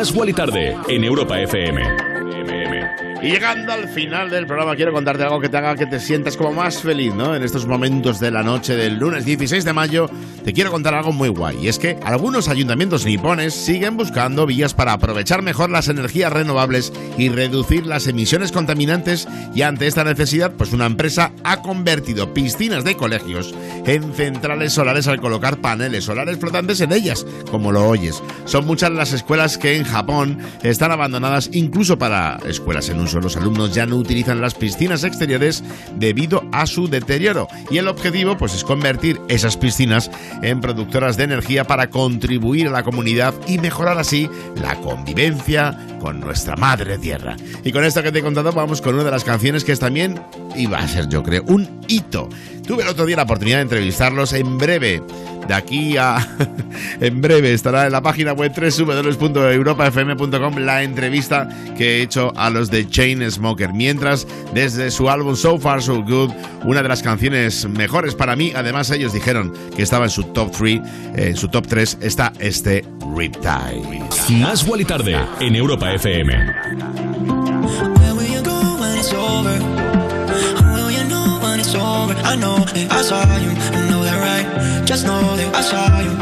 Más 0.08 0.16
Wally 0.16 0.32
Tarde 0.32 0.74
en 0.88 1.04
Europa 1.04 1.38
FM. 1.38 1.82
Y 3.20 3.30
llegando 3.30 3.72
al 3.72 3.88
final 3.88 4.30
del 4.30 4.46
programa, 4.46 4.74
quiero 4.74 4.90
contarte 4.90 5.22
algo 5.24 5.38
que 5.38 5.50
te 5.50 5.58
haga 5.58 5.74
que 5.76 5.84
te 5.84 6.00
sientas 6.00 6.34
como 6.34 6.52
más 6.52 6.80
feliz, 6.80 7.14
¿no? 7.14 7.34
En 7.34 7.42
estos 7.42 7.66
momentos 7.66 8.18
de 8.18 8.30
la 8.30 8.42
noche 8.42 8.74
del 8.74 8.98
lunes 8.98 9.26
16 9.26 9.66
de 9.66 9.72
mayo, 9.74 10.08
te 10.48 10.54
quiero 10.54 10.70
contar 10.70 10.94
algo 10.94 11.12
muy 11.12 11.28
guay. 11.28 11.58
Y 11.60 11.68
es 11.68 11.78
que 11.78 11.98
algunos 12.02 12.48
ayuntamientos 12.48 13.04
nipones 13.04 13.52
siguen 13.52 13.98
buscando 13.98 14.46
vías 14.46 14.72
para 14.72 14.94
aprovechar 14.94 15.42
mejor 15.42 15.68
las 15.68 15.88
energías 15.88 16.32
renovables 16.32 16.90
y 17.18 17.28
reducir 17.28 17.84
las 17.84 18.06
emisiones 18.06 18.50
contaminantes. 18.50 19.28
Y 19.54 19.60
ante 19.60 19.86
esta 19.86 20.04
necesidad, 20.04 20.52
pues 20.52 20.72
una 20.72 20.86
empresa 20.86 21.32
ha 21.44 21.60
convertido 21.60 22.32
piscinas 22.32 22.82
de 22.82 22.94
colegios 22.94 23.54
en 23.84 24.14
centrales 24.14 24.72
solares 24.72 25.06
al 25.06 25.20
colocar 25.20 25.58
paneles 25.58 26.04
solares 26.04 26.38
flotantes 26.38 26.80
en 26.80 26.92
ellas, 26.92 27.26
como 27.50 27.70
lo 27.70 27.86
oyes. 27.86 28.22
Son 28.46 28.64
muchas 28.64 28.90
las 28.90 29.12
escuelas 29.12 29.58
que 29.58 29.76
en 29.76 29.84
Japón 29.84 30.38
están 30.62 30.92
abandonadas 30.92 31.50
incluso 31.52 31.98
para 31.98 32.38
escuelas 32.46 32.88
en 32.88 33.00
uso. 33.00 33.20
Los 33.20 33.36
alumnos 33.36 33.74
ya 33.74 33.84
no 33.84 33.96
utilizan 33.96 34.40
las 34.40 34.54
piscinas 34.54 35.04
exteriores 35.04 35.62
debido 35.98 36.42
a 36.52 36.64
su 36.64 36.88
deterioro 36.88 37.48
y 37.70 37.76
el 37.76 37.88
objetivo 37.88 38.38
pues 38.38 38.54
es 38.54 38.64
convertir 38.64 39.20
esas 39.28 39.58
piscinas 39.58 40.10
en 40.42 40.60
productoras 40.60 41.16
de 41.16 41.24
energía 41.24 41.64
para 41.64 41.90
contribuir 41.90 42.68
a 42.68 42.70
la 42.70 42.82
comunidad 42.82 43.34
y 43.46 43.58
mejorar 43.58 43.98
así 43.98 44.28
la 44.60 44.76
convivencia 44.76 45.78
con 46.00 46.20
nuestra 46.20 46.56
madre 46.56 46.98
tierra. 46.98 47.36
Y 47.64 47.72
con 47.72 47.84
esto 47.84 48.02
que 48.02 48.12
te 48.12 48.20
he 48.20 48.22
contado 48.22 48.52
vamos 48.52 48.80
con 48.80 48.94
una 48.94 49.04
de 49.04 49.10
las 49.10 49.24
canciones 49.24 49.64
que 49.64 49.72
es 49.72 49.80
también 49.80 50.20
iba 50.56 50.78
a 50.78 50.88
ser 50.88 51.08
yo 51.08 51.22
creo 51.22 51.42
un 51.46 51.80
hito. 51.88 52.28
Tuve 52.66 52.82
el 52.82 52.88
otro 52.88 53.06
día 53.06 53.16
la 53.16 53.22
oportunidad 53.22 53.58
de 53.58 53.62
entrevistarlos 53.62 54.32
en 54.32 54.58
breve 54.58 55.02
de 55.48 55.54
aquí 55.54 55.96
a 55.96 56.18
en 57.00 57.20
breve 57.20 57.52
estará 57.52 57.86
en 57.86 57.92
la 57.92 58.02
página 58.02 58.32
web 58.32 58.52
www.europafm.com 58.54 60.58
la 60.58 60.82
entrevista 60.82 61.48
que 61.76 61.98
he 61.98 62.02
hecho 62.02 62.32
a 62.36 62.50
los 62.50 62.70
de 62.70 62.88
Chain 62.88 63.28
Smoker. 63.30 63.72
Mientras, 63.72 64.26
desde 64.54 64.90
su 64.90 65.10
álbum 65.10 65.34
So 65.34 65.58
Far 65.58 65.82
So 65.82 66.02
Good, 66.02 66.30
una 66.64 66.82
de 66.82 66.88
las 66.88 67.02
canciones 67.02 67.68
mejores 67.68 68.14
para 68.14 68.36
mí, 68.36 68.52
además 68.54 68.90
ellos 68.90 69.12
dijeron 69.12 69.52
que 69.74 69.82
estaba 69.82 70.04
en 70.04 70.10
su 70.10 70.24
top 70.24 70.52
3, 70.56 70.80
en 71.16 71.36
su 71.36 71.48
top 71.48 71.66
3 71.66 71.98
está 72.02 72.32
este 72.38 72.84
Riptide. 73.16 74.04
Más 74.40 74.66
y 74.78 74.84
tarde 74.84 75.16
en 75.40 75.56
Europa 75.56 75.92
FM. 75.94 76.54
it's 81.68 81.74
over. 81.74 82.14
I 82.24 82.34
know 82.36 82.56
that 82.56 82.92
I 82.92 83.02
saw 83.02 83.20
you, 83.36 83.50
I 83.50 83.88
know 83.90 84.02
that 84.02 84.18
right. 84.28 84.86
Just 84.86 85.04
know 85.04 85.20
that 85.36 85.54
I 85.54 85.60
saw 85.60 86.00
you. 86.06 86.14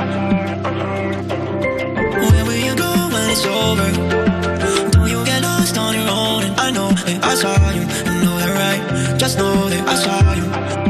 Where 2.20 2.44
will 2.44 2.62
you 2.68 2.74
go 2.74 2.92
when 3.12 3.30
it's 3.30 3.46
over? 3.46 4.90
Don't 4.90 5.08
you 5.08 5.24
get 5.24 5.42
lost 5.42 5.78
on 5.78 5.94
your 5.94 6.08
own? 6.08 6.42
And 6.42 6.60
I 6.60 6.70
know 6.70 6.90
that 6.90 7.24
I 7.24 7.34
saw 7.34 7.70
you, 7.70 7.82
I 7.82 8.14
know 8.24 8.36
that 8.42 8.52
right. 8.62 9.18
Just 9.18 9.38
know 9.38 9.68
that 9.68 9.88
I 9.88 9.94
saw 9.94 10.32
you. 10.32 10.85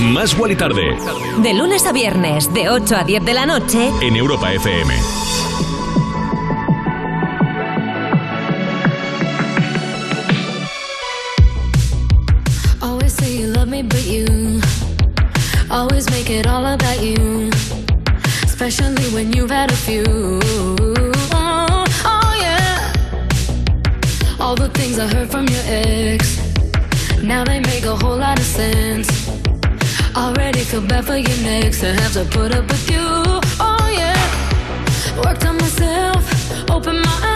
Más 0.00 0.36
Gual 0.36 0.52
y 0.52 0.56
Tarde. 0.56 0.96
De 1.42 1.54
lunes 1.54 1.86
a 1.86 1.92
viernes, 1.92 2.52
de 2.52 2.68
8 2.68 2.96
a 2.96 3.04
10 3.04 3.24
de 3.24 3.34
la 3.34 3.46
noche. 3.46 3.90
En 4.02 4.14
Europa 4.14 4.52
FM. 4.52 4.94
Always 12.82 13.12
say 13.14 13.38
you 13.38 13.46
love 13.48 13.68
me, 13.68 13.82
but 13.82 14.04
you 14.06 14.60
always 15.70 16.08
make 16.10 16.28
it 16.30 16.46
all 16.46 16.66
about 16.66 17.02
you. 17.02 17.50
Especially 18.44 19.08
when 19.14 19.32
you've 19.32 19.50
had 19.50 19.70
a 19.70 19.76
few. 19.76 20.04
Oh, 21.32 21.84
oh 22.04 22.36
yeah. 22.38 22.92
All 24.38 24.54
the 24.54 24.68
things 24.74 24.98
I 24.98 25.06
heard 25.06 25.30
from 25.30 25.46
your 25.48 25.62
ex. 25.66 26.38
Now 27.22 27.44
they 27.44 27.60
make 27.60 27.84
a 27.84 27.96
whole 27.96 28.18
lot 28.18 28.38
of 28.38 28.44
sense. 28.44 29.15
Already 30.26 30.64
feel 30.64 30.80
bad 30.80 31.04
for 31.04 31.16
you 31.16 31.36
next 31.44 31.84
I 31.84 31.92
have 32.00 32.12
to 32.14 32.24
put 32.24 32.52
up 32.52 32.66
with 32.66 32.90
you. 32.90 33.06
Oh 33.60 33.88
yeah. 34.00 34.18
Worked 35.24 35.46
on 35.46 35.56
myself, 35.56 36.24
open 36.68 37.00
my 37.00 37.20
eyes. 37.22 37.35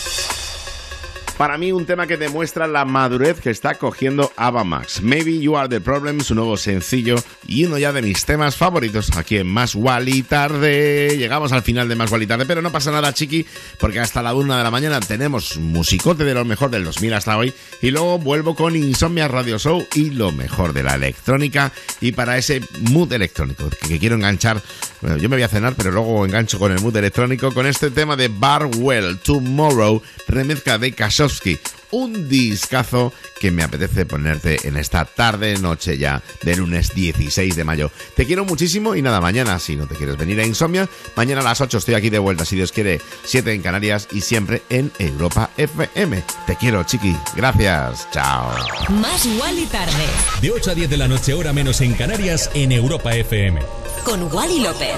Para 1.41 1.57
mí, 1.57 1.71
un 1.71 1.87
tema 1.87 2.05
que 2.05 2.17
demuestra 2.17 2.67
la 2.67 2.85
madurez 2.85 3.41
que 3.41 3.49
está 3.49 3.73
cogiendo 3.73 4.31
Ava 4.35 4.63
Max. 4.63 5.01
Maybe 5.01 5.39
You 5.39 5.57
Are 5.57 5.67
the 5.67 5.81
Problem, 5.81 6.19
su 6.19 6.35
nuevo 6.35 6.55
sencillo 6.55 7.15
y 7.47 7.65
uno 7.65 7.79
ya 7.79 7.91
de 7.91 8.03
mis 8.03 8.25
temas 8.25 8.55
favoritos 8.55 9.17
aquí 9.17 9.37
en 9.37 9.47
Más 9.47 9.73
Wally 9.73 10.21
Tarde. 10.21 11.17
Llegamos 11.17 11.51
al 11.51 11.63
final 11.63 11.89
de 11.89 11.95
Más 11.95 12.11
Wally 12.11 12.27
Tarde, 12.27 12.45
pero 12.45 12.61
no 12.61 12.71
pasa 12.71 12.91
nada, 12.91 13.11
chiqui, 13.11 13.43
porque 13.79 13.99
hasta 13.99 14.21
la 14.21 14.35
una 14.35 14.59
de 14.59 14.63
la 14.63 14.69
mañana 14.69 14.99
tenemos 14.99 15.57
musicote 15.57 16.25
de 16.25 16.35
lo 16.35 16.45
mejor 16.45 16.69
del 16.69 16.83
2000 16.83 17.13
hasta 17.15 17.35
hoy 17.35 17.51
y 17.81 17.89
luego 17.89 18.19
vuelvo 18.19 18.53
con 18.53 18.75
Insomnia 18.75 19.27
Radio 19.27 19.57
Show 19.57 19.83
y 19.95 20.11
lo 20.11 20.31
mejor 20.31 20.73
de 20.73 20.83
la 20.83 20.93
electrónica. 20.93 21.71
Y 22.01 22.11
para 22.11 22.37
ese 22.37 22.61
mood 22.81 23.11
electrónico 23.13 23.67
que, 23.67 23.97
quiero 23.97 24.13
enganchar, 24.13 24.61
bueno, 25.01 25.17
yo 25.17 25.27
me 25.27 25.37
voy 25.37 25.43
a 25.43 25.47
cenar, 25.47 25.73
pero 25.75 25.89
luego 25.89 26.23
engancho 26.23 26.59
con 26.59 26.71
el 26.71 26.81
mood 26.81 26.95
electrónico 26.97 27.51
con 27.51 27.65
este 27.65 27.89
tema 27.89 28.15
de 28.15 28.27
Barwell 28.27 29.17
Tomorrow, 29.17 30.03
remezcla 30.27 30.77
de 30.77 30.91
Un 31.91 32.29
discazo 32.29 33.11
que 33.39 33.51
me 33.51 33.63
apetece 33.63 34.05
ponerte 34.05 34.67
en 34.67 34.77
esta 34.77 35.03
tarde, 35.05 35.57
noche 35.57 35.97
ya, 35.97 36.21
de 36.43 36.55
lunes 36.55 36.93
16 36.93 37.55
de 37.55 37.63
mayo. 37.63 37.91
Te 38.15 38.25
quiero 38.25 38.45
muchísimo 38.45 38.95
y 38.95 39.01
nada, 39.01 39.19
mañana, 39.19 39.59
si 39.59 39.75
no 39.75 39.87
te 39.87 39.95
quieres 39.95 40.17
venir 40.17 40.39
a 40.39 40.45
Insomnia, 40.45 40.87
mañana 41.15 41.41
a 41.41 41.43
las 41.43 41.59
8 41.59 41.77
estoy 41.77 41.95
aquí 41.95 42.09
de 42.09 42.19
vuelta, 42.19 42.45
si 42.45 42.55
Dios 42.55 42.71
quiere, 42.71 43.01
7 43.25 43.51
en 43.53 43.61
Canarias 43.61 44.07
y 44.11 44.21
siempre 44.21 44.61
en 44.69 44.91
Europa 44.99 45.49
FM. 45.57 46.23
Te 46.47 46.55
quiero, 46.55 46.83
chiqui. 46.83 47.15
Gracias. 47.35 48.07
Chao. 48.11 48.51
Más 48.89 49.25
Wally 49.25 49.65
tarde. 49.65 50.05
De 50.41 50.51
8 50.51 50.71
a 50.71 50.75
10 50.75 50.89
de 50.89 50.97
la 50.97 51.07
noche, 51.07 51.33
hora 51.33 51.51
menos 51.51 51.81
en 51.81 51.93
Canarias, 51.93 52.49
en 52.53 52.71
Europa 52.71 53.15
FM. 53.15 53.61
Con 54.05 54.23
Wally 54.33 54.61
López. 54.61 54.97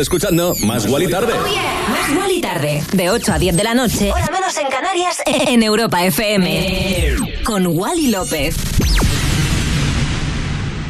Escuchando 0.00 0.54
Más 0.62 0.86
Gual 0.86 1.02
y 1.02 1.08
Tarde. 1.08 1.32
Oh 1.32 1.46
yeah. 1.46 1.86
Más 1.88 2.14
Gual 2.14 2.30
y 2.30 2.40
Tarde. 2.40 2.82
De 2.92 3.10
8 3.10 3.32
a 3.32 3.38
10 3.38 3.56
de 3.56 3.64
la 3.64 3.74
noche. 3.74 4.10
Por 4.10 4.22
Hora 4.22 4.30
menos 4.32 4.56
en 4.56 4.68
Canarias. 4.68 5.22
En 5.26 5.62
Europa 5.62 6.04
FM. 6.04 7.16
Con 7.44 7.66
Wally 7.66 8.08
López. 8.08 8.54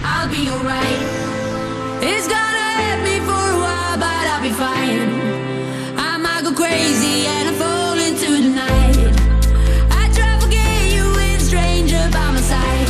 I'll 0.04 0.28
be 0.28 0.48
alright. 0.50 1.00
It's 2.02 2.28
gonna 2.28 2.76
hit 2.78 3.02
me 3.02 3.20
for 3.20 3.32
a 3.32 3.58
while, 3.58 3.96
but 3.98 4.26
I'll 4.26 4.42
be 4.42 4.50
fine. 4.50 5.08
I 5.96 6.18
might 6.18 6.44
go 6.44 6.52
crazy 6.52 7.26
and 7.26 7.48
I 7.48 7.52
fall 7.54 7.98
into 7.98 8.30
the 8.42 8.50
night. 8.50 8.96
I 9.90 10.08
try 10.12 10.34
to 10.34 10.40
forget 10.40 10.92
you 10.92 11.04
with 11.10 11.40
a 11.40 11.44
stranger 11.44 12.08
by 12.12 12.30
my 12.32 12.40
side. 12.40 12.88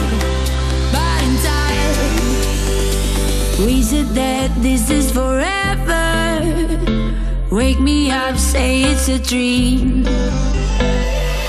But 0.92 1.22
in 1.22 1.36
time, 1.46 1.96
we 3.66 3.82
said 3.82 4.06
that 4.14 4.50
this 4.62 4.90
is 4.90 5.10
forever. 5.12 5.47
Wake 7.50 7.80
me 7.80 8.10
up, 8.10 8.36
say 8.36 8.82
it's 8.82 9.08
a 9.08 9.18
dream. 9.18 10.06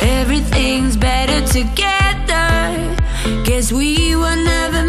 Everything's 0.02 0.96
better 0.96 1.46
together. 1.46 2.96
Guess 3.44 3.74
we 3.74 4.16
were 4.16 4.36
never. 4.38 4.89